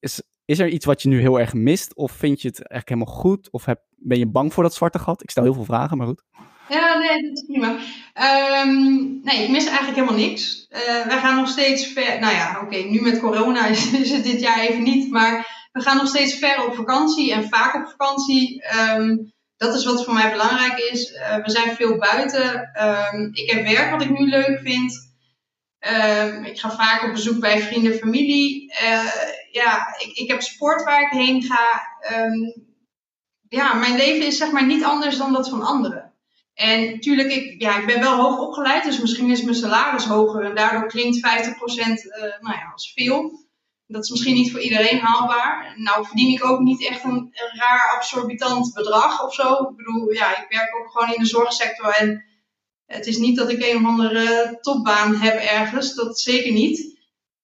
is, 0.00 0.22
is 0.44 0.58
er 0.58 0.68
iets 0.68 0.84
wat 0.84 1.02
je 1.02 1.08
nu 1.08 1.20
heel 1.20 1.40
erg 1.40 1.54
mist? 1.54 1.94
Of 1.94 2.12
vind 2.12 2.42
je 2.42 2.48
het 2.48 2.68
eigenlijk 2.68 2.88
helemaal 2.88 3.22
goed? 3.22 3.50
Of 3.50 3.64
heb, 3.64 3.80
ben 3.96 4.18
je 4.18 4.26
bang 4.26 4.52
voor 4.52 4.62
dat 4.62 4.74
zwarte 4.74 4.98
gat? 4.98 5.22
Ik 5.22 5.30
stel 5.30 5.42
heel 5.42 5.54
veel 5.54 5.64
vragen, 5.64 5.96
maar 5.96 6.06
goed. 6.06 6.22
Ja, 6.68 6.98
nee, 6.98 7.22
dat 7.22 7.36
is 7.38 7.44
prima. 7.46 7.68
Um, 8.64 9.20
nee, 9.22 9.42
ik 9.42 9.50
mis 9.50 9.66
eigenlijk 9.66 9.96
helemaal 9.96 10.26
niks. 10.26 10.66
Uh, 10.70 11.06
wij 11.06 11.18
gaan 11.18 11.36
nog 11.36 11.48
steeds 11.48 11.86
ver. 11.86 12.20
Nou 12.20 12.34
ja, 12.34 12.60
oké, 12.62 12.76
nu 12.76 13.00
met 13.00 13.20
corona 13.20 13.66
is, 13.66 13.92
is, 14.04 14.10
het 14.10 14.24
dit 14.24 14.40
jaar 14.40 14.60
even 14.60 14.82
niet. 14.82 15.10
Maar 15.10 15.59
we 15.72 15.80
gaan 15.80 15.96
nog 15.96 16.08
steeds 16.08 16.38
ver 16.38 16.66
op 16.66 16.74
vakantie 16.74 17.32
en 17.32 17.48
vaak 17.48 17.74
op 17.74 17.88
vakantie. 17.88 18.62
Um, 18.76 19.32
dat 19.56 19.74
is 19.74 19.84
wat 19.84 20.04
voor 20.04 20.14
mij 20.14 20.30
belangrijk 20.30 20.78
is. 20.78 21.12
Uh, 21.12 21.36
we 21.36 21.50
zijn 21.50 21.76
veel 21.76 21.98
buiten. 21.98 22.70
Um, 22.82 23.30
ik 23.32 23.50
heb 23.50 23.64
werk 23.64 23.90
wat 23.90 24.02
ik 24.02 24.18
nu 24.18 24.28
leuk 24.28 24.60
vind. 24.62 25.08
Um, 25.88 26.44
ik 26.44 26.58
ga 26.58 26.70
vaak 26.70 27.02
op 27.02 27.12
bezoek 27.12 27.40
bij 27.40 27.62
vrienden 27.62 27.92
en 27.92 27.98
familie. 27.98 28.72
Uh, 28.82 29.12
ja, 29.50 29.96
ik, 29.98 30.16
ik 30.16 30.28
heb 30.28 30.42
sport 30.42 30.84
waar 30.84 31.02
ik 31.02 31.18
heen 31.18 31.42
ga. 31.42 31.88
Ja, 33.48 33.74
mijn 33.74 33.96
leven 33.96 34.26
is 34.26 34.36
zeg 34.36 34.50
maar 34.50 34.66
niet 34.66 34.84
anders 34.84 35.16
dan 35.16 35.32
dat 35.32 35.48
van 35.48 35.62
anderen. 35.62 36.14
En 36.54 36.90
natuurlijk, 36.90 37.32
ik, 37.32 37.62
ja, 37.62 37.78
ik 37.78 37.86
ben 37.86 38.00
wel 38.00 38.16
hoog 38.16 38.38
opgeleid, 38.38 38.84
dus 38.84 39.00
misschien 39.00 39.30
is 39.30 39.42
mijn 39.42 39.54
salaris 39.54 40.04
hoger 40.04 40.44
en 40.44 40.54
daardoor 40.54 40.86
klinkt 40.86 41.16
50% 41.16 41.20
uh, 41.20 42.20
nou 42.40 42.56
ja, 42.56 42.70
als 42.72 42.92
veel. 42.96 43.48
Dat 43.90 44.04
is 44.04 44.10
misschien 44.10 44.34
niet 44.34 44.50
voor 44.50 44.60
iedereen 44.60 44.98
haalbaar. 44.98 45.74
Nou 45.76 46.06
verdien 46.06 46.32
ik 46.32 46.44
ook 46.44 46.60
niet 46.60 46.86
echt 46.86 47.04
een, 47.04 47.34
raar 47.52 47.92
absorbitant 47.96 48.74
bedrag 48.74 49.24
of 49.24 49.34
zo. 49.34 49.52
Ik 49.52 49.76
bedoel, 49.76 50.12
ja, 50.12 50.30
ik 50.30 50.46
werk 50.48 50.76
ook 50.76 50.90
gewoon 50.90 51.14
in 51.14 51.22
de 51.22 51.28
zorgsector 51.28 51.88
en 51.88 52.24
het 52.86 53.06
is 53.06 53.16
niet 53.16 53.36
dat 53.36 53.50
ik 53.50 53.64
een 53.64 53.76
of 53.76 53.84
andere 53.84 54.58
topbaan 54.60 55.14
heb 55.14 55.34
ergens, 55.34 55.94
dat 55.94 56.20
zeker 56.20 56.52
niet. 56.52 56.98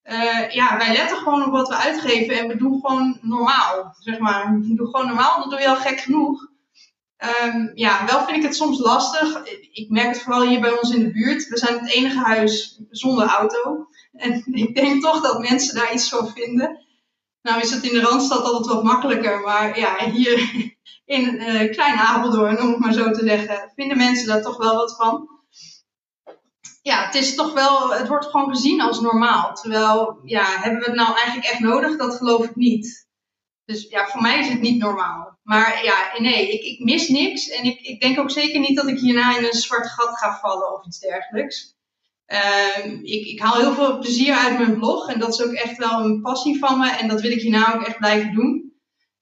Uh, 0.05 0.51
ja, 0.51 0.77
wij 0.77 0.93
letten 0.93 1.17
gewoon 1.17 1.45
op 1.45 1.51
wat 1.51 1.69
we 1.69 1.75
uitgeven 1.75 2.39
en 2.39 2.49
we 2.49 2.57
doen 2.57 2.81
gewoon 2.81 3.19
normaal, 3.23 3.97
zeg 3.99 4.19
maar. 4.19 4.61
We 4.61 4.75
doen 4.75 4.87
gewoon 4.87 5.07
normaal, 5.07 5.41
dat 5.41 5.51
doe 5.51 5.61
je 5.61 5.69
al 5.69 5.77
gek 5.77 6.01
genoeg. 6.01 6.49
Um, 7.45 7.71
ja, 7.75 8.07
wel 8.07 8.25
vind 8.25 8.37
ik 8.37 8.43
het 8.43 8.57
soms 8.57 8.79
lastig. 8.79 9.45
Ik 9.73 9.91
merk 9.91 10.09
het 10.09 10.23
vooral 10.23 10.47
hier 10.47 10.61
bij 10.61 10.79
ons 10.79 10.91
in 10.91 11.03
de 11.03 11.11
buurt. 11.11 11.49
We 11.49 11.59
zijn 11.59 11.79
het 11.79 11.91
enige 11.91 12.19
huis 12.19 12.81
zonder 12.91 13.27
auto. 13.27 13.89
En 14.17 14.45
ik 14.47 14.75
denk 14.75 15.03
toch 15.03 15.23
dat 15.23 15.49
mensen 15.49 15.75
daar 15.75 15.93
iets 15.93 16.09
van 16.09 16.29
vinden. 16.29 16.85
Nou 17.43 17.61
is 17.61 17.71
het 17.71 17.85
in 17.85 17.93
de 17.93 18.01
Randstad 18.01 18.45
altijd 18.45 18.67
wat 18.67 18.85
makkelijker, 18.85 19.41
maar 19.41 19.79
ja, 19.79 20.11
hier 20.11 20.39
in 21.05 21.35
uh, 21.35 21.71
Klein 21.71 21.99
Apeldoorn, 21.99 22.61
om 22.61 22.69
het 22.69 22.79
maar 22.79 22.93
zo 22.93 23.11
te 23.11 23.27
zeggen, 23.27 23.73
vinden 23.75 23.97
mensen 23.97 24.27
daar 24.27 24.43
toch 24.43 24.57
wel 24.57 24.75
wat 24.75 24.97
van 24.97 25.37
ja, 26.87 27.05
het 27.05 27.15
is 27.15 27.35
toch 27.35 27.53
wel, 27.53 27.93
het 27.93 28.09
wordt 28.09 28.27
gewoon 28.27 28.51
gezien 28.51 28.81
als 28.81 29.01
normaal. 29.01 29.55
Terwijl, 29.55 30.21
ja, 30.25 30.45
hebben 30.45 30.81
we 30.81 30.87
het 30.87 30.95
nou 30.95 31.15
eigenlijk 31.15 31.47
echt 31.47 31.61
nodig? 31.61 31.97
Dat 31.97 32.17
geloof 32.17 32.45
ik 32.45 32.57
niet. 32.57 33.09
Dus 33.65 33.89
ja, 33.89 34.07
voor 34.07 34.23
mij 34.23 34.39
is 34.39 34.49
het 34.49 34.61
niet 34.61 34.79
normaal. 34.79 35.39
Maar 35.43 35.85
ja, 35.85 36.13
nee, 36.19 36.53
ik, 36.53 36.63
ik 36.63 36.85
mis 36.85 37.09
niks. 37.09 37.49
En 37.49 37.65
ik, 37.65 37.81
ik 37.81 38.01
denk 38.01 38.19
ook 38.19 38.31
zeker 38.31 38.61
niet 38.61 38.77
dat 38.77 38.87
ik 38.87 38.99
hierna 38.99 39.39
in 39.39 39.45
een 39.45 39.53
zwart 39.53 39.87
gat 39.87 40.19
ga 40.19 40.39
vallen 40.41 40.73
of 40.73 40.87
iets 40.87 40.99
dergelijks. 40.99 41.76
Uh, 42.33 43.03
ik, 43.03 43.27
ik 43.27 43.41
haal 43.41 43.61
heel 43.61 43.75
veel 43.75 43.99
plezier 43.99 44.35
uit 44.35 44.59
mijn 44.59 44.79
blog. 44.79 45.09
En 45.09 45.19
dat 45.19 45.29
is 45.29 45.43
ook 45.43 45.53
echt 45.53 45.77
wel 45.77 46.05
een 46.05 46.21
passie 46.21 46.59
van 46.59 46.79
me. 46.79 46.91
En 46.91 47.09
dat 47.09 47.21
wil 47.21 47.31
ik 47.31 47.41
hierna 47.41 47.75
ook 47.75 47.87
echt 47.87 47.99
blijven 47.99 48.35
doen. 48.35 48.73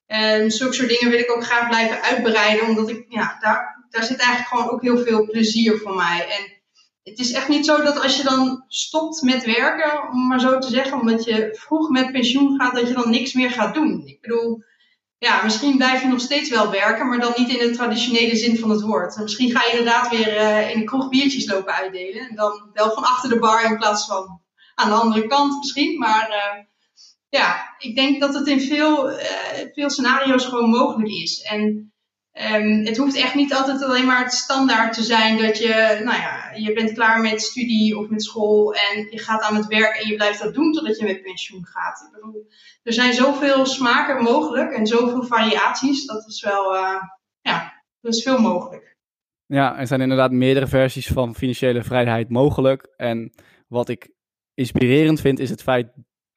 En 0.07 0.51
zulke 0.51 0.75
soort 0.75 0.89
dingen 0.89 1.11
wil 1.11 1.19
ik 1.19 1.37
ook 1.37 1.45
graag 1.45 1.69
blijven 1.69 2.03
uitbreiden. 2.03 2.69
Omdat 2.69 2.89
ik, 2.89 3.07
ja, 3.09 3.37
daar, 3.41 3.87
daar 3.91 4.05
zit 4.05 4.19
eigenlijk 4.19 4.49
gewoon 4.49 4.71
ook 4.71 4.83
heel 4.83 4.99
veel 4.99 5.27
plezier 5.27 5.79
voor 5.79 5.95
mij. 5.95 6.27
En 6.29 6.63
het 7.03 7.19
is 7.19 7.33
echt 7.33 7.49
niet 7.49 7.67
zo 7.67 7.83
dat 7.83 8.03
als 8.03 8.17
je 8.17 8.23
dan 8.23 8.65
stopt 8.69 9.23
met 9.23 9.45
werken, 9.45 10.11
om 10.11 10.27
maar 10.27 10.41
zo 10.41 10.59
te 10.59 10.69
zeggen, 10.69 11.01
omdat 11.01 11.25
je 11.25 11.49
vroeg 11.53 11.89
met 11.89 12.13
pensioen 12.13 12.61
gaat, 12.61 12.75
dat 12.75 12.89
je 12.89 12.95
dan 12.95 13.11
niks 13.11 13.33
meer 13.33 13.51
gaat 13.51 13.75
doen. 13.75 14.03
Ik 14.07 14.21
bedoel, 14.21 14.63
ja, 15.25 15.43
misschien 15.43 15.77
blijf 15.77 16.03
je 16.03 16.09
nog 16.09 16.21
steeds 16.21 16.51
wel 16.51 16.71
werken, 16.71 17.09
maar 17.09 17.21
dan 17.21 17.33
niet 17.37 17.49
in 17.49 17.59
de 17.59 17.75
traditionele 17.75 18.37
zin 18.37 18.59
van 18.59 18.71
het 18.71 18.81
woord. 18.81 19.17
En 19.17 19.23
misschien 19.23 19.51
ga 19.51 19.65
je 19.65 19.79
inderdaad 19.79 20.09
weer 20.09 20.37
uh, 20.37 20.71
in 20.71 20.79
de 20.79 20.85
kroeg 20.85 21.09
biertjes 21.09 21.47
lopen 21.47 21.75
uitdelen. 21.75 22.29
En 22.29 22.37
dan 22.37 22.71
wel 22.73 22.91
van 22.91 23.03
achter 23.03 23.29
de 23.29 23.39
bar 23.39 23.65
in 23.65 23.77
plaats 23.77 24.07
van 24.07 24.41
aan 24.75 24.89
de 24.89 24.95
andere 24.95 25.27
kant 25.27 25.59
misschien. 25.59 25.99
Maar 25.99 26.29
uh, 26.31 26.65
ja, 27.29 27.75
ik 27.79 27.97
denk 27.97 28.21
dat 28.21 28.35
het 28.35 28.47
in 28.47 28.61
veel, 28.61 29.11
uh, 29.11 29.19
veel 29.73 29.91
scenario's 29.91 30.45
gewoon 30.45 30.71
mogelijk 30.71 31.11
is. 31.11 31.43
En 31.43 31.89
Um, 32.53 32.87
het 32.87 32.97
hoeft 32.97 33.17
echt 33.17 33.35
niet 33.35 33.55
altijd 33.55 33.83
alleen 33.83 34.07
maar 34.07 34.23
het 34.23 34.33
standaard 34.33 34.93
te 34.93 35.03
zijn 35.03 35.39
dat 35.39 35.59
je, 35.59 36.01
nou 36.05 36.19
ja, 36.19 36.44
je 36.57 36.73
bent 36.73 36.93
klaar 36.93 37.21
met 37.21 37.43
studie 37.43 37.99
of 37.99 38.09
met 38.09 38.23
school 38.23 38.75
en 38.75 39.07
je 39.11 39.19
gaat 39.19 39.43
aan 39.43 39.57
het 39.57 39.67
werk 39.67 39.97
en 39.97 40.09
je 40.09 40.15
blijft 40.15 40.43
dat 40.43 40.55
doen 40.55 40.73
totdat 40.73 40.99
je 40.99 41.05
met 41.05 41.23
pensioen 41.23 41.67
gaat. 41.67 42.07
Ik 42.07 42.13
bedoel, 42.13 42.47
er 42.83 42.93
zijn 42.93 43.13
zoveel 43.13 43.67
smaken 43.67 44.23
mogelijk 44.23 44.73
en 44.73 44.87
zoveel 44.87 45.23
variaties, 45.23 46.07
dat 46.07 46.27
is 46.27 46.43
wel, 46.43 46.75
uh, 46.75 47.03
ja, 47.41 47.83
er 48.01 48.11
is 48.11 48.23
veel 48.23 48.41
mogelijk. 48.41 48.97
Ja, 49.47 49.79
er 49.79 49.87
zijn 49.87 50.01
inderdaad 50.01 50.33
meerdere 50.33 50.67
versies 50.67 51.07
van 51.07 51.35
financiële 51.35 51.83
vrijheid 51.83 52.31
mogelijk. 52.31 52.93
En 52.97 53.33
wat 53.69 53.89
ik 53.89 54.11
inspirerend 54.55 55.21
vind, 55.21 55.39
is 55.39 55.51
het 55.51 55.63
feit 55.63 55.93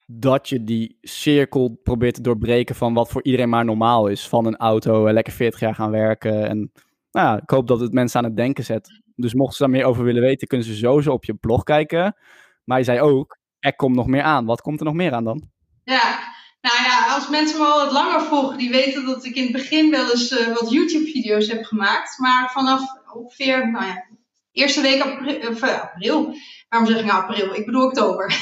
dat 0.05 0.49
je 0.49 0.63
die 0.63 0.97
cirkel 1.01 1.79
probeert 1.83 2.13
te 2.13 2.21
doorbreken 2.21 2.75
van 2.75 2.93
wat 2.93 3.09
voor 3.09 3.23
iedereen 3.23 3.49
maar 3.49 3.65
normaal 3.65 4.07
is. 4.07 4.27
Van 4.27 4.45
een 4.45 4.57
auto, 4.57 5.11
lekker 5.11 5.33
40 5.33 5.59
jaar 5.59 5.75
gaan 5.75 5.91
werken. 5.91 6.47
En 6.47 6.71
nou 7.11 7.27
ja, 7.27 7.41
ik 7.41 7.49
hoop 7.49 7.67
dat 7.67 7.79
het 7.79 7.93
mensen 7.93 8.19
aan 8.19 8.25
het 8.25 8.37
denken 8.37 8.63
zet. 8.63 9.01
Dus 9.19 9.33
mochten 9.33 9.55
ze 9.57 9.63
daar 9.63 9.71
meer 9.71 9.85
over 9.85 10.03
willen 10.03 10.21
weten, 10.21 10.47
kunnen 10.47 10.67
ze 10.67 10.75
sowieso 10.75 11.11
op 11.11 11.25
je 11.25 11.33
blog 11.33 11.63
kijken. 11.63 12.15
Maar 12.63 12.77
je 12.77 12.83
zei 12.83 12.99
ook, 12.99 13.37
er 13.59 13.75
komt 13.75 13.95
nog 13.95 14.07
meer 14.07 14.21
aan. 14.21 14.45
Wat 14.45 14.61
komt 14.61 14.79
er 14.79 14.85
nog 14.85 14.93
meer 14.93 15.13
aan 15.13 15.23
dan? 15.23 15.49
Ja, 15.83 16.19
nou 16.61 16.83
ja, 16.83 17.13
als 17.13 17.29
mensen 17.29 17.59
me 17.59 17.65
al 17.65 17.83
wat 17.83 17.91
langer 17.91 18.21
volgen, 18.21 18.57
die 18.57 18.69
weten 18.69 19.05
dat 19.05 19.25
ik 19.25 19.35
in 19.35 19.43
het 19.43 19.51
begin 19.51 19.91
wel 19.91 20.09
eens 20.09 20.31
uh, 20.31 20.47
wat 20.47 20.71
YouTube-video's 20.71 21.47
heb 21.47 21.63
gemaakt. 21.63 22.17
Maar 22.17 22.51
vanaf 22.51 22.81
ongeveer, 23.13 23.71
nou 23.71 23.85
ja, 23.85 24.05
eerste 24.51 24.81
week 24.81 25.01
april, 25.01 25.49
of, 25.49 25.63
uh, 25.63 25.81
april. 25.81 26.35
Waarom 26.69 26.89
zeg 26.89 26.99
ik 26.99 27.05
nou 27.05 27.21
april? 27.21 27.53
Ik 27.53 27.65
bedoel 27.65 27.85
oktober. 27.85 28.25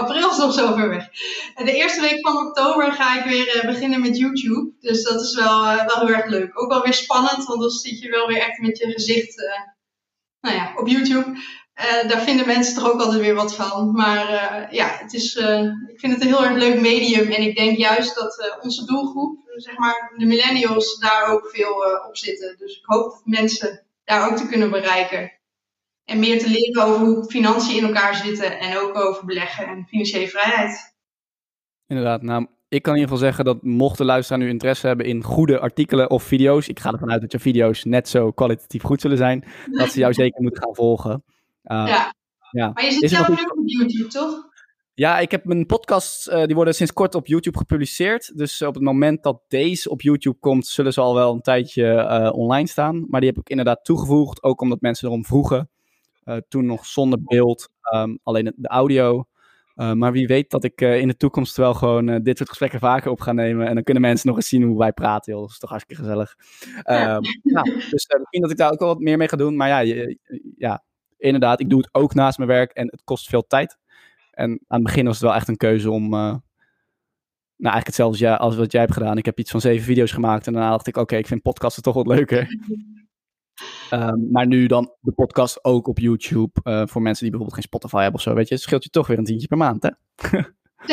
april 0.00 0.30
is 0.30 0.36
nog 0.36 0.54
zo 0.54 0.74
ver 0.74 0.88
weg. 0.88 1.08
De 1.54 1.74
eerste 1.74 2.00
week 2.00 2.20
van 2.20 2.46
oktober 2.46 2.92
ga 2.92 3.18
ik 3.18 3.30
weer 3.30 3.56
uh, 3.56 3.64
beginnen 3.64 4.00
met 4.00 4.16
YouTube. 4.16 4.72
Dus 4.80 5.02
dat 5.02 5.20
is 5.20 5.34
wel, 5.34 5.64
wel 5.64 5.98
heel 5.98 6.08
erg 6.08 6.26
leuk. 6.26 6.60
Ook 6.60 6.70
wel 6.70 6.82
weer 6.82 6.94
spannend, 6.94 7.44
want 7.44 7.60
dan 7.60 7.70
zit 7.70 8.00
je 8.00 8.10
wel 8.10 8.26
weer 8.26 8.40
echt 8.40 8.58
met 8.58 8.78
je 8.78 8.90
gezicht 8.90 9.34
nou 10.40 10.56
ja, 10.56 10.72
op 10.76 10.86
YouTube. 10.86 11.38
Daar 12.08 12.20
vinden 12.20 12.46
mensen 12.46 12.74
toch 12.74 12.92
ook 12.92 13.00
altijd 13.00 13.20
weer 13.20 13.34
wat 13.34 13.54
van. 13.54 13.92
Maar 13.92 14.28
ja, 14.74 14.96
het 14.98 15.12
is, 15.12 15.36
ik 15.86 16.00
vind 16.00 16.12
het 16.12 16.22
een 16.22 16.28
heel 16.28 16.44
erg 16.44 16.56
leuk 16.56 16.80
medium. 16.80 17.30
En 17.30 17.42
ik 17.42 17.56
denk 17.56 17.76
juist 17.78 18.14
dat 18.14 18.58
onze 18.60 18.84
doelgroep, 18.84 19.38
zeg 19.56 19.76
maar 19.76 20.12
de 20.16 20.26
millennials, 20.26 20.98
daar 20.98 21.26
ook 21.26 21.48
veel 21.52 21.74
op 22.08 22.16
zitten. 22.16 22.56
Dus 22.58 22.76
ik 22.76 22.84
hoop 22.84 23.10
dat 23.10 23.22
mensen 23.24 23.86
daar 24.04 24.30
ook 24.30 24.36
te 24.36 24.48
kunnen 24.48 24.70
bereiken. 24.70 25.39
En 26.10 26.18
meer 26.18 26.38
te 26.38 26.50
leren 26.50 26.82
over 26.84 27.06
hoe 27.06 27.24
financiën 27.24 27.76
in 27.76 27.84
elkaar 27.84 28.14
zitten. 28.14 28.58
En 28.58 28.78
ook 28.78 28.96
over 28.96 29.26
beleggen 29.26 29.66
en 29.66 29.86
financiële 29.88 30.28
vrijheid. 30.28 30.94
Inderdaad, 31.86 32.22
nou, 32.22 32.46
ik 32.68 32.82
kan 32.82 32.94
in 32.94 33.00
ieder 33.00 33.14
geval 33.14 33.28
zeggen 33.28 33.44
dat 33.44 33.62
mocht 33.62 33.98
de 33.98 34.04
luisteraar 34.04 34.42
nu 34.42 34.48
interesse 34.48 34.86
hebben 34.86 35.06
in 35.06 35.22
goede 35.22 35.58
artikelen 35.58 36.10
of 36.10 36.22
video's. 36.22 36.68
Ik 36.68 36.80
ga 36.80 36.92
ervan 36.92 37.10
uit 37.10 37.20
dat 37.20 37.32
je 37.32 37.38
video's 37.38 37.84
net 37.84 38.08
zo 38.08 38.30
kwalitatief 38.30 38.82
goed 38.82 39.00
zullen 39.00 39.16
zijn. 39.16 39.44
Dat 39.70 39.90
ze 39.90 39.98
jou 39.98 40.12
zeker 40.22 40.42
moeten 40.42 40.62
gaan 40.62 40.74
volgen. 40.74 41.24
Uh, 41.64 41.84
ja. 41.86 42.14
ja. 42.50 42.70
Maar 42.74 42.84
je 42.84 42.90
zit 42.90 43.10
zelf 43.10 43.28
nu 43.28 43.34
op 43.34 43.62
YouTube, 43.64 44.08
toch? 44.08 44.48
Ja, 44.94 45.18
ik 45.18 45.30
heb 45.30 45.44
mijn 45.44 45.66
podcasts, 45.66 46.26
uh, 46.26 46.44
die 46.44 46.54
worden 46.54 46.74
sinds 46.74 46.92
kort 46.92 47.14
op 47.14 47.26
YouTube 47.26 47.58
gepubliceerd. 47.58 48.36
Dus 48.38 48.62
op 48.62 48.74
het 48.74 48.82
moment 48.82 49.22
dat 49.22 49.42
deze 49.48 49.90
op 49.90 50.02
YouTube 50.02 50.38
komt, 50.40 50.66
zullen 50.66 50.92
ze 50.92 51.00
al 51.00 51.14
wel 51.14 51.32
een 51.32 51.40
tijdje 51.40 51.92
uh, 51.92 52.32
online 52.32 52.68
staan. 52.68 53.06
Maar 53.08 53.20
die 53.20 53.28
heb 53.28 53.38
ik 53.38 53.48
inderdaad 53.48 53.84
toegevoegd, 53.84 54.42
ook 54.42 54.60
omdat 54.60 54.80
mensen 54.80 55.08
erom 55.08 55.24
vroegen. 55.24 55.70
Toen 56.48 56.66
nog 56.66 56.86
zonder 56.86 57.18
beeld, 57.22 57.68
um, 57.94 58.18
alleen 58.22 58.52
de 58.56 58.68
audio. 58.68 59.24
maar 59.74 60.12
wie 60.12 60.26
weet 60.26 60.50
dat 60.50 60.64
ik 60.64 60.80
in 60.80 61.08
de 61.08 61.16
toekomst 61.16 61.56
wel 61.56 61.74
gewoon 61.74 62.22
dit 62.22 62.36
soort 62.36 62.48
gesprekken 62.48 62.80
vaker 62.80 63.10
op 63.10 63.20
ga 63.20 63.32
nemen. 63.32 63.66
En 63.66 63.74
dan 63.74 63.82
kunnen 63.82 64.02
mensen 64.02 64.28
nog 64.28 64.36
eens 64.36 64.48
zien 64.48 64.62
hoe 64.62 64.78
wij 64.78 64.92
praten. 64.92 65.32
Joh. 65.32 65.42
Dat 65.42 65.50
is 65.50 65.58
toch 65.58 65.70
hartstikke 65.70 66.02
gezellig. 66.02 66.36
Ja. 66.82 66.82
Ehm, 66.82 67.22
nou, 67.42 67.70
dus 67.74 67.90
misschien 67.90 68.40
dat 68.40 68.50
ik 68.50 68.56
daar 68.56 68.72
ook 68.72 68.78
wel 68.78 68.88
wat 68.88 68.98
meer 68.98 69.16
mee 69.16 69.28
ga 69.28 69.36
doen. 69.36 69.56
Maar 69.56 69.68
ja, 69.68 69.78
je, 69.78 70.18
ja 70.56 70.82
inderdaad, 71.20 71.60
ik 71.60 71.70
doe 71.70 71.80
het 71.80 71.88
ook 71.92 72.14
naast 72.14 72.38
mijn 72.38 72.50
werk 72.50 72.72
en 72.72 72.86
het 72.86 73.04
kost 73.04 73.28
veel 73.28 73.46
tijd. 73.46 73.78
En 74.30 74.50
aan 74.50 74.78
het 74.78 74.82
begin 74.82 75.04
was 75.04 75.14
het 75.14 75.24
wel 75.24 75.34
echt 75.34 75.48
een 75.48 75.56
keuze 75.56 75.90
om, 75.90 76.08
nou 77.60 77.74
eigenlijk 77.74 77.86
hetzelfde 77.86 78.28
als, 78.28 78.38
als 78.38 78.56
wat 78.56 78.72
jij 78.72 78.80
hebt 78.80 78.92
gedaan. 78.92 79.18
Ik 79.18 79.24
heb 79.24 79.38
iets 79.38 79.50
van 79.50 79.60
zeven 79.60 79.84
video's 79.84 80.12
gemaakt 80.12 80.46
en 80.46 80.52
daarna 80.52 80.70
dacht 80.70 80.86
ik, 80.86 80.96
oké, 80.96 81.16
ik 81.16 81.26
vind 81.26 81.42
podcasten 81.42 81.82
toch 81.82 81.94
wat 81.94 82.06
leuker. 82.06 82.46
Um, 83.90 84.28
maar 84.30 84.46
nu 84.46 84.66
dan 84.66 84.94
de 85.00 85.12
podcast 85.12 85.64
ook 85.64 85.86
op 85.86 85.98
YouTube 85.98 86.60
uh, 86.64 86.82
voor 86.86 87.02
mensen 87.02 87.22
die 87.22 87.30
bijvoorbeeld 87.30 87.54
geen 87.54 87.62
Spotify 87.62 87.96
hebben 87.96 88.14
of 88.14 88.20
zo, 88.20 88.34
weet 88.34 88.48
je, 88.48 88.54
het 88.54 88.62
scheelt 88.62 88.84
je 88.84 88.90
toch 88.90 89.06
weer 89.06 89.18
een 89.18 89.24
tientje 89.24 89.46
per 89.46 89.56
maand, 89.56 89.82
hè? 89.82 89.90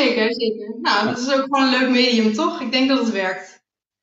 zeker, 0.02 0.34
zeker. 0.34 0.76
Nou, 0.80 1.06
dat 1.06 1.18
is 1.18 1.34
ook 1.34 1.42
gewoon 1.42 1.62
een 1.62 1.80
leuk 1.80 1.90
medium, 1.90 2.32
toch? 2.32 2.60
Ik 2.60 2.72
denk 2.72 2.88
dat 2.88 2.98
het 2.98 3.12
werkt. 3.12 3.58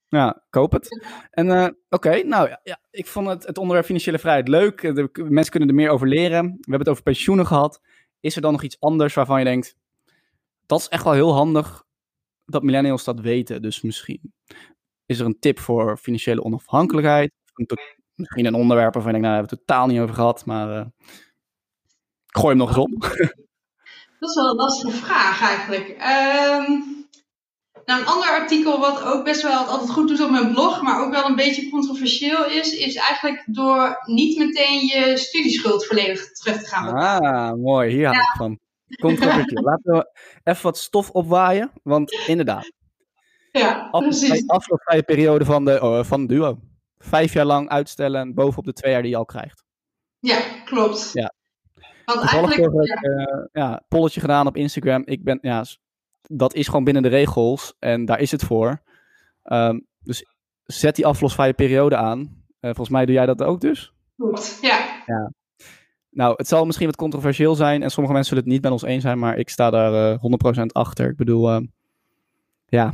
Ja, 0.07 0.43
koop 0.49 0.71
het. 0.71 1.05
En 1.31 1.47
uh, 1.47 1.67
oké, 1.89 2.23
nou 2.23 2.49
ja, 2.49 2.59
ja, 2.63 2.79
ik 2.91 3.07
vond 3.07 3.27
het, 3.27 3.45
het 3.45 3.57
onderwerp 3.57 3.85
financiële 3.85 4.19
vrijheid 4.19 4.47
leuk. 4.47 4.81
De, 4.81 5.09
mensen 5.29 5.51
kunnen 5.51 5.69
er 5.69 5.75
meer 5.75 5.89
over 5.89 6.07
leren. 6.07 6.43
We 6.45 6.57
hebben 6.59 6.79
het 6.79 6.89
over 6.89 7.03
pensioenen 7.03 7.45
gehad. 7.45 7.81
Is 8.19 8.35
er 8.35 8.41
dan 8.41 8.51
nog 8.51 8.63
iets 8.63 8.79
anders 8.79 9.13
waarvan 9.13 9.39
je 9.39 9.45
denkt, 9.45 9.75
dat 10.65 10.79
is 10.79 10.87
echt 10.87 11.03
wel 11.03 11.13
heel 11.13 11.33
handig 11.33 11.83
dat 12.45 12.63
millennials 12.63 13.03
dat 13.03 13.19
weten. 13.19 13.61
Dus 13.61 13.81
misschien 13.81 14.33
is 15.05 15.19
er 15.19 15.25
een 15.25 15.39
tip 15.39 15.59
voor 15.59 15.97
financiële 15.97 16.43
onafhankelijkheid. 16.43 17.31
Misschien 18.15 18.45
een 18.45 18.53
onderwerp 18.53 18.93
waarvan 18.93 19.13
je 19.13 19.19
denkt, 19.19 19.27
nou, 19.27 19.41
daar 19.41 19.49
hebben 19.49 19.49
we 19.49 19.55
het 19.55 19.67
totaal 19.67 19.87
niet 19.87 19.99
over 19.99 20.15
gehad, 20.15 20.45
maar 20.45 20.77
uh, 20.77 20.85
gooi 22.25 22.47
hem 22.47 22.57
nog 22.57 22.67
eens 22.67 22.77
op. 22.77 23.01
Dat 24.19 24.29
is 24.29 24.35
wel 24.35 24.49
een 24.49 24.55
lastige 24.55 24.91
vraag 24.91 25.41
eigenlijk. 25.41 25.89
Um... 25.89 26.93
Nou, 27.85 28.01
een 28.01 28.07
ander 28.07 28.29
artikel 28.29 28.79
wat 28.79 29.03
ook 29.03 29.23
best 29.23 29.41
wel 29.41 29.63
altijd 29.63 29.89
goed 29.89 30.07
doet 30.07 30.21
op 30.21 30.29
mijn 30.29 30.51
blog, 30.51 30.81
maar 30.81 31.05
ook 31.05 31.11
wel 31.11 31.25
een 31.25 31.35
beetje 31.35 31.69
controversieel 31.69 32.45
is, 32.45 32.77
is 32.77 32.95
eigenlijk 32.95 33.43
door 33.45 34.01
niet 34.05 34.37
meteen 34.37 34.85
je 34.85 35.17
studieschuld 35.17 35.85
volledig 35.85 36.31
terug 36.31 36.63
te 36.63 36.69
gaan. 36.69 36.93
Ah, 36.93 37.53
mooi. 37.53 37.91
Hier 37.91 38.05
hou 38.05 38.17
ik 38.17 38.33
van. 38.37 38.59
Controversieel. 38.99 39.63
Laten 39.71 39.91
we 39.91 40.09
even 40.43 40.63
wat 40.63 40.77
stof 40.77 41.09
opwaaien, 41.09 41.71
want 41.83 42.11
inderdaad. 42.27 42.71
Ja, 43.51 43.87
precies. 43.89 44.47
Afgelopen 44.47 45.05
periode 45.05 45.45
van 45.45 45.65
de, 45.65 45.81
oh, 45.81 46.03
van 46.03 46.27
duo. 46.27 46.59
Vijf 46.97 47.33
jaar 47.33 47.45
lang 47.45 47.69
uitstellen 47.69 48.33
bovenop 48.33 48.65
de 48.65 48.73
twee 48.73 48.91
jaar 48.91 49.01
die 49.01 49.11
je 49.11 49.17
al 49.17 49.25
krijgt. 49.25 49.63
Ja, 50.19 50.39
klopt. 50.65 51.09
Ja. 51.13 51.33
Want 52.05 52.19
eigenlijk... 52.19 52.55
Heb 52.55 52.71
ik, 52.73 53.49
ja, 53.51 53.83
polletje 53.87 54.19
gedaan 54.19 54.47
op 54.47 54.57
Instagram. 54.57 55.01
Ik 55.05 55.23
ben, 55.23 55.37
ja, 55.41 55.65
dat 56.21 56.53
is 56.53 56.67
gewoon 56.67 56.83
binnen 56.83 57.03
de 57.03 57.09
regels 57.09 57.73
en 57.79 58.05
daar 58.05 58.19
is 58.19 58.31
het 58.31 58.43
voor. 58.43 58.81
Um, 59.43 59.87
dus 59.99 60.25
zet 60.63 60.95
die 60.95 61.05
aflosvrije 61.05 61.53
periode 61.53 61.95
aan. 61.95 62.19
Uh, 62.19 62.27
volgens 62.59 62.89
mij 62.89 63.05
doe 63.05 63.15
jij 63.15 63.25
dat 63.25 63.43
ook 63.43 63.61
dus? 63.61 63.93
Goed, 64.17 64.57
ja. 64.61 65.03
ja. 65.05 65.31
Nou, 66.09 66.33
het 66.37 66.47
zal 66.47 66.65
misschien 66.65 66.85
wat 66.85 66.95
controversieel 66.95 67.55
zijn 67.55 67.83
en 67.83 67.91
sommige 67.91 68.13
mensen 68.13 68.35
zullen 68.35 68.43
het 68.43 68.53
niet 68.53 68.63
met 68.63 68.71
ons 68.71 68.91
eens 68.91 69.03
zijn, 69.03 69.19
maar 69.19 69.37
ik 69.37 69.49
sta 69.49 69.69
daar 69.69 70.19
uh, 70.23 70.61
100% 70.61 70.65
achter. 70.65 71.09
Ik 71.09 71.15
bedoel, 71.15 71.51
uh, 71.51 71.67
ja, 72.65 72.93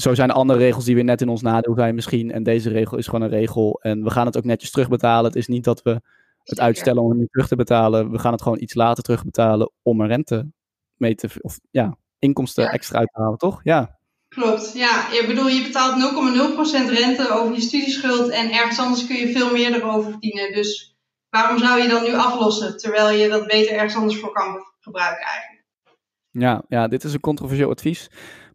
zo 0.00 0.14
zijn 0.14 0.28
de 0.28 0.34
andere 0.34 0.58
regels 0.58 0.84
die 0.84 0.94
weer 0.94 1.04
net 1.04 1.20
in 1.20 1.28
ons 1.28 1.42
nadeel 1.42 1.74
zijn 1.74 1.94
misschien. 1.94 2.32
En 2.32 2.42
deze 2.42 2.70
regel 2.70 2.96
is 2.96 3.06
gewoon 3.06 3.22
een 3.22 3.28
regel. 3.28 3.80
En 3.82 4.02
we 4.02 4.10
gaan 4.10 4.26
het 4.26 4.36
ook 4.36 4.44
netjes 4.44 4.70
terugbetalen. 4.70 5.24
Het 5.24 5.36
is 5.36 5.46
niet 5.46 5.64
dat 5.64 5.82
we 5.82 6.00
het 6.44 6.60
uitstellen 6.60 7.02
om 7.02 7.10
het 7.10 7.18
niet 7.18 7.30
terug 7.30 7.48
te 7.48 7.56
betalen. 7.56 8.10
We 8.10 8.18
gaan 8.18 8.32
het 8.32 8.42
gewoon 8.42 8.60
iets 8.60 8.74
later 8.74 9.02
terugbetalen 9.02 9.72
om 9.82 10.00
een 10.00 10.06
rente 10.06 10.50
mee 10.96 11.14
te... 11.14 11.28
Of 11.40 11.58
ja, 11.70 11.96
inkomsten 12.18 12.70
extra 12.70 12.98
uit 12.98 13.10
te 13.12 13.20
halen, 13.20 13.38
toch? 13.38 13.60
Ja. 13.62 13.98
Klopt, 14.28 14.72
ja. 14.74 15.12
Ik 15.12 15.26
bedoel, 15.26 15.48
je 15.48 15.62
betaalt 15.62 16.12
0,0% 16.86 16.92
rente 16.92 17.30
over 17.30 17.54
je 17.54 17.60
studieschuld 17.60 18.28
en 18.28 18.52
ergens 18.52 18.78
anders 18.78 19.06
kun 19.06 19.16
je 19.16 19.32
veel 19.32 19.52
meer 19.52 19.74
erover 19.74 20.10
verdienen. 20.10 20.52
Dus 20.52 20.96
waarom 21.28 21.58
zou 21.58 21.82
je 21.82 21.88
dan 21.88 22.02
nu 22.02 22.14
aflossen, 22.14 22.76
terwijl 22.76 23.10
je 23.18 23.28
dat 23.28 23.46
beter 23.46 23.74
ergens 23.74 23.94
anders 23.94 24.20
voor 24.20 24.32
kan 24.32 24.64
gebruiken 24.80 25.26
eigenlijk? 25.26 25.60
Ja, 26.30 26.62
ja, 26.68 26.88
dit 26.88 27.04
is 27.04 27.12
een 27.12 27.20
controversieel 27.20 27.70
advies. 27.70 28.10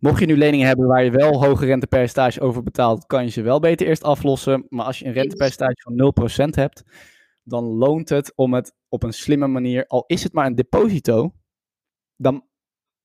Mocht 0.05 0.19
je 0.19 0.25
nu 0.25 0.37
leningen 0.37 0.67
hebben 0.67 0.87
waar 0.87 1.03
je 1.03 1.11
wel 1.11 1.45
hoge 1.45 1.65
rentepercentage 1.65 2.41
over 2.41 2.63
betaalt, 2.63 3.05
kan 3.05 3.23
je 3.23 3.29
ze 3.29 3.41
wel 3.41 3.59
beter 3.59 3.87
eerst 3.87 4.03
aflossen. 4.03 4.65
Maar 4.69 4.85
als 4.85 4.99
je 4.99 5.05
een 5.05 5.13
rentepercentage 5.13 5.81
van 5.81 6.47
0% 6.47 6.49
hebt, 6.49 6.83
dan 7.43 7.63
loont 7.63 8.09
het 8.09 8.35
om 8.35 8.53
het 8.53 8.75
op 8.89 9.03
een 9.03 9.13
slimme 9.13 9.47
manier, 9.47 9.85
al 9.87 10.03
is 10.07 10.23
het 10.23 10.33
maar 10.33 10.45
een 10.45 10.55
deposito, 10.55 11.33
dan 12.15 12.47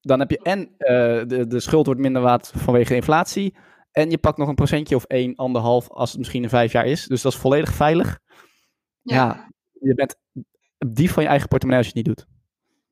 dan 0.00 0.18
heb 0.18 0.30
je 0.30 0.38
en 0.42 0.60
uh, 0.60 0.66
de, 1.26 1.46
de 1.48 1.60
schuld 1.60 1.86
wordt 1.86 2.00
minder 2.00 2.22
waard 2.22 2.52
vanwege 2.56 2.94
inflatie. 2.94 3.56
En 3.90 4.10
je 4.10 4.18
pakt 4.18 4.38
nog 4.38 4.48
een 4.48 4.54
procentje 4.54 4.96
of 4.96 5.04
1, 5.04 5.36
anderhalf 5.36 5.90
als 5.90 6.10
het 6.10 6.18
misschien 6.18 6.42
een 6.42 6.48
vijf 6.48 6.72
jaar 6.72 6.86
is. 6.86 7.06
Dus 7.06 7.22
dat 7.22 7.32
is 7.32 7.38
volledig 7.38 7.72
veilig. 7.72 8.18
Ja, 9.02 9.14
ja 9.16 9.48
je 9.80 9.94
bent 9.94 10.16
dief 10.86 11.12
van 11.12 11.22
je 11.22 11.28
eigen 11.28 11.48
portemonnee 11.48 11.84
als 11.84 11.92
je 11.92 11.98
het 11.98 12.06
niet 12.06 12.16
doet. 12.16 12.39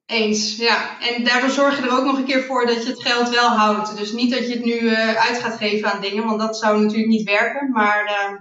Eens, 0.09 0.57
ja. 0.57 1.01
En 1.01 1.25
daardoor 1.25 1.51
zorg 1.51 1.77
je 1.77 1.83
er 1.83 1.99
ook 1.99 2.05
nog 2.05 2.19
een 2.19 2.25
keer 2.25 2.43
voor 2.43 2.67
dat 2.67 2.83
je 2.83 2.91
het 2.91 3.03
geld 3.03 3.31
wel 3.31 3.49
houdt. 3.49 3.97
Dus 3.97 4.13
niet 4.13 4.31
dat 4.31 4.47
je 4.47 4.55
het 4.55 4.65
nu 4.65 4.81
uh, 4.81 5.15
uit 5.15 5.39
gaat 5.39 5.57
geven 5.57 5.93
aan 5.93 6.01
dingen, 6.01 6.25
want 6.25 6.41
dat 6.41 6.57
zou 6.57 6.81
natuurlijk 6.81 7.09
niet 7.09 7.29
werken. 7.29 7.71
Maar 7.71 8.05
uh, 8.05 8.39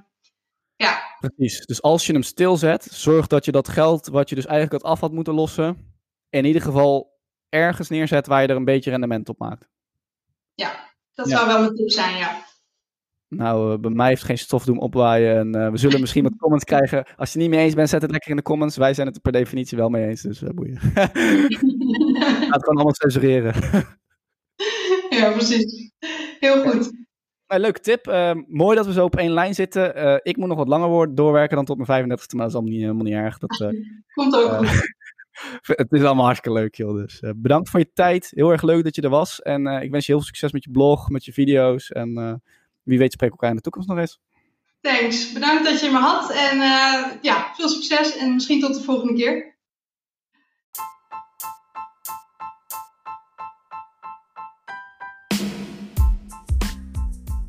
ja. 0.76 0.99
Precies. 1.20 1.65
Dus 1.65 1.82
als 1.82 2.05
je 2.05 2.13
hem 2.13 2.24
stilzet, 2.24 2.88
zorg 2.91 3.28
dat 3.28 3.45
je 3.45 3.51
dat 3.51 3.68
geld 3.68 4.07
wat 4.07 4.30
je 4.30 4.36
dus 4.36 4.45
eigenlijk 4.45 4.84
had 4.84 4.91
af 4.91 4.99
had 4.99 5.11
moeten 5.11 5.34
lossen, 5.34 5.97
in 6.30 6.45
ieder 6.45 6.61
geval 6.61 7.20
ergens 7.49 7.89
neerzet 7.89 8.28
waar 8.28 8.41
je 8.41 8.47
er 8.47 8.55
een 8.55 8.65
beetje 8.65 8.89
rendement 8.89 9.30
op 9.30 9.39
maakt. 9.39 9.68
Ja, 10.53 10.93
dat 11.13 11.30
zou 11.30 11.47
wel 11.47 11.59
mijn 11.59 11.76
tip 11.76 11.91
zijn, 11.91 12.18
ja. 12.18 12.45
Nou, 13.30 13.71
uh, 13.73 13.80
bij 13.80 13.91
mij 13.91 14.07
heeft 14.07 14.23
geen 14.23 14.38
stof 14.38 14.65
doen 14.65 14.80
opwaaien. 14.80 15.38
En 15.38 15.55
uh, 15.55 15.71
we 15.71 15.78
zullen 15.78 15.99
misschien 15.99 16.23
wat 16.23 16.36
comments 16.41 16.65
krijgen. 16.65 16.97
Als 16.97 17.34
je 17.34 17.39
het 17.39 17.47
niet 17.47 17.57
mee 17.57 17.65
eens 17.65 17.73
bent, 17.73 17.89
zet 17.89 18.01
het 18.01 18.11
lekker 18.11 18.30
in 18.30 18.36
de 18.36 18.41
comments. 18.41 18.78
Wij 18.78 18.93
zijn 18.93 19.07
het 19.07 19.15
er 19.15 19.21
per 19.21 19.32
definitie 19.32 19.78
wel 19.78 19.89
mee 19.89 20.07
eens, 20.07 20.21
dus 20.21 20.41
uh, 20.41 20.49
boeien. 20.49 20.80
Laat 20.93 22.53
het 22.53 22.63
gewoon 22.63 22.75
allemaal 22.75 22.93
censureren. 22.93 23.53
ja, 25.09 25.32
precies. 25.32 25.91
Heel 26.39 26.61
goed. 26.63 26.91
Nou, 27.47 27.61
leuke 27.61 27.80
tip. 27.80 28.07
Uh, 28.07 28.32
mooi 28.47 28.75
dat 28.75 28.86
we 28.86 28.93
zo 28.93 29.05
op 29.05 29.15
één 29.15 29.32
lijn 29.32 29.53
zitten. 29.53 30.19
ik 30.23 30.38
moet 30.38 30.47
nog 30.47 30.57
wat 30.57 30.67
langer 30.67 31.15
doorwerken 31.15 31.55
dan 31.55 31.65
tot 31.65 31.88
mijn 31.88 32.03
35e, 32.03 32.07
maar 32.07 32.17
dat 32.17 32.47
is 32.47 32.53
allemaal 32.53 32.71
niet, 32.71 32.82
helemaal 32.82 33.03
niet 33.03 33.13
erg. 33.13 33.38
Dat, 33.38 33.57
Komt 34.13 34.36
ook 34.36 34.51
goed. 34.51 34.95
het 35.61 35.91
is 35.91 36.03
allemaal 36.03 36.25
hartstikke 36.25 36.59
leuk, 36.59 36.75
joh. 36.75 36.95
Dus 36.95 37.23
bedankt 37.36 37.69
voor 37.69 37.80
je 37.80 37.91
tijd. 37.93 38.32
Heel 38.36 38.51
erg 38.51 38.61
leuk 38.61 38.84
dat 38.84 38.95
je 38.95 39.01
er 39.01 39.09
was. 39.09 39.41
En 39.41 39.67
ik 39.67 39.91
wens 39.91 40.05
je 40.05 40.11
heel 40.11 40.21
veel 40.21 40.30
succes 40.30 40.51
met 40.51 40.63
je 40.63 40.71
blog, 40.71 41.09
met 41.09 41.25
je 41.25 41.34
video's. 41.34 41.91
En 41.91 42.41
wie 42.88 42.97
weet 42.97 43.11
spreken 43.11 43.35
we 43.35 43.41
elkaar 43.41 43.49
in 43.49 43.55
de 43.55 43.61
toekomst 43.61 43.88
nog 43.88 43.97
eens. 43.97 44.19
Thanks. 44.81 45.31
Bedankt 45.31 45.65
dat 45.65 45.79
je 45.79 45.89
me 45.89 45.97
had. 45.97 46.31
En 46.31 46.57
ja, 47.21 47.51
veel 47.55 47.69
succes 47.69 48.17
en 48.17 48.33
misschien 48.33 48.59
tot 48.59 48.75
de 48.75 48.81
volgende 48.81 49.13
keer. 49.13 49.55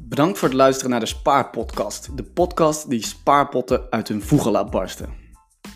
Bedankt 0.09 0.39
voor 0.39 0.49
het 0.49 0.57
luisteren 0.57 0.91
naar 0.91 1.01
de 1.01 1.07
Spaarpodcast. 1.07 2.17
De 2.17 2.25
podcast 2.25 2.91
die 2.91 3.07
spaarpotten 3.07 3.87
uit 3.91 4.09
hun 4.09 4.23
voegen 4.23 4.51
laat 4.51 4.71
barsten. 4.71 5.15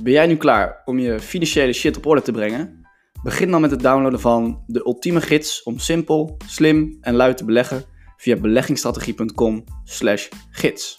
Ben 0.01 0.13
jij 0.13 0.27
nu 0.27 0.37
klaar 0.37 0.83
om 0.85 0.99
je 0.99 1.21
financiële 1.21 1.73
shit 1.73 1.97
op 1.97 2.07
orde 2.07 2.23
te 2.23 2.33
brengen? 2.33 2.87
Begin 3.23 3.51
dan 3.51 3.61
met 3.61 3.71
het 3.71 3.81
downloaden 3.81 4.21
van 4.21 4.65
de 4.67 4.87
ultieme 4.87 5.21
gids 5.21 5.63
om 5.63 5.79
simpel, 5.79 6.37
slim 6.47 6.99
en 7.01 7.15
luid 7.15 7.37
te 7.37 7.45
beleggen 7.45 7.91
via 8.23 8.37
beleggingsstrategie.com/gids. 8.37 10.99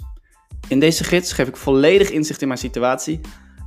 In 0.67 0.79
deze 0.79 1.03
gids 1.03 1.33
geef 1.33 1.47
ik 1.47 1.57
volledig 1.57 2.09
inzicht 2.09 2.41
in 2.41 2.47
mijn 2.47 2.59
situatie 2.59 3.19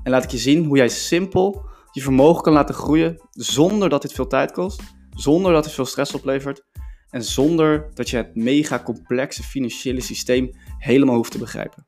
en 0.02 0.10
laat 0.10 0.24
ik 0.24 0.30
je 0.30 0.38
zien 0.38 0.64
hoe 0.64 0.76
jij 0.76 0.88
simpel 0.88 1.64
je 1.92 2.00
vermogen 2.00 2.42
kan 2.42 2.52
laten 2.52 2.74
groeien 2.74 3.20
zonder 3.30 3.88
dat 3.88 4.02
dit 4.02 4.12
veel 4.12 4.26
tijd 4.26 4.52
kost, 4.52 4.82
zonder 5.10 5.52
dat 5.52 5.64
het 5.64 5.74
veel 5.74 5.84
stress 5.84 6.14
oplevert 6.14 6.64
en 7.10 7.24
zonder 7.24 7.90
dat 7.94 8.10
je 8.10 8.16
het 8.16 8.34
mega 8.34 8.82
complexe 8.82 9.42
financiële 9.42 10.00
systeem 10.00 10.50
helemaal 10.78 11.16
hoeft 11.16 11.32
te 11.32 11.38
begrijpen. 11.38 11.86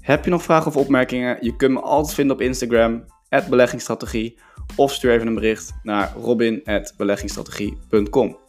Heb 0.00 0.24
je 0.24 0.30
nog 0.30 0.42
vragen 0.42 0.66
of 0.66 0.76
opmerkingen? 0.76 1.38
Je 1.40 1.56
kunt 1.56 1.72
me 1.72 1.80
altijd 1.80 2.14
vinden 2.14 2.36
op 2.36 2.42
Instagram, 2.42 3.04
beleggingsstrategie, 3.48 4.38
of 4.76 4.92
stuur 4.92 5.12
even 5.12 5.26
een 5.26 5.34
bericht 5.34 5.72
naar 5.82 6.12
robin.beleggingsstrategie.com. 6.16 8.41